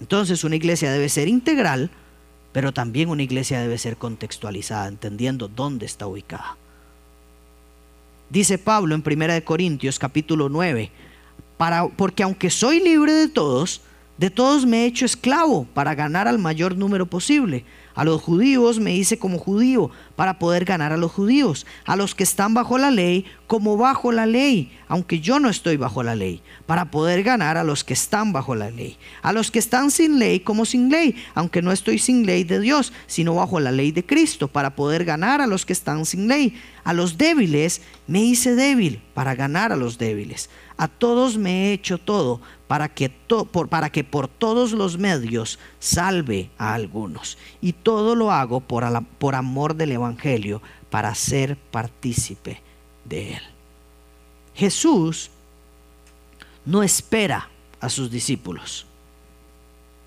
Entonces 0.00 0.44
una 0.44 0.56
iglesia 0.56 0.92
debe 0.92 1.08
ser 1.08 1.28
integral, 1.28 1.90
pero 2.52 2.72
también 2.72 3.08
una 3.08 3.22
iglesia 3.22 3.60
debe 3.60 3.78
ser 3.78 3.96
contextualizada, 3.96 4.88
entendiendo 4.88 5.48
dónde 5.48 5.86
está 5.86 6.06
ubicada. 6.06 6.56
Dice 8.30 8.58
Pablo 8.58 8.94
en 8.94 9.02
1 9.04 9.44
Corintios 9.44 9.98
capítulo 9.98 10.48
9, 10.48 10.90
para, 11.56 11.88
porque 11.88 12.22
aunque 12.22 12.50
soy 12.50 12.80
libre 12.80 13.12
de 13.12 13.28
todos, 13.28 13.80
de 14.18 14.30
todos 14.30 14.66
me 14.66 14.82
he 14.82 14.86
hecho 14.86 15.06
esclavo 15.06 15.66
para 15.74 15.94
ganar 15.94 16.26
al 16.26 16.38
mayor 16.38 16.76
número 16.76 17.06
posible. 17.06 17.64
A 17.94 18.04
los 18.04 18.20
judíos 18.20 18.78
me 18.78 18.94
hice 18.94 19.18
como 19.18 19.38
judío 19.38 19.90
para 20.14 20.38
poder 20.38 20.64
ganar 20.64 20.92
a 20.92 20.96
los 20.96 21.10
judíos. 21.10 21.66
A 21.84 21.96
los 21.96 22.14
que 22.14 22.24
están 22.24 22.54
bajo 22.54 22.78
la 22.78 22.90
ley 22.90 23.24
como 23.46 23.76
bajo 23.76 24.12
la 24.12 24.26
ley, 24.26 24.70
aunque 24.88 25.20
yo 25.20 25.40
no 25.40 25.48
estoy 25.48 25.76
bajo 25.76 26.02
la 26.02 26.14
ley, 26.14 26.42
para 26.66 26.90
poder 26.90 27.22
ganar 27.22 27.56
a 27.56 27.64
los 27.64 27.82
que 27.82 27.94
están 27.94 28.32
bajo 28.32 28.54
la 28.54 28.70
ley. 28.70 28.98
A 29.22 29.32
los 29.32 29.50
que 29.50 29.58
están 29.58 29.90
sin 29.90 30.18
ley 30.18 30.40
como 30.40 30.64
sin 30.64 30.90
ley, 30.90 31.16
aunque 31.34 31.62
no 31.62 31.72
estoy 31.72 31.98
sin 31.98 32.26
ley 32.26 32.44
de 32.44 32.60
Dios, 32.60 32.92
sino 33.06 33.34
bajo 33.34 33.58
la 33.58 33.72
ley 33.72 33.90
de 33.90 34.04
Cristo, 34.04 34.48
para 34.48 34.76
poder 34.76 35.04
ganar 35.04 35.40
a 35.40 35.46
los 35.46 35.64
que 35.64 35.72
están 35.72 36.04
sin 36.04 36.28
ley. 36.28 36.60
A 36.84 36.92
los 36.92 37.18
débiles 37.18 37.82
me 38.06 38.20
hice 38.20 38.54
débil 38.54 39.00
para 39.14 39.34
ganar 39.34 39.72
a 39.72 39.76
los 39.76 39.98
débiles. 39.98 40.50
A 40.78 40.86
todos 40.86 41.36
me 41.36 41.50
he 41.50 41.72
hecho 41.72 41.98
todo 41.98 42.40
para 42.68 42.88
que, 42.88 43.10
por, 43.10 43.68
para 43.68 43.90
que 43.90 44.04
por 44.04 44.28
todos 44.28 44.70
los 44.70 44.96
medios 44.96 45.58
salve 45.80 46.50
a 46.56 46.72
algunos. 46.72 47.36
Y 47.60 47.72
todo 47.72 48.14
lo 48.14 48.30
hago 48.30 48.60
por, 48.60 48.84
por 49.18 49.34
amor 49.34 49.74
del 49.74 49.92
Evangelio, 49.92 50.62
para 50.88 51.14
ser 51.16 51.56
partícipe 51.56 52.62
de 53.04 53.34
él. 53.34 53.42
Jesús 54.54 55.30
no 56.64 56.84
espera 56.84 57.48
a 57.80 57.88
sus 57.88 58.10
discípulos. 58.10 58.86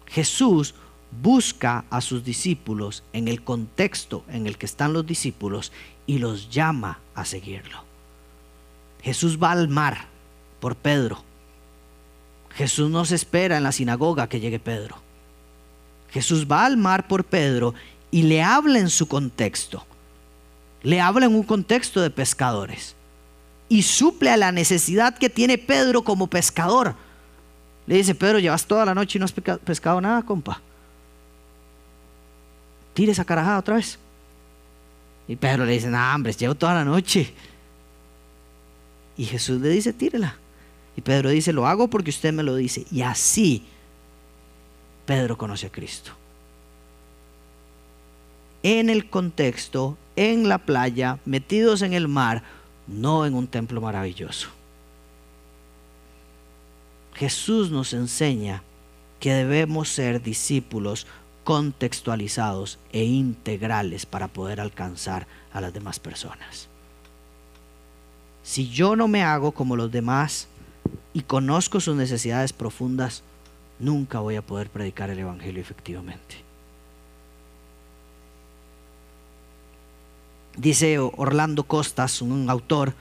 Jesús 0.07 0.73
busca 1.21 1.83
a 1.89 1.99
sus 1.99 2.23
discípulos 2.23 3.03
en 3.11 3.27
el 3.27 3.43
contexto 3.43 4.23
en 4.29 4.47
el 4.47 4.57
que 4.57 4.67
están 4.67 4.93
los 4.93 5.05
discípulos 5.05 5.73
y 6.07 6.19
los 6.19 6.49
llama 6.49 6.99
a 7.13 7.25
seguirlo. 7.25 7.83
Jesús 9.01 9.37
va 9.41 9.51
al 9.51 9.67
mar 9.67 10.10
por 10.61 10.77
Pedro. 10.77 11.21
Jesús 12.51 12.89
no 12.89 13.03
se 13.03 13.15
espera 13.15 13.57
en 13.57 13.63
la 13.63 13.73
sinagoga 13.73 14.29
que 14.29 14.39
llegue 14.39 14.59
Pedro. 14.59 14.95
Jesús 16.11 16.47
va 16.49 16.65
al 16.65 16.77
mar 16.77 17.07
por 17.07 17.25
Pedro 17.25 17.73
y 18.11 18.23
le 18.23 18.41
habla 18.41 18.79
en 18.79 18.89
su 18.89 19.07
contexto. 19.07 19.85
Le 20.83 21.01
habla 21.01 21.25
en 21.25 21.35
un 21.35 21.43
contexto 21.43 22.01
de 22.01 22.09
pescadores. 22.09 22.95
Y 23.69 23.83
suple 23.83 24.29
a 24.29 24.37
la 24.37 24.51
necesidad 24.51 25.17
que 25.17 25.29
tiene 25.29 25.57
Pedro 25.57 26.03
como 26.03 26.27
pescador. 26.27 26.95
Le 27.87 27.95
dice, 27.95 28.13
Pedro, 28.15 28.39
llevas 28.39 28.65
toda 28.65 28.85
la 28.85 28.93
noche 28.93 29.17
y 29.17 29.19
no 29.19 29.25
has 29.25 29.31
pescado 29.31 30.01
nada, 30.01 30.21
compa. 30.23 30.61
Tire 32.93 33.13
esa 33.13 33.25
carajada 33.25 33.59
otra 33.59 33.75
vez. 33.75 33.97
Y 35.27 35.37
Pedro 35.37 35.65
le 35.65 35.71
dice, 35.71 35.87
no, 35.87 36.13
hombre, 36.13 36.33
llevo 36.33 36.55
toda 36.55 36.73
la 36.73 36.83
noche. 36.83 37.33
Y 39.15 39.23
Jesús 39.23 39.61
le 39.61 39.69
dice, 39.69 39.93
tírela. 39.93 40.35
Y 40.95 41.01
Pedro 41.01 41.29
dice, 41.29 41.53
lo 41.53 41.67
hago 41.67 41.87
porque 41.87 42.09
usted 42.09 42.33
me 42.33 42.43
lo 42.43 42.55
dice. 42.55 42.85
Y 42.91 43.01
así 43.01 43.65
Pedro 45.05 45.37
conoce 45.37 45.67
a 45.67 45.71
Cristo. 45.71 46.11
En 48.63 48.89
el 48.89 49.09
contexto, 49.09 49.97
en 50.15 50.47
la 50.47 50.59
playa, 50.59 51.19
metidos 51.25 51.81
en 51.81 51.93
el 51.93 52.07
mar, 52.07 52.43
no 52.87 53.25
en 53.25 53.33
un 53.33 53.47
templo 53.47 53.81
maravilloso. 53.81 54.49
Jesús 57.13 57.71
nos 57.71 57.93
enseña 57.93 58.63
que 59.19 59.33
debemos 59.33 59.89
ser 59.89 60.21
discípulos 60.21 61.07
contextualizados 61.43 62.79
e 62.91 63.03
integrales 63.03 64.05
para 64.05 64.27
poder 64.27 64.61
alcanzar 64.61 65.27
a 65.53 65.61
las 65.61 65.73
demás 65.73 65.99
personas. 65.99 66.67
Si 68.43 68.69
yo 68.69 68.95
no 68.95 69.07
me 69.07 69.23
hago 69.23 69.51
como 69.51 69.75
los 69.75 69.91
demás, 69.91 70.47
y 71.13 71.21
conozco 71.21 71.79
sus 71.79 71.95
necesidades 71.95 72.53
profundas, 72.53 73.23
nunca 73.79 74.19
voy 74.19 74.35
a 74.35 74.41
poder 74.41 74.69
predicar 74.69 75.09
el 75.09 75.19
Evangelio 75.19 75.61
efectivamente. 75.61 76.37
Dice 80.57 80.99
Orlando 80.99 81.63
Costas, 81.63 82.21
un 82.21 82.49
autor 82.49 82.93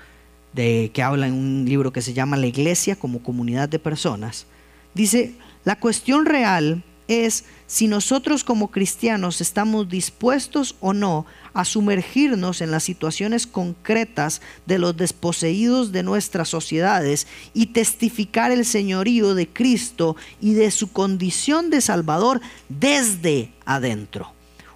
de, 0.53 0.91
que 0.95 1.03
habla 1.03 1.27
en 1.27 1.35
un 1.35 1.65
libro 1.67 1.93
que 1.93 2.03
se 2.03 2.13
llama 2.13 2.37
La 2.37 2.47
Iglesia 2.47 2.97
como 2.97 3.23
comunidad 3.23 3.69
de 3.69 3.79
personas, 3.79 4.47
dice, 4.95 5.35
la 5.65 5.79
cuestión 5.79 6.27
real 6.27 6.83
es 7.09 7.45
si 7.67 7.89
nosotros 7.89 8.45
como 8.45 8.71
cristianos 8.71 9.41
estamos 9.41 9.89
dispuestos 9.89 10.77
o 10.81 10.93
no 10.93 11.27
a 11.53 11.65
sumergirnos 11.65 12.61
en 12.61 12.71
las 12.71 12.85
situaciones 12.85 13.47
concretas 13.47 14.41
de 14.67 14.79
los 14.79 14.97
desposeídos 14.97 15.93
de 15.93 16.03
nuestras 16.03 16.49
sociedades 16.49 17.27
y 17.55 17.67
testificar 17.67 18.51
el 18.51 18.65
señorío 18.65 19.35
de 19.35 19.49
Cristo 19.49 20.17
y 20.41 20.55
de 20.55 20.71
su 20.71 20.93
condición 20.93 21.71
de 21.71 21.81
Salvador 21.81 22.41
desde 22.69 23.53
adentro. 23.65 24.33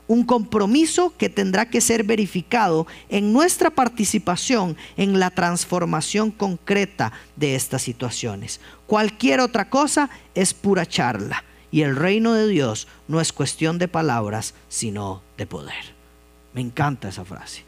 Un 0.06 0.24
compromiso 0.24 1.14
que 1.16 1.30
tendrá 1.30 1.70
que 1.70 1.80
ser 1.80 2.04
verificado 2.04 2.86
en 3.08 3.32
nuestra 3.32 3.70
participación 3.70 4.76
en 4.98 5.18
la 5.18 5.30
transformación 5.30 6.30
concreta 6.30 7.12
de 7.36 7.54
estas 7.54 7.82
situaciones. 7.82 8.60
Cualquier 8.86 9.40
otra 9.40 9.70
cosa 9.70 10.10
es 10.34 10.52
pura 10.52 10.84
charla 10.84 11.42
y 11.70 11.82
el 11.82 11.96
reino 11.96 12.34
de 12.34 12.46
Dios 12.46 12.86
no 13.08 13.20
es 13.20 13.32
cuestión 13.32 13.78
de 13.78 13.88
palabras, 13.88 14.54
sino 14.68 15.22
de 15.38 15.46
poder. 15.46 15.93
Me 16.54 16.60
encanta 16.60 17.08
esa 17.08 17.24
frase. 17.24 17.64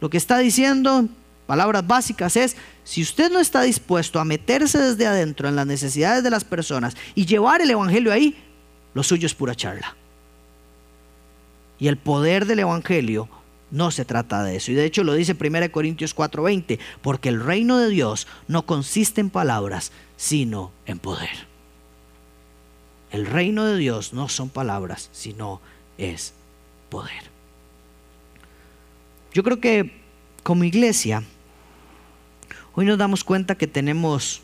Lo 0.00 0.10
que 0.10 0.18
está 0.18 0.38
diciendo, 0.38 1.06
palabras 1.46 1.86
básicas, 1.86 2.36
es, 2.36 2.56
si 2.84 3.02
usted 3.02 3.32
no 3.32 3.40
está 3.40 3.62
dispuesto 3.62 4.20
a 4.20 4.24
meterse 4.24 4.78
desde 4.78 5.06
adentro 5.06 5.48
en 5.48 5.56
las 5.56 5.66
necesidades 5.66 6.22
de 6.22 6.30
las 6.30 6.44
personas 6.44 6.96
y 7.14 7.26
llevar 7.26 7.60
el 7.60 7.70
Evangelio 7.70 8.12
ahí, 8.12 8.36
lo 8.94 9.02
suyo 9.02 9.26
es 9.26 9.34
pura 9.34 9.54
charla. 9.54 9.96
Y 11.78 11.88
el 11.88 11.96
poder 11.96 12.46
del 12.46 12.60
Evangelio 12.60 13.28
no 13.70 13.90
se 13.90 14.04
trata 14.04 14.42
de 14.42 14.56
eso. 14.56 14.72
Y 14.72 14.74
de 14.74 14.84
hecho 14.84 15.04
lo 15.04 15.14
dice 15.14 15.36
1 15.38 15.72
Corintios 15.72 16.14
4:20, 16.14 16.78
porque 17.02 17.28
el 17.28 17.42
reino 17.42 17.78
de 17.78 17.88
Dios 17.88 18.26
no 18.46 18.66
consiste 18.66 19.20
en 19.20 19.30
palabras, 19.30 19.92
sino 20.16 20.72
en 20.86 20.98
poder. 20.98 21.46
El 23.10 23.26
reino 23.26 23.64
de 23.64 23.78
Dios 23.78 24.12
no 24.12 24.28
son 24.28 24.50
palabras, 24.50 25.08
sino 25.12 25.60
es 25.96 26.34
poder. 26.90 27.37
Yo 29.38 29.44
creo 29.44 29.60
que 29.60 29.92
como 30.42 30.64
iglesia, 30.64 31.22
hoy 32.74 32.84
nos 32.84 32.98
damos 32.98 33.22
cuenta 33.22 33.54
que 33.54 33.68
tenemos 33.68 34.42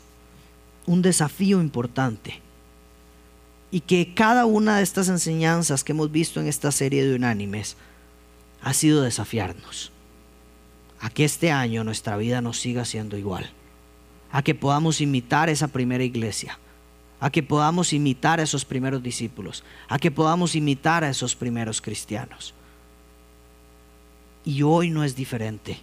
un 0.85 1.01
desafío 1.01 1.59
importante 1.59 2.39
y 3.71 3.81
que 3.81 4.13
cada 4.13 4.45
una 4.45 4.77
de 4.77 4.83
estas 4.83 5.09
enseñanzas 5.09 5.83
que 5.83 5.91
hemos 5.91 6.13
visto 6.13 6.39
en 6.39 6.47
esta 6.47 6.71
serie 6.71 7.05
de 7.05 7.13
unánimes 7.13 7.75
ha 8.61 8.71
sido 8.71 9.01
desafiarnos 9.01 9.91
a 11.01 11.09
que 11.09 11.25
este 11.25 11.51
año 11.51 11.83
nuestra 11.83 12.15
vida 12.15 12.39
nos 12.39 12.57
siga 12.57 12.85
siendo 12.85 13.17
igual, 13.17 13.51
a 14.31 14.43
que 14.43 14.55
podamos 14.55 15.01
imitar 15.01 15.49
esa 15.49 15.67
primera 15.67 16.05
iglesia, 16.05 16.57
a 17.19 17.29
que 17.29 17.43
podamos 17.43 17.91
imitar 17.91 18.39
a 18.39 18.43
esos 18.43 18.63
primeros 18.63 19.03
discípulos, 19.03 19.65
a 19.89 19.99
que 19.99 20.09
podamos 20.09 20.55
imitar 20.55 21.03
a 21.03 21.09
esos 21.09 21.35
primeros 21.35 21.81
cristianos. 21.81 22.53
Y 24.45 24.61
hoy 24.61 24.91
no 24.91 25.03
es 25.03 25.15
diferente. 25.15 25.79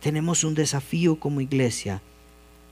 Tenemos 0.00 0.44
un 0.44 0.54
desafío 0.54 1.16
como 1.16 1.40
iglesia 1.40 2.00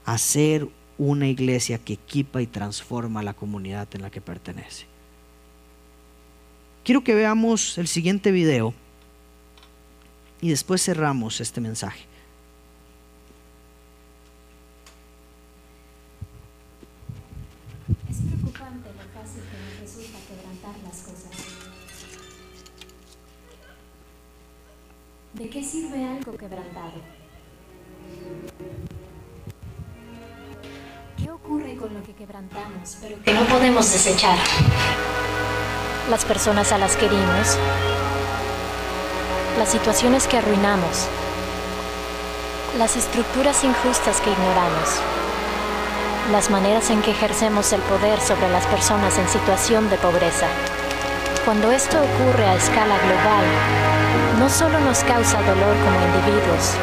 a 0.05 0.17
ser 0.19 0.69
una 0.99 1.29
iglesia 1.29 1.79
que 1.79 1.95
equipa 1.95 2.43
y 2.43 2.47
transforma 2.47 3.23
la 3.23 3.35
comunidad 3.35 3.89
en 3.93 4.03
la 4.03 4.11
que 4.11 4.21
pertenece. 4.21 4.87
Quiero 6.85 7.03
que 7.03 7.15
veamos 7.15 7.79
el 7.79 7.89
siguiente 7.89 8.31
video 8.31 8.75
y 10.41 10.51
después 10.51 10.83
cerramos 10.83 11.41
este 11.41 11.61
mensaje. 11.61 12.10
¿De 25.35 25.49
qué 25.49 25.63
sirve 25.63 26.05
algo 26.05 26.37
quebrantado? 26.37 26.93
¿Qué 31.17 31.31
ocurre 31.31 31.77
con 31.77 31.95
lo 31.95 32.03
que 32.03 32.13
quebrantamos, 32.13 32.99
pero 33.01 33.23
que 33.23 33.33
no 33.33 33.45
podemos 33.45 33.93
desechar? 33.93 34.39
Las 36.11 36.25
personas 36.25 36.73
a 36.73 36.79
las 36.79 36.97
que 36.97 37.07
herimos, 37.07 37.59
las 39.59 39.71
situaciones 39.71 40.27
que 40.27 40.39
arruinamos, 40.39 41.09
las 42.79 42.97
estructuras 42.97 43.63
injustas 43.65 44.21
que 44.21 44.31
ignoramos 44.31 45.01
las 46.31 46.49
maneras 46.49 46.91
en 46.91 47.03
que 47.03 47.11
ejercemos 47.11 47.73
el 47.73 47.81
poder 47.83 48.21
sobre 48.21 48.49
las 48.51 48.65
personas 48.67 49.19
en 49.19 49.29
situación 49.29 49.91
de 49.91 49.97
pobreza. 49.97 50.47
Cuando 51.45 51.73
esto 51.73 51.97
ocurre 51.99 52.45
a 52.45 52.55
escala 52.55 52.97
global, 52.99 54.00
no 54.39 54.49
solo 54.49 54.81
nos 54.81 55.05
causa 55.05 55.41
dolor 55.43 55.77
como 55.85 56.01
individuos, 56.07 56.77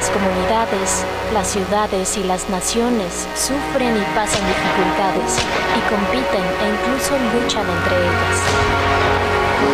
las 0.00 0.08
comunidades, 0.08 1.04
las 1.34 1.48
ciudades 1.48 2.16
y 2.16 2.22
las 2.24 2.48
naciones 2.48 3.28
sufren 3.36 3.94
y 3.96 4.04
pasan 4.16 4.40
dificultades 4.48 5.36
y 5.76 5.80
compiten 5.92 6.40
e 6.40 6.64
incluso 6.72 7.12
luchan 7.36 7.68
entre 7.68 7.96
ellas. 8.00 8.36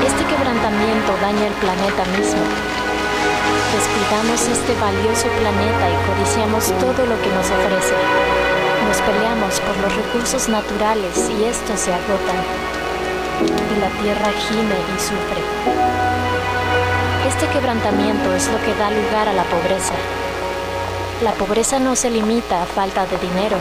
Este 0.03 0.25
quebrantamiento 0.27 1.15
daña 1.23 1.47
el 1.47 1.55
planeta 1.63 2.03
mismo. 2.19 2.43
Descuidamos 3.71 4.41
este 4.51 4.75
valioso 4.81 5.29
planeta 5.39 5.85
y 5.95 5.97
codiciamos 6.11 6.75
todo 6.83 7.07
lo 7.07 7.15
que 7.23 7.31
nos 7.31 7.47
ofrece. 7.47 7.95
Nos 8.89 8.99
peleamos 9.07 9.61
por 9.61 9.77
los 9.79 9.95
recursos 9.95 10.49
naturales 10.49 11.31
y 11.39 11.45
estos 11.45 11.79
se 11.79 11.95
agotan. 11.95 12.43
Y 13.47 13.79
la 13.79 13.91
tierra 14.03 14.33
gime 14.49 14.75
y 14.75 14.99
sufre. 14.99 16.16
Este 17.27 17.49
quebrantamiento 17.49 18.33
es 18.37 18.47
lo 18.53 18.59
que 18.63 18.73
da 18.77 18.89
lugar 18.89 19.29
a 19.29 19.33
la 19.33 19.43
pobreza. 19.43 19.95
La 21.23 21.33
pobreza 21.33 21.81
no 21.81 21.97
se 21.97 22.09
limita 22.09 22.63
a 22.63 22.67
falta 22.67 23.05
de 23.05 23.19
dinero, 23.19 23.57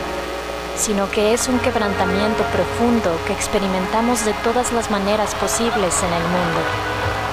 sino 0.76 1.10
que 1.10 1.34
es 1.34 1.48
un 1.48 1.58
quebrantamiento 1.58 2.44
profundo 2.54 3.10
que 3.26 3.32
experimentamos 3.32 4.24
de 4.24 4.34
todas 4.44 4.72
las 4.72 4.88
maneras 4.88 5.34
posibles 5.34 6.00
en 6.04 6.12
el 6.12 6.22
mundo. 6.22 6.60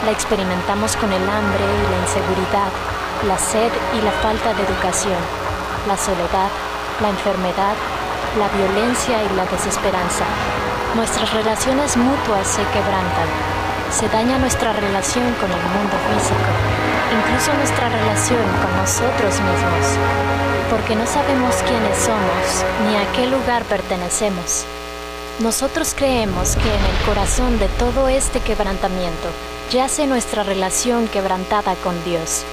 La 0.05 0.11
experimentamos 0.11 0.97
con 0.97 1.13
el 1.13 1.21
hambre 1.21 1.65
y 1.69 1.91
la 1.91 2.01
inseguridad, 2.01 2.71
la 3.27 3.37
sed 3.37 3.71
y 3.93 4.01
la 4.01 4.11
falta 4.11 4.55
de 4.55 4.63
educación, 4.63 5.21
la 5.87 5.95
soledad, 5.95 6.49
la 6.99 7.09
enfermedad, 7.09 7.75
la 8.39 8.49
violencia 8.57 9.21
y 9.21 9.35
la 9.35 9.45
desesperanza. 9.45 10.25
Nuestras 10.95 11.31
relaciones 11.31 11.95
mutuas 11.95 12.47
se 12.47 12.63
quebrantan. 12.73 13.52
Se 13.93 14.09
daña 14.09 14.39
nuestra 14.39 14.73
relación 14.73 15.35
con 15.35 15.51
el 15.51 15.57
mundo 15.57 15.95
físico, 16.09 16.49
incluso 17.15 17.53
nuestra 17.53 17.89
relación 17.89 18.41
con 18.59 18.75
nosotros 18.75 19.39
mismos, 19.39 19.99
porque 20.71 20.95
no 20.95 21.05
sabemos 21.05 21.55
quiénes 21.57 21.97
somos 21.99 22.65
ni 22.87 22.95
a 22.95 23.11
qué 23.11 23.27
lugar 23.27 23.63
pertenecemos. 23.65 24.65
Nosotros 25.41 25.93
creemos 25.95 26.55
que 26.55 26.73
en 26.73 26.83
el 26.83 27.05
corazón 27.05 27.59
de 27.59 27.67
todo 27.67 28.07
este 28.07 28.39
quebrantamiento 28.39 29.29
yace 29.71 30.07
nuestra 30.07 30.41
relación 30.41 31.07
quebrantada 31.07 31.75
con 31.75 32.03
Dios, 32.03 32.45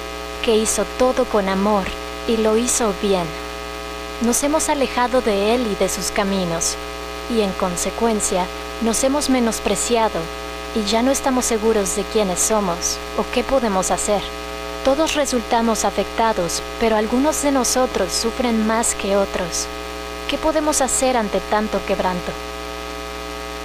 que 0.44 0.56
hizo 0.56 0.84
todo 0.98 1.24
con 1.24 1.48
amor 1.48 1.84
y 2.28 2.36
lo 2.36 2.58
hizo 2.58 2.92
bien. 3.00 3.24
Nos 4.20 4.42
hemos 4.42 4.68
alejado 4.68 5.22
de 5.22 5.54
Él 5.54 5.66
y 5.72 5.74
de 5.76 5.88
sus 5.88 6.10
caminos, 6.10 6.76
y 7.34 7.40
en 7.40 7.52
consecuencia 7.52 8.44
nos 8.82 9.02
hemos 9.04 9.30
menospreciado 9.30 10.20
y 10.74 10.84
ya 10.84 11.02
no 11.02 11.10
estamos 11.10 11.44
seguros 11.44 11.96
de 11.96 12.04
quiénes 12.04 12.40
somos 12.40 12.98
o 13.18 13.24
qué 13.32 13.42
podemos 13.42 13.90
hacer. 13.90 14.22
Todos 14.84 15.14
resultamos 15.14 15.84
afectados, 15.84 16.62
pero 16.78 16.96
algunos 16.96 17.42
de 17.42 17.52
nosotros 17.52 18.12
sufren 18.12 18.66
más 18.66 18.94
que 18.94 19.16
otros. 19.16 19.66
¿Qué 20.28 20.38
podemos 20.38 20.80
hacer 20.80 21.16
ante 21.16 21.40
tanto 21.50 21.84
quebranto? 21.86 22.32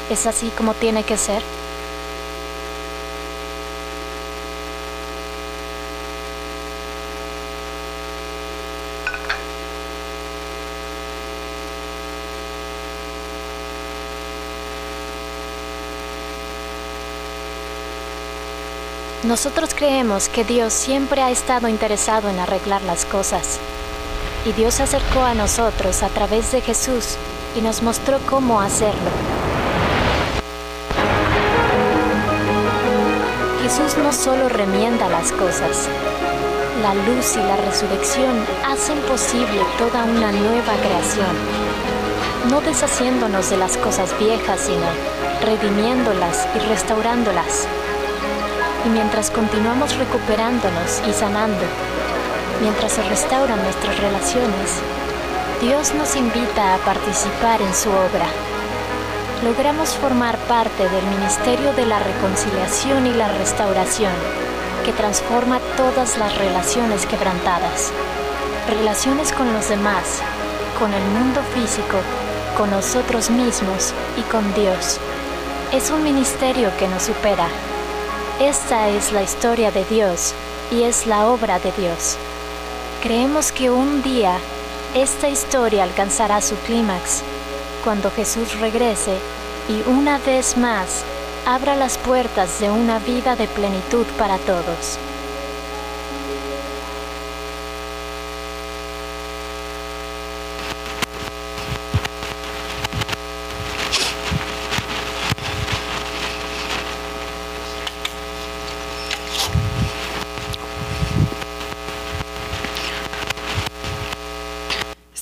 ¿Es 0.09 0.25
así 0.25 0.51
como 0.57 0.73
tiene 0.73 1.03
que 1.03 1.17
ser? 1.17 1.41
Nosotros 19.27 19.73
creemos 19.73 20.29
que 20.29 20.43
Dios 20.43 20.71
siempre 20.71 21.23
ha 21.23 21.31
estado 21.31 21.67
interesado 21.67 22.29
en 22.29 22.37
arreglar 22.37 22.83
las 22.83 23.05
cosas. 23.05 23.59
Y 24.45 24.51
Dios 24.51 24.75
se 24.75 24.83
acercó 24.83 25.21
a 25.21 25.33
nosotros 25.33 26.03
a 26.03 26.09
través 26.09 26.51
de 26.51 26.61
Jesús 26.61 27.15
y 27.57 27.61
nos 27.61 27.81
mostró 27.81 28.19
cómo 28.29 28.61
hacerlo. 28.61 29.09
Jesús 33.63 33.97
no 33.97 34.13
solo 34.13 34.47
remienda 34.47 35.09
las 35.09 35.31
cosas, 35.31 35.89
la 36.83 36.93
luz 36.93 37.35
y 37.35 37.39
la 37.39 37.57
resurrección 37.57 38.45
hacen 38.63 38.99
posible 39.09 39.59
toda 39.79 40.03
una 40.03 40.31
nueva 40.31 40.73
creación, 40.83 41.35
no 42.51 42.61
deshaciéndonos 42.61 43.49
de 43.49 43.57
las 43.57 43.75
cosas 43.77 44.15
viejas, 44.19 44.59
sino 44.59 44.85
redimiéndolas 45.41 46.47
y 46.55 46.59
restaurándolas. 46.67 47.67
Y 48.85 48.89
mientras 48.89 49.31
continuamos 49.31 49.97
recuperándonos 49.97 51.01
y 51.09 51.13
sanando, 51.13 51.65
mientras 52.61 52.91
se 52.91 53.03
restauran 53.03 53.61
nuestras 53.63 53.99
relaciones, 53.99 54.79
Dios 55.59 55.93
nos 55.95 56.15
invita 56.15 56.75
a 56.75 56.77
participar 56.79 57.61
en 57.61 57.73
su 57.73 57.89
obra. 57.89 58.27
Logramos 59.43 59.89
formar 59.95 60.37
parte 60.47 60.83
del 60.87 61.03
Ministerio 61.17 61.73
de 61.73 61.87
la 61.87 61.99
Reconciliación 61.99 63.07
y 63.07 63.13
la 63.13 63.27
Restauración, 63.29 64.13
que 64.85 64.93
transforma 64.93 65.59
todas 65.77 66.17
las 66.17 66.37
relaciones 66.37 67.07
quebrantadas. 67.07 67.91
Relaciones 68.67 69.31
con 69.31 69.51
los 69.51 69.67
demás, 69.67 70.21
con 70.79 70.93
el 70.93 71.03
mundo 71.05 71.41
físico, 71.55 71.97
con 72.55 72.69
nosotros 72.69 73.31
mismos 73.31 73.93
y 74.15 74.21
con 74.29 74.53
Dios. 74.53 74.99
Es 75.71 75.89
un 75.89 76.03
ministerio 76.03 76.69
que 76.77 76.87
nos 76.87 77.03
supera. 77.03 77.47
Esta 78.39 78.89
es 78.89 79.13
la 79.13 79.23
historia 79.23 79.71
de 79.71 79.85
Dios 79.85 80.33
y 80.69 80.83
es 80.83 81.07
la 81.07 81.29
obra 81.29 81.57
de 81.57 81.71
Dios. 81.71 82.17
Creemos 83.01 83.53
que 83.53 83.69
un 83.69 84.03
día 84.03 84.37
esta 84.93 85.29
historia 85.29 85.83
alcanzará 85.83 86.41
su 86.41 86.57
clímax 86.57 87.23
cuando 87.81 88.11
Jesús 88.11 88.59
regrese 88.59 89.17
y 89.69 89.89
una 89.89 90.17
vez 90.17 90.57
más 90.57 91.05
abra 91.45 91.77
las 91.77 91.97
puertas 91.97 92.59
de 92.59 92.69
una 92.69 92.99
vida 92.99 93.37
de 93.37 93.47
plenitud 93.47 94.05
para 94.17 94.37
todos. 94.39 94.99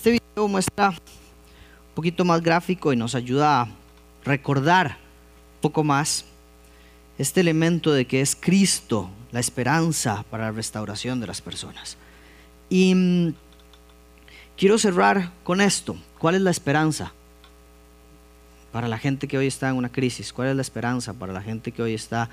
Este 0.04 0.20
video 0.36 0.50
muestra 0.50 0.90
un 0.90 0.98
poquito 1.96 2.26
más 2.26 2.42
gráfico 2.42 2.92
y 2.92 2.98
nos 2.98 3.16
ayuda 3.16 3.62
a 3.62 3.68
recordar 4.26 4.98
un 5.56 5.62
poco 5.62 5.86
más 5.86 6.26
este 7.18 7.40
elemento 7.40 7.94
de 7.94 8.04
que 8.04 8.20
es 8.20 8.36
Cristo 8.36 9.10
la 9.32 9.40
esperanza 9.40 10.26
para 10.30 10.48
la 10.48 10.52
restauración 10.52 11.22
de 11.22 11.28
las 11.28 11.42
personas. 11.42 11.96
Y 12.70 12.94
mm, 12.94 13.34
quiero 14.58 14.78
cerrar 14.78 15.32
con 15.46 15.62
esto. 15.62 15.96
¿Cuál 16.20 16.36
es 16.36 16.42
la 16.42 16.52
esperanza 16.52 17.14
para 18.74 18.90
la 18.90 18.98
gente 18.98 19.30
que 19.30 19.38
hoy 19.38 19.48
está 19.48 19.70
en 19.70 19.78
una 19.78 19.90
crisis? 19.90 20.34
¿Cuál 20.34 20.50
es 20.50 20.56
la 20.58 20.64
esperanza 20.64 21.14
para 21.14 21.32
la 21.32 21.42
gente 21.42 21.72
que 21.72 21.82
hoy 21.82 21.94
está 21.94 22.30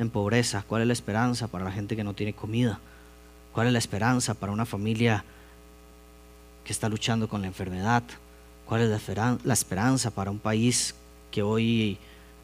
en 0.00 0.10
pobreza? 0.10 0.64
¿Cuál 0.66 0.82
es 0.82 0.88
la 0.88 0.94
esperanza 0.94 1.46
para 1.46 1.62
la 1.62 1.70
gente 1.70 1.94
que 1.94 2.02
no 2.02 2.14
tiene 2.14 2.32
comida? 2.32 2.80
¿Cuál 3.52 3.68
es 3.68 3.72
la 3.72 3.78
esperanza 3.78 4.34
para 4.34 4.50
una 4.50 4.66
familia 4.66 5.24
que 6.64 6.72
está 6.72 6.88
luchando 6.88 7.28
con 7.28 7.40
la 7.42 7.46
enfermedad? 7.48 8.02
¿Cuál 8.66 8.82
es 8.82 8.88
la, 8.90 8.96
esperan- 8.96 9.40
la 9.44 9.54
esperanza 9.54 10.10
para 10.10 10.30
un 10.30 10.38
país 10.38 10.94
que 11.30 11.42
hoy 11.42 11.98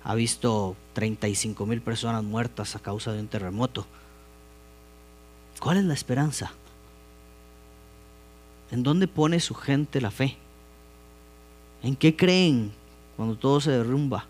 ha 0.05 0.15
visto 0.15 0.77
35 0.95 1.67
mil 1.67 1.81
personas 1.81 2.23
muertas 2.25 2.75
a 2.77 2.79
causa 2.81 3.13
de 3.13 3.21
un 3.21 3.29
terremoto? 3.29 3.87
¿Cuál 5.61 5.79
es 5.79 5.85
la 5.85 5.95
esperanza? 5.95 6.53
¿En 8.71 8.83
dónde 8.83 9.09
pone 9.09 9.41
su 9.41 9.55
gente 9.55 10.01
la 10.01 10.11
fe? 10.11 10.37
¿En 11.83 11.97
qué 11.97 12.15
creen 12.15 12.73
cuando 13.17 13.37
todo 13.37 13.61
se 13.61 13.71
derrumba? 13.71 14.27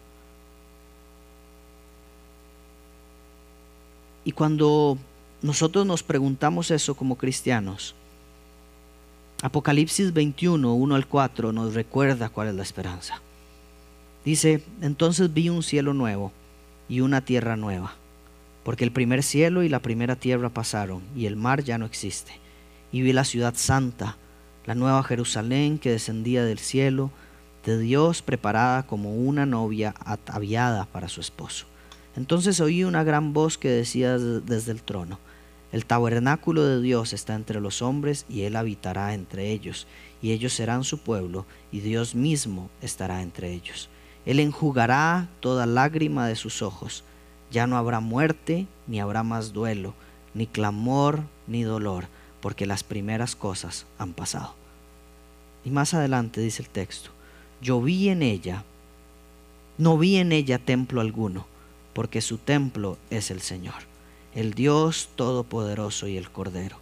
Y 4.24 4.32
cuando 4.32 4.98
nosotros 5.42 5.86
nos 5.86 6.02
preguntamos 6.02 6.70
eso 6.70 6.94
como 6.94 7.16
cristianos, 7.16 7.94
Apocalipsis 9.42 10.12
21, 10.12 10.74
1 10.74 10.94
al 10.94 11.06
4 11.06 11.52
nos 11.52 11.74
recuerda 11.74 12.28
cuál 12.28 12.48
es 12.48 12.54
la 12.54 12.62
esperanza. 12.62 13.20
Dice, 14.24 14.64
entonces 14.82 15.32
vi 15.32 15.48
un 15.48 15.62
cielo 15.62 15.94
nuevo 15.94 16.32
y 16.88 17.00
una 17.00 17.20
tierra 17.20 17.56
nueva, 17.56 17.94
porque 18.64 18.82
el 18.84 18.90
primer 18.90 19.22
cielo 19.22 19.62
y 19.62 19.68
la 19.68 19.78
primera 19.78 20.16
tierra 20.16 20.48
pasaron 20.48 21.02
y 21.16 21.26
el 21.26 21.36
mar 21.36 21.62
ya 21.62 21.78
no 21.78 21.86
existe. 21.86 22.32
Y 22.90 23.02
vi 23.02 23.12
la 23.12 23.24
ciudad 23.24 23.54
santa, 23.56 24.16
la 24.66 24.74
nueva 24.74 25.04
Jerusalén 25.04 25.78
que 25.78 25.92
descendía 25.92 26.44
del 26.44 26.58
cielo, 26.58 27.10
de 27.64 27.78
Dios 27.78 28.22
preparada 28.22 28.86
como 28.86 29.14
una 29.14 29.46
novia 29.46 29.94
ataviada 30.04 30.86
para 30.86 31.08
su 31.08 31.20
esposo. 31.20 31.66
Entonces 32.16 32.58
oí 32.60 32.82
una 32.82 33.04
gran 33.04 33.32
voz 33.32 33.56
que 33.56 33.68
decía 33.68 34.18
des- 34.18 34.44
desde 34.46 34.72
el 34.72 34.82
trono, 34.82 35.20
el 35.72 35.84
tabernáculo 35.84 36.64
de 36.64 36.80
Dios 36.80 37.12
está 37.12 37.34
entre 37.34 37.60
los 37.60 37.82
hombres 37.82 38.24
y 38.28 38.42
Él 38.42 38.56
habitará 38.56 39.14
entre 39.14 39.50
ellos, 39.50 39.86
y 40.22 40.32
ellos 40.32 40.52
serán 40.54 40.84
su 40.84 40.98
pueblo, 40.98 41.46
y 41.70 41.80
Dios 41.80 42.14
mismo 42.14 42.70
estará 42.80 43.22
entre 43.22 43.52
ellos. 43.52 43.88
Él 44.24 44.40
enjugará 44.40 45.28
toda 45.40 45.66
lágrima 45.66 46.26
de 46.26 46.36
sus 46.36 46.60
ojos. 46.62 47.04
Ya 47.50 47.66
no 47.66 47.76
habrá 47.78 48.00
muerte, 48.00 48.66
ni 48.86 49.00
habrá 49.00 49.22
más 49.22 49.52
duelo, 49.52 49.94
ni 50.34 50.46
clamor, 50.46 51.22
ni 51.46 51.62
dolor, 51.62 52.06
porque 52.40 52.66
las 52.66 52.84
primeras 52.84 53.34
cosas 53.36 53.86
han 53.98 54.12
pasado. 54.12 54.54
Y 55.64 55.70
más 55.70 55.94
adelante 55.94 56.40
dice 56.40 56.62
el 56.62 56.68
texto, 56.68 57.10
yo 57.60 57.80
vi 57.80 58.08
en 58.08 58.22
ella, 58.22 58.64
no 59.78 59.98
vi 59.98 60.16
en 60.16 60.32
ella 60.32 60.58
templo 60.58 61.00
alguno, 61.00 61.46
porque 61.92 62.20
su 62.20 62.38
templo 62.38 62.98
es 63.10 63.30
el 63.30 63.40
Señor, 63.40 63.82
el 64.38 64.54
Dios 64.54 65.08
Todopoderoso 65.16 66.06
y 66.06 66.16
el 66.16 66.30
Cordero. 66.30 66.78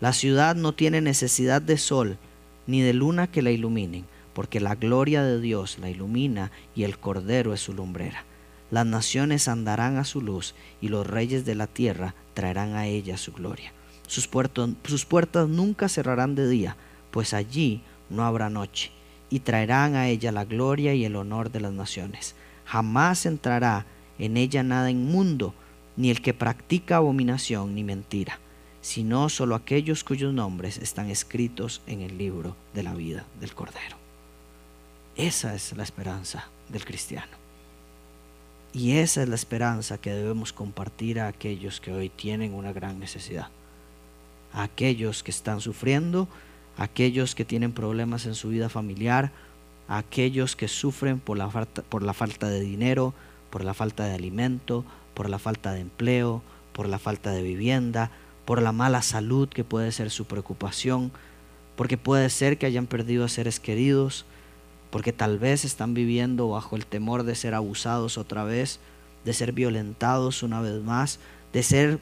La 0.00 0.12
ciudad 0.12 0.56
no 0.56 0.72
tiene 0.72 1.00
necesidad 1.00 1.62
de 1.62 1.78
sol 1.78 2.18
ni 2.66 2.80
de 2.80 2.92
luna 2.94 3.28
que 3.28 3.42
la 3.42 3.52
iluminen, 3.52 4.06
porque 4.34 4.58
la 4.58 4.74
gloria 4.74 5.22
de 5.22 5.40
Dios 5.40 5.78
la 5.78 5.88
ilumina 5.88 6.50
y 6.74 6.82
el 6.82 6.98
Cordero 6.98 7.54
es 7.54 7.60
su 7.60 7.74
lumbrera. 7.74 8.24
Las 8.72 8.86
naciones 8.86 9.46
andarán 9.46 9.98
a 9.98 10.04
su 10.04 10.20
luz 10.20 10.56
y 10.80 10.88
los 10.88 11.06
reyes 11.06 11.44
de 11.44 11.54
la 11.54 11.68
tierra 11.68 12.16
traerán 12.34 12.74
a 12.74 12.88
ella 12.88 13.16
su 13.18 13.30
gloria. 13.30 13.72
Sus, 14.08 14.28
sus 14.82 15.04
puertas 15.04 15.48
nunca 15.48 15.88
cerrarán 15.88 16.34
de 16.34 16.48
día, 16.48 16.76
pues 17.12 17.34
allí 17.34 17.82
no 18.08 18.24
habrá 18.24 18.50
noche, 18.50 18.90
y 19.28 19.38
traerán 19.40 19.94
a 19.94 20.08
ella 20.08 20.32
la 20.32 20.44
gloria 20.44 20.92
y 20.92 21.04
el 21.04 21.14
honor 21.14 21.52
de 21.52 21.60
las 21.60 21.72
naciones. 21.72 22.34
Jamás 22.64 23.26
entrará 23.26 23.86
en 24.18 24.36
ella 24.36 24.64
nada 24.64 24.90
inmundo, 24.90 25.54
ni 25.96 26.10
el 26.10 26.22
que 26.22 26.34
practica 26.34 26.96
abominación 26.96 27.74
ni 27.74 27.84
mentira, 27.84 28.38
sino 28.80 29.28
solo 29.28 29.54
aquellos 29.54 30.04
cuyos 30.04 30.32
nombres 30.32 30.78
están 30.78 31.10
escritos 31.10 31.82
en 31.86 32.00
el 32.00 32.16
libro 32.16 32.56
de 32.74 32.82
la 32.82 32.94
vida 32.94 33.26
del 33.40 33.54
Cordero. 33.54 33.96
Esa 35.16 35.54
es 35.54 35.76
la 35.76 35.82
esperanza 35.82 36.48
del 36.68 36.84
cristiano. 36.84 37.40
Y 38.72 38.92
esa 38.92 39.22
es 39.22 39.28
la 39.28 39.34
esperanza 39.34 39.98
que 39.98 40.12
debemos 40.12 40.52
compartir 40.52 41.18
a 41.20 41.28
aquellos 41.28 41.80
que 41.80 41.92
hoy 41.92 42.08
tienen 42.08 42.54
una 42.54 42.72
gran 42.72 43.00
necesidad. 43.00 43.48
A 44.52 44.62
aquellos 44.62 45.22
que 45.22 45.32
están 45.32 45.60
sufriendo, 45.60 46.28
a 46.78 46.84
aquellos 46.84 47.34
que 47.34 47.44
tienen 47.44 47.72
problemas 47.72 48.26
en 48.26 48.34
su 48.34 48.48
vida 48.48 48.68
familiar, 48.68 49.32
a 49.88 49.98
aquellos 49.98 50.54
que 50.54 50.68
sufren 50.68 51.18
por 51.18 51.36
la 51.36 51.50
falta, 51.50 51.82
por 51.82 52.02
la 52.04 52.14
falta 52.14 52.48
de 52.48 52.60
dinero, 52.60 53.12
por 53.50 53.64
la 53.64 53.74
falta 53.74 54.04
de 54.04 54.14
alimento, 54.14 54.84
por 55.20 55.28
la 55.28 55.38
falta 55.38 55.74
de 55.74 55.80
empleo, 55.80 56.40
por 56.72 56.88
la 56.88 56.98
falta 56.98 57.30
de 57.30 57.42
vivienda, 57.42 58.10
por 58.46 58.62
la 58.62 58.72
mala 58.72 59.02
salud 59.02 59.50
que 59.50 59.64
puede 59.64 59.92
ser 59.92 60.10
su 60.10 60.24
preocupación, 60.24 61.12
porque 61.76 61.98
puede 61.98 62.30
ser 62.30 62.56
que 62.56 62.64
hayan 62.64 62.86
perdido 62.86 63.26
a 63.26 63.28
seres 63.28 63.60
queridos, 63.60 64.24
porque 64.90 65.12
tal 65.12 65.38
vez 65.38 65.66
están 65.66 65.92
viviendo 65.92 66.48
bajo 66.48 66.74
el 66.74 66.86
temor 66.86 67.24
de 67.24 67.34
ser 67.34 67.52
abusados 67.52 68.16
otra 68.16 68.44
vez, 68.44 68.80
de 69.26 69.34
ser 69.34 69.52
violentados 69.52 70.42
una 70.42 70.62
vez 70.62 70.82
más, 70.82 71.18
de 71.52 71.64
ser 71.64 71.98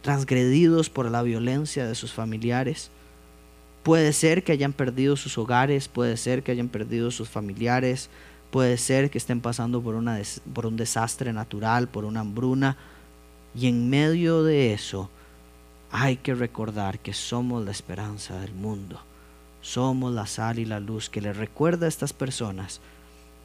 transgredidos 0.00 0.88
por 0.88 1.10
la 1.10 1.22
violencia 1.22 1.86
de 1.86 1.94
sus 1.94 2.14
familiares. 2.14 2.90
Puede 3.82 4.14
ser 4.14 4.42
que 4.42 4.52
hayan 4.52 4.72
perdido 4.72 5.16
sus 5.16 5.36
hogares, 5.36 5.86
puede 5.88 6.16
ser 6.16 6.42
que 6.42 6.52
hayan 6.52 6.70
perdido 6.70 7.10
sus 7.10 7.28
familiares, 7.28 8.08
puede 8.52 8.76
ser 8.76 9.10
que 9.10 9.16
estén 9.16 9.40
pasando 9.40 9.80
por, 9.80 9.94
una 9.94 10.20
por 10.52 10.66
un 10.66 10.76
desastre 10.76 11.32
natural, 11.32 11.88
por 11.88 12.04
una 12.04 12.20
hambruna. 12.20 12.76
Y 13.54 13.66
en 13.66 13.88
medio 13.88 14.44
de 14.44 14.74
eso 14.74 15.08
hay 15.90 16.18
que 16.18 16.34
recordar 16.34 16.98
que 16.98 17.14
somos 17.14 17.64
la 17.64 17.70
esperanza 17.70 18.38
del 18.40 18.52
mundo. 18.52 19.00
Somos 19.62 20.12
la 20.12 20.26
sal 20.26 20.58
y 20.58 20.66
la 20.66 20.80
luz 20.80 21.08
que 21.08 21.22
le 21.22 21.32
recuerda 21.32 21.86
a 21.86 21.88
estas 21.88 22.12
personas 22.12 22.80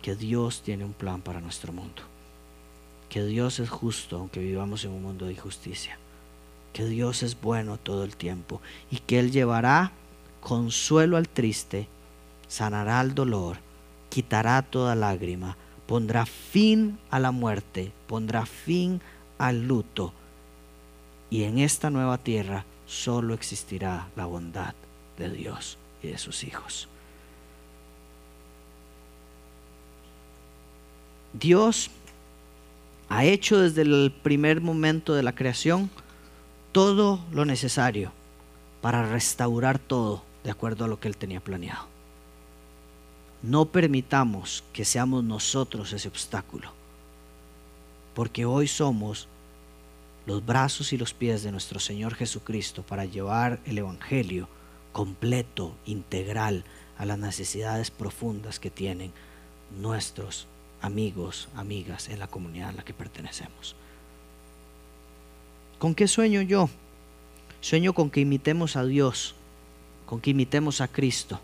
que 0.01 0.15
Dios 0.15 0.61
tiene 0.61 0.83
un 0.83 0.93
plan 0.93 1.21
para 1.21 1.39
nuestro 1.39 1.71
mundo. 1.71 2.01
Que 3.07 3.23
Dios 3.23 3.59
es 3.59 3.69
justo 3.69 4.17
aunque 4.17 4.41
vivamos 4.41 4.83
en 4.83 4.91
un 4.91 5.03
mundo 5.03 5.25
de 5.25 5.33
injusticia. 5.33 5.97
Que 6.73 6.85
Dios 6.85 7.23
es 7.23 7.39
bueno 7.39 7.77
todo 7.77 8.03
el 8.03 8.17
tiempo 8.17 8.61
y 8.91 8.97
que 8.97 9.19
Él 9.19 9.31
llevará 9.31 9.93
consuelo 10.41 11.15
al 11.15 11.29
triste, 11.29 11.87
sanará 12.49 12.99
el 12.99 13.15
dolor, 13.15 13.57
quitará 14.17 14.63
toda 14.63 14.95
lágrima, 14.95 15.55
pondrá 15.85 16.25
fin 16.25 16.97
a 17.11 17.19
la 17.19 17.29
muerte, 17.29 17.91
pondrá 18.07 18.47
fin 18.47 18.99
al 19.37 19.67
luto. 19.67 20.11
Y 21.29 21.43
en 21.43 21.59
esta 21.59 21.91
nueva 21.91 22.17
tierra 22.17 22.65
solo 22.87 23.35
existirá 23.35 24.07
la 24.15 24.25
bondad 24.25 24.73
de 25.19 25.29
Dios 25.29 25.77
y 26.01 26.07
de 26.07 26.17
sus 26.17 26.43
hijos. 26.43 26.87
Dios 31.33 31.91
ha 33.09 33.23
hecho 33.23 33.59
desde 33.59 33.83
el 33.83 34.11
primer 34.23 34.61
momento 34.61 35.13
de 35.13 35.21
la 35.21 35.35
creación 35.35 35.91
todo 36.71 37.19
lo 37.31 37.45
necesario 37.45 38.11
para 38.81 39.07
restaurar 39.07 39.77
todo 39.77 40.23
de 40.43 40.49
acuerdo 40.49 40.85
a 40.85 40.87
lo 40.87 40.99
que 40.99 41.07
Él 41.07 41.17
tenía 41.17 41.39
planeado. 41.39 41.96
No 43.43 43.65
permitamos 43.65 44.63
que 44.73 44.85
seamos 44.85 45.23
nosotros 45.23 45.93
ese 45.93 46.07
obstáculo 46.07 46.77
porque 48.17 48.45
hoy 48.45 48.67
somos 48.67 49.27
los 50.25 50.43
brazos 50.43 50.91
y 50.91 50.97
los 50.97 51.13
pies 51.13 51.43
de 51.43 51.51
nuestro 51.51 51.79
Señor 51.79 52.15
Jesucristo 52.15 52.81
para 52.81 53.05
llevar 53.05 53.59
el 53.67 53.77
Evangelio 53.77 54.49
completo, 54.91 55.75
integral, 55.85 56.63
a 56.97 57.05
las 57.05 57.19
necesidades 57.19 57.91
profundas 57.91 58.59
que 58.59 58.71
tienen 58.71 59.11
nuestros 59.79 60.47
amigos, 60.81 61.47
amigas 61.55 62.09
en 62.09 62.17
la 62.17 62.25
comunidad 62.25 62.69
a 62.69 62.71
la 62.71 62.83
que 62.83 62.95
pertenecemos. 62.95 63.75
¿Con 65.77 65.93
qué 65.93 66.07
sueño 66.07 66.41
yo? 66.41 66.71
Sueño 67.61 67.93
con 67.93 68.09
que 68.09 68.21
imitemos 68.21 68.77
a 68.77 68.83
Dios, 68.83 69.35
con 70.07 70.21
que 70.21 70.31
imitemos 70.31 70.81
a 70.81 70.87
Cristo 70.87 71.39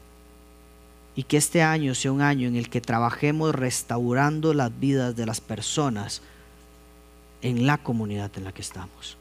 y 1.15 1.23
que 1.23 1.37
este 1.37 1.61
año 1.61 1.95
sea 1.95 2.11
un 2.11 2.21
año 2.21 2.47
en 2.47 2.55
el 2.55 2.69
que 2.69 2.81
trabajemos 2.81 3.53
restaurando 3.53 4.53
las 4.53 4.77
vidas 4.79 5.15
de 5.15 5.25
las 5.25 5.41
personas 5.41 6.21
en 7.41 7.67
la 7.67 7.77
comunidad 7.77 8.31
en 8.35 8.45
la 8.45 8.51
que 8.51 8.61
estamos. 8.61 9.17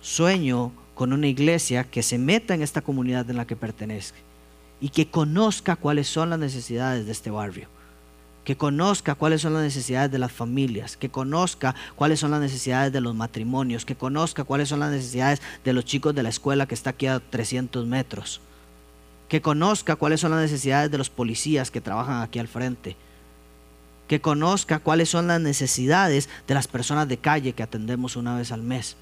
Sueño 0.00 0.72
con 0.94 1.12
una 1.12 1.26
iglesia 1.26 1.84
que 1.84 2.02
se 2.02 2.18
meta 2.18 2.54
en 2.54 2.62
esta 2.62 2.80
comunidad 2.80 3.28
en 3.28 3.36
la 3.36 3.46
que 3.46 3.56
pertenezca 3.56 4.18
y 4.80 4.88
que 4.88 5.10
conozca 5.10 5.76
cuáles 5.76 6.08
son 6.08 6.30
las 6.30 6.38
necesidades 6.38 7.04
de 7.04 7.12
este 7.12 7.30
barrio, 7.30 7.68
que 8.44 8.56
conozca 8.56 9.14
cuáles 9.14 9.42
son 9.42 9.52
las 9.52 9.62
necesidades 9.62 10.10
de 10.10 10.18
las 10.18 10.32
familias, 10.32 10.96
que 10.96 11.10
conozca 11.10 11.74
cuáles 11.96 12.20
son 12.20 12.30
las 12.30 12.40
necesidades 12.40 12.92
de 12.92 13.02
los 13.02 13.14
matrimonios, 13.14 13.84
que 13.84 13.94
conozca 13.94 14.44
cuáles 14.44 14.70
son 14.70 14.80
las 14.80 14.90
necesidades 14.90 15.42
de 15.64 15.72
los 15.74 15.84
chicos 15.84 16.14
de 16.14 16.22
la 16.22 16.30
escuela 16.30 16.66
que 16.66 16.74
está 16.74 16.90
aquí 16.90 17.06
a 17.06 17.20
300 17.20 17.86
metros, 17.86 18.40
que 19.30 19.40
conozca 19.40 19.94
cuáles 19.94 20.20
son 20.20 20.32
las 20.32 20.40
necesidades 20.40 20.90
de 20.90 20.98
los 20.98 21.08
policías 21.08 21.70
que 21.70 21.80
trabajan 21.80 22.20
aquí 22.20 22.40
al 22.40 22.48
frente, 22.48 22.96
que 24.08 24.20
conozca 24.20 24.80
cuáles 24.80 25.08
son 25.08 25.28
las 25.28 25.40
necesidades 25.40 26.28
de 26.48 26.54
las 26.54 26.66
personas 26.66 27.06
de 27.06 27.16
calle 27.16 27.52
que 27.52 27.62
atendemos 27.62 28.16
una 28.16 28.36
vez 28.36 28.50
al 28.50 28.62
mes 28.62 28.96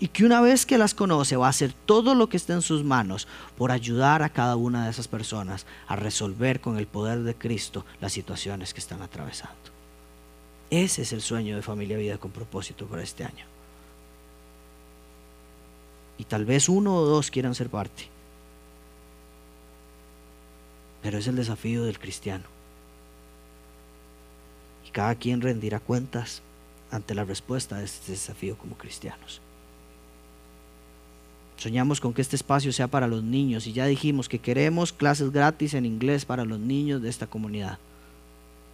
y 0.00 0.08
que 0.08 0.24
una 0.24 0.40
vez 0.40 0.66
que 0.66 0.76
las 0.76 0.92
conoce 0.92 1.36
va 1.36 1.46
a 1.46 1.50
hacer 1.50 1.72
todo 1.86 2.16
lo 2.16 2.28
que 2.28 2.36
esté 2.36 2.52
en 2.52 2.62
sus 2.62 2.82
manos 2.82 3.28
por 3.56 3.70
ayudar 3.70 4.24
a 4.24 4.30
cada 4.30 4.56
una 4.56 4.86
de 4.86 4.90
esas 4.90 5.06
personas 5.06 5.66
a 5.86 5.94
resolver 5.94 6.60
con 6.60 6.76
el 6.76 6.88
poder 6.88 7.20
de 7.20 7.36
Cristo 7.36 7.86
las 8.00 8.12
situaciones 8.12 8.74
que 8.74 8.80
están 8.80 9.02
atravesando. 9.02 9.54
Ese 10.68 11.02
es 11.02 11.12
el 11.12 11.22
sueño 11.22 11.54
de 11.54 11.62
familia 11.62 11.96
vida 11.96 12.18
con 12.18 12.32
propósito 12.32 12.86
para 12.86 13.04
este 13.04 13.22
año. 13.22 13.44
Y 16.18 16.24
tal 16.24 16.44
vez 16.44 16.68
uno 16.68 16.96
o 16.96 17.04
dos 17.04 17.30
quieran 17.30 17.54
ser 17.54 17.68
parte. 17.70 18.08
Pero 21.02 21.18
es 21.18 21.26
el 21.26 21.36
desafío 21.36 21.84
del 21.84 21.98
cristiano. 21.98 22.44
Y 24.86 24.90
cada 24.90 25.14
quien 25.14 25.40
rendirá 25.40 25.80
cuentas 25.80 26.42
ante 26.90 27.14
la 27.14 27.24
respuesta 27.24 27.78
de 27.78 27.84
este 27.84 28.12
desafío 28.12 28.56
como 28.58 28.76
cristianos. 28.76 29.40
Soñamos 31.56 32.00
con 32.00 32.14
que 32.14 32.22
este 32.22 32.36
espacio 32.36 32.72
sea 32.72 32.88
para 32.88 33.06
los 33.06 33.22
niños 33.22 33.66
y 33.66 33.74
ya 33.74 33.84
dijimos 33.84 34.30
que 34.30 34.38
queremos 34.38 34.94
clases 34.94 35.30
gratis 35.30 35.74
en 35.74 35.84
inglés 35.84 36.24
para 36.24 36.46
los 36.46 36.58
niños 36.58 37.02
de 37.02 37.10
esta 37.10 37.26
comunidad. 37.26 37.78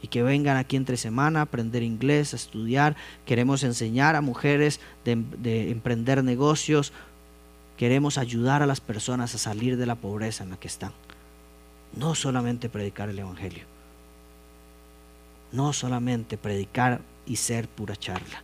Y 0.03 0.09
que 0.09 0.23
vengan 0.23 0.57
aquí 0.57 0.77
entre 0.77 0.97
semana 0.97 1.41
a 1.41 1.43
aprender 1.43 1.83
inglés, 1.83 2.33
a 2.33 2.37
estudiar. 2.37 2.95
Queremos 3.25 3.65
enseñar 3.65 4.15
a 4.15 4.21
mujeres 4.21 4.79
de, 5.05 5.17
de 5.39 5.73
emprender 5.73 6.23
negocios. 6.23 6.93
Queremos 7.77 8.19
ayudar 8.19 8.63
a 8.63 8.67
las 8.67 8.81
personas 8.81 9.35
a 9.35 9.39
salir 9.39 9.77
de 9.77 9.87
la 9.87 9.97
pobreza 9.97 10.45
en 10.45 10.51
la 10.51 10.57
que 10.57 10.69
están. 10.69 10.93
No 11.95 12.15
solamente 12.15 12.69
predicar 12.69 13.09
el 13.09 13.19
Evangelio. 13.19 13.65
No 15.53 15.73
solamente 15.73 16.37
predicar 16.37 17.01
y 17.27 17.37
ser 17.37 17.69
pura 17.69 17.97
charla, 17.97 18.43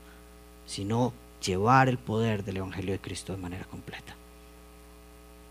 sino 0.67 1.13
llevar 1.45 1.89
el 1.89 1.99
poder 1.99 2.45
del 2.45 2.59
Evangelio 2.59 2.93
de 2.93 3.01
Cristo 3.01 3.33
de 3.33 3.43
manera 3.43 3.65
completa. 3.65 4.15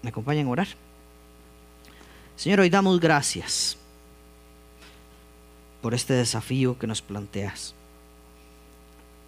¿Me 0.01 0.09
acompañan 0.09 0.47
a 0.47 0.49
orar? 0.49 0.67
Señor, 2.35 2.61
hoy 2.61 2.69
damos 2.69 2.99
gracias 2.99 3.77
por 5.81 5.93
este 5.93 6.13
desafío 6.13 6.77
que 6.77 6.87
nos 6.87 7.01
planteas. 7.01 7.75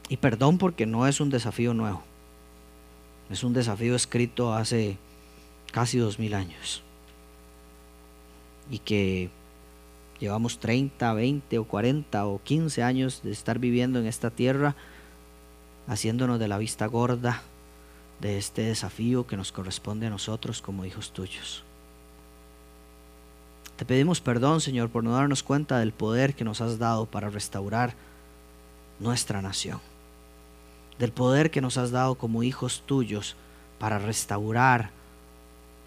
Y 0.09 0.17
perdón 0.17 0.57
porque 0.57 0.85
no 0.85 1.07
es 1.07 1.19
un 1.19 1.29
desafío 1.29 1.73
nuevo. 1.73 2.03
Es 3.29 3.43
un 3.43 3.53
desafío 3.53 3.95
escrito 3.95 4.53
hace 4.53 4.97
casi 5.71 5.97
dos 5.97 6.19
mil 6.19 6.33
años. 6.33 6.83
Y 8.69 8.79
que 8.79 9.29
llevamos 10.19 10.59
30, 10.59 11.13
20 11.13 11.59
o 11.59 11.65
40 11.65 12.25
o 12.25 12.41
15 12.43 12.83
años 12.83 13.21
de 13.23 13.31
estar 13.31 13.59
viviendo 13.59 13.99
en 13.99 14.07
esta 14.07 14.29
tierra, 14.29 14.75
haciéndonos 15.87 16.39
de 16.39 16.47
la 16.47 16.57
vista 16.57 16.85
gorda, 16.85 17.43
de 18.21 18.37
este 18.37 18.61
desafío 18.61 19.27
que 19.27 19.35
nos 19.35 19.51
corresponde 19.51 20.07
a 20.07 20.09
nosotros 20.09 20.61
como 20.61 20.85
hijos 20.85 21.11
tuyos. 21.11 21.63
Te 23.75 23.85
pedimos 23.85 24.21
perdón, 24.21 24.61
Señor, 24.61 24.89
por 24.89 25.03
no 25.03 25.11
darnos 25.11 25.43
cuenta 25.43 25.79
del 25.79 25.91
poder 25.91 26.35
que 26.35 26.45
nos 26.45 26.61
has 26.61 26.79
dado 26.79 27.05
para 27.05 27.29
restaurar 27.29 27.95
nuestra 28.99 29.41
nación, 29.41 29.81
del 30.99 31.11
poder 31.11 31.51
que 31.51 31.59
nos 31.59 31.77
has 31.77 31.91
dado 31.91 32.15
como 32.15 32.43
hijos 32.43 32.83
tuyos 32.85 33.35
para 33.79 33.99
restaurar 33.99 34.91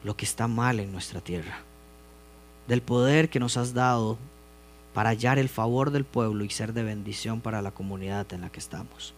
lo 0.05 0.16
que 0.16 0.27
está 0.27 0.47
mal 0.49 0.81
en 0.81 0.93
nuestra 0.93 1.20
tierra, 1.20 1.61
del 2.69 2.83
poder 2.83 3.29
que 3.29 3.41
nos 3.41 3.57
has 3.57 3.75
dado 3.75 4.19
para 4.95 5.11
hallar 5.11 5.39
el 5.39 5.49
favor 5.49 5.91
del 5.91 6.05
pueblo 6.05 6.43
y 6.45 6.51
ser 6.51 6.73
de 6.73 6.83
bendición 6.83 7.41
para 7.41 7.62
la 7.62 7.71
comunidad 7.71 8.33
en 8.33 8.41
la 8.41 8.51
que 8.51 8.61
estamos. 8.61 9.12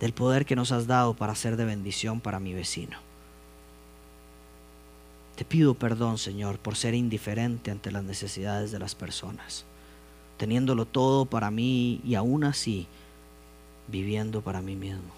Del 0.00 0.12
poder 0.12 0.46
que 0.46 0.56
nos 0.56 0.72
has 0.72 0.86
dado 0.86 1.14
para 1.14 1.34
ser 1.34 1.56
de 1.56 1.64
bendición 1.64 2.20
para 2.20 2.40
mi 2.40 2.54
vecino. 2.54 2.96
Te 5.36 5.44
pido 5.44 5.74
perdón, 5.74 6.18
Señor, 6.18 6.58
por 6.58 6.76
ser 6.76 6.94
indiferente 6.94 7.70
ante 7.70 7.90
las 7.90 8.04
necesidades 8.04 8.70
de 8.72 8.78
las 8.78 8.94
personas, 8.94 9.64
teniéndolo 10.36 10.86
todo 10.86 11.26
para 11.26 11.50
mí 11.50 12.00
y 12.04 12.14
aún 12.14 12.44
así 12.44 12.86
viviendo 13.88 14.42
para 14.42 14.62
mí 14.62 14.76
mismo, 14.76 15.12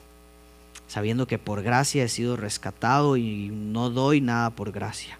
sabiendo 0.88 1.26
que 1.26 1.38
por 1.38 1.62
gracia 1.62 2.04
he 2.04 2.08
sido 2.08 2.36
rescatado 2.36 3.16
y 3.16 3.50
no 3.50 3.90
doy 3.90 4.20
nada 4.20 4.50
por 4.50 4.72
gracia, 4.72 5.18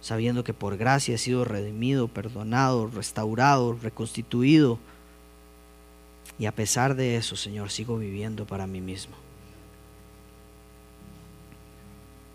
sabiendo 0.00 0.44
que 0.44 0.54
por 0.54 0.76
gracia 0.76 1.14
he 1.14 1.18
sido 1.18 1.44
redimido, 1.44 2.08
perdonado, 2.08 2.88
restaurado, 2.88 3.72
reconstituido, 3.80 4.78
y 6.38 6.46
a 6.46 6.52
pesar 6.52 6.94
de 6.94 7.16
eso, 7.16 7.34
Señor, 7.34 7.70
sigo 7.70 7.98
viviendo 7.98 8.46
para 8.46 8.66
mí 8.66 8.80
mismo. 8.80 9.16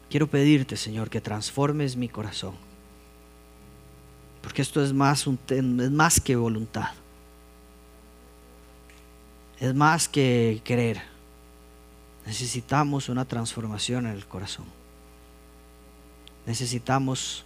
Quiero 0.09 0.28
pedirte, 0.28 0.76
Señor, 0.76 1.09
que 1.09 1.22
transformes 1.22 1.95
mi 1.95 2.09
corazón. 2.09 2.53
Porque 4.41 4.61
esto 4.61 4.84
es 4.84 4.91
más, 4.91 5.26
es 5.49 5.64
más 5.64 6.20
que 6.20 6.36
voluntad. 6.36 6.91
Es 9.59 9.74
más 9.74 10.09
que 10.09 10.61
querer. 10.66 11.01
Necesitamos 12.26 13.07
una 13.07 13.26
transformación 13.26 14.05
en 14.05 14.14
el 14.14 14.28
corazón. 14.28 14.66
Necesitamos 16.45 17.45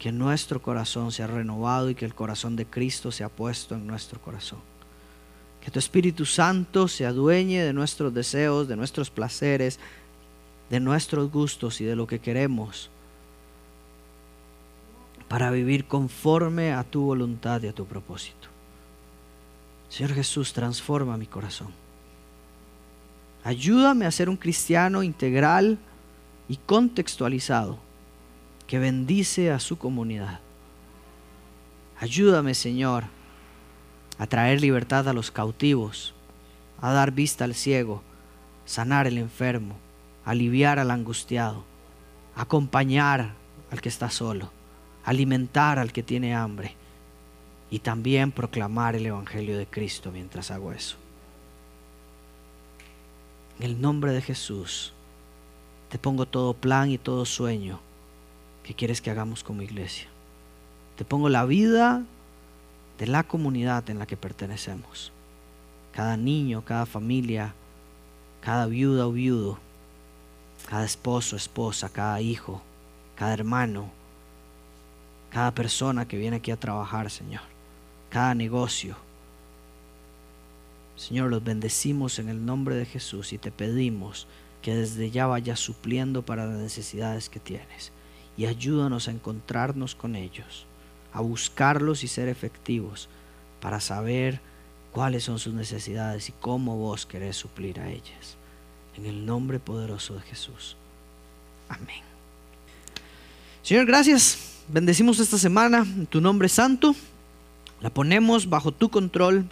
que 0.00 0.12
nuestro 0.12 0.62
corazón 0.62 1.12
sea 1.12 1.26
renovado 1.26 1.90
y 1.90 1.94
que 1.94 2.06
el 2.06 2.14
corazón 2.14 2.56
de 2.56 2.64
Cristo 2.64 3.12
sea 3.12 3.28
puesto 3.28 3.74
en 3.74 3.86
nuestro 3.86 4.18
corazón. 4.18 4.58
Que 5.62 5.70
tu 5.70 5.78
Espíritu 5.78 6.24
Santo 6.24 6.88
se 6.88 7.04
adueñe 7.04 7.62
de 7.62 7.74
nuestros 7.74 8.14
deseos, 8.14 8.66
de 8.66 8.76
nuestros 8.76 9.10
placeres, 9.10 9.78
de 10.70 10.80
nuestros 10.80 11.30
gustos 11.30 11.82
y 11.82 11.84
de 11.84 11.96
lo 11.96 12.06
que 12.06 12.18
queremos 12.18 12.88
para 15.28 15.50
vivir 15.50 15.84
conforme 15.84 16.72
a 16.72 16.82
tu 16.82 17.02
voluntad 17.02 17.62
y 17.62 17.68
a 17.68 17.74
tu 17.74 17.84
propósito. 17.84 18.48
Señor 19.90 20.14
Jesús, 20.14 20.54
transforma 20.54 21.18
mi 21.18 21.26
corazón. 21.26 21.68
Ayúdame 23.44 24.06
a 24.06 24.10
ser 24.10 24.30
un 24.30 24.38
cristiano 24.38 25.02
integral 25.02 25.78
y 26.48 26.56
contextualizado 26.56 27.89
que 28.70 28.78
bendice 28.78 29.50
a 29.50 29.58
su 29.58 29.78
comunidad. 29.78 30.38
Ayúdame, 31.98 32.54
Señor, 32.54 33.02
a 34.16 34.28
traer 34.28 34.60
libertad 34.60 35.08
a 35.08 35.12
los 35.12 35.32
cautivos, 35.32 36.14
a 36.80 36.92
dar 36.92 37.10
vista 37.10 37.42
al 37.42 37.56
ciego, 37.56 38.00
sanar 38.66 39.08
el 39.08 39.18
enfermo, 39.18 39.74
aliviar 40.24 40.78
al 40.78 40.92
angustiado, 40.92 41.64
acompañar 42.36 43.32
al 43.72 43.80
que 43.80 43.88
está 43.88 44.08
solo, 44.08 44.52
alimentar 45.04 45.80
al 45.80 45.92
que 45.92 46.04
tiene 46.04 46.36
hambre 46.36 46.76
y 47.72 47.80
también 47.80 48.30
proclamar 48.30 48.94
el 48.94 49.04
Evangelio 49.04 49.58
de 49.58 49.66
Cristo 49.66 50.12
mientras 50.12 50.52
hago 50.52 50.72
eso. 50.72 50.96
En 53.58 53.64
el 53.66 53.80
nombre 53.80 54.12
de 54.12 54.22
Jesús, 54.22 54.92
te 55.88 55.98
pongo 55.98 56.24
todo 56.26 56.54
plan 56.54 56.88
y 56.88 56.98
todo 56.98 57.24
sueño 57.24 57.80
que 58.70 58.76
quieres 58.76 59.00
que 59.00 59.10
hagamos 59.10 59.42
como 59.42 59.62
iglesia. 59.62 60.06
Te 60.96 61.04
pongo 61.04 61.28
la 61.28 61.44
vida 61.44 62.04
de 63.00 63.08
la 63.08 63.24
comunidad 63.24 63.90
en 63.90 63.98
la 63.98 64.06
que 64.06 64.16
pertenecemos. 64.16 65.10
cada 65.92 66.16
niño, 66.16 66.64
cada 66.64 66.86
familia, 66.86 67.52
cada 68.40 68.66
viuda 68.66 69.08
o 69.08 69.12
viudo, 69.12 69.58
cada 70.68 70.84
esposo, 70.84 71.34
esposa, 71.34 71.88
cada 71.88 72.20
hijo, 72.20 72.62
cada 73.16 73.34
hermano, 73.34 73.90
cada 75.30 75.50
persona 75.50 76.06
que 76.06 76.16
viene 76.16 76.36
aquí 76.36 76.52
a 76.52 76.56
trabajar, 76.56 77.10
Señor, 77.10 77.42
cada 78.08 78.36
negocio. 78.36 78.94
Señor, 80.94 81.28
los 81.28 81.42
bendecimos 81.42 82.20
en 82.20 82.28
el 82.28 82.46
nombre 82.46 82.76
de 82.76 82.86
Jesús 82.86 83.32
y 83.32 83.38
te 83.38 83.50
pedimos 83.50 84.28
que 84.62 84.76
desde 84.76 85.10
ya 85.10 85.26
vayas 85.26 85.58
supliendo 85.58 86.22
para 86.22 86.46
las 86.46 86.58
necesidades 86.58 87.28
que 87.28 87.40
tienes 87.40 87.90
y 88.40 88.46
ayúdanos 88.46 89.06
a 89.06 89.10
encontrarnos 89.10 89.94
con 89.94 90.16
ellos, 90.16 90.64
a 91.12 91.20
buscarlos 91.20 92.02
y 92.04 92.08
ser 92.08 92.30
efectivos 92.30 93.10
para 93.60 93.80
saber 93.80 94.40
cuáles 94.92 95.24
son 95.24 95.38
sus 95.38 95.52
necesidades 95.52 96.30
y 96.30 96.32
cómo 96.40 96.74
vos 96.78 97.04
querés 97.04 97.36
suplir 97.36 97.78
a 97.80 97.90
ellas. 97.90 98.38
En 98.96 99.04
el 99.04 99.26
nombre 99.26 99.58
poderoso 99.58 100.14
de 100.14 100.22
Jesús. 100.22 100.74
Amén. 101.68 102.00
Señor, 103.62 103.84
gracias. 103.84 104.38
Bendecimos 104.68 105.20
esta 105.20 105.36
semana 105.36 105.80
en 105.80 106.06
tu 106.06 106.22
nombre 106.22 106.48
santo. 106.48 106.96
La 107.82 107.90
ponemos 107.90 108.48
bajo 108.48 108.72
tu 108.72 108.88
control. 108.88 109.44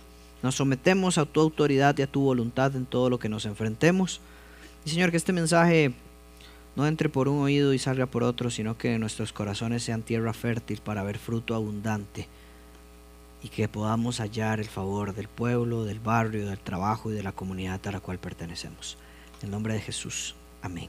Nos 0.43 0.55
sometemos 0.55 1.19
a 1.19 1.27
tu 1.27 1.41
autoridad 1.41 1.95
y 1.99 2.03
a 2.03 2.11
tu 2.11 2.23
voluntad 2.23 2.75
en 2.75 2.87
todo 2.87 3.11
lo 3.11 3.19
que 3.19 3.29
nos 3.29 3.45
enfrentemos. 3.45 4.23
Y 4.87 4.89
Señor, 4.89 5.11
que 5.11 5.19
este 5.19 5.35
mensaje 5.35 5.93
no 6.79 6.87
entre 6.87 7.09
por 7.09 7.29
un 7.29 7.43
oído 7.43 7.75
y 7.75 7.79
salga 7.81 8.07
por 8.07 8.23
otro, 8.23 8.51
sino 8.51 8.79
que 8.79 9.01
nuestros 9.01 9.33
corazones 9.33 9.83
sean 9.83 10.03
tierra 10.03 10.33
fértil 10.33 10.81
para 10.81 11.03
ver 11.03 11.19
fruto 11.19 11.57
abundante 11.57 12.29
y 13.43 13.49
que 13.49 13.67
podamos 13.67 14.21
hallar 14.21 14.61
el 14.61 14.69
favor 14.69 15.13
del 15.13 15.27
pueblo, 15.27 15.85
del 15.85 15.99
barrio, 15.99 16.47
del 16.47 16.61
trabajo 16.61 17.11
y 17.11 17.15
de 17.15 17.25
la 17.25 17.33
comunidad 17.33 17.85
a 17.85 17.93
la 17.93 18.01
cual 18.01 18.19
pertenecemos. 18.19 18.97
En 19.43 19.51
nombre 19.51 19.75
de 19.75 19.81
Jesús. 19.81 20.37
Amén. 20.63 20.89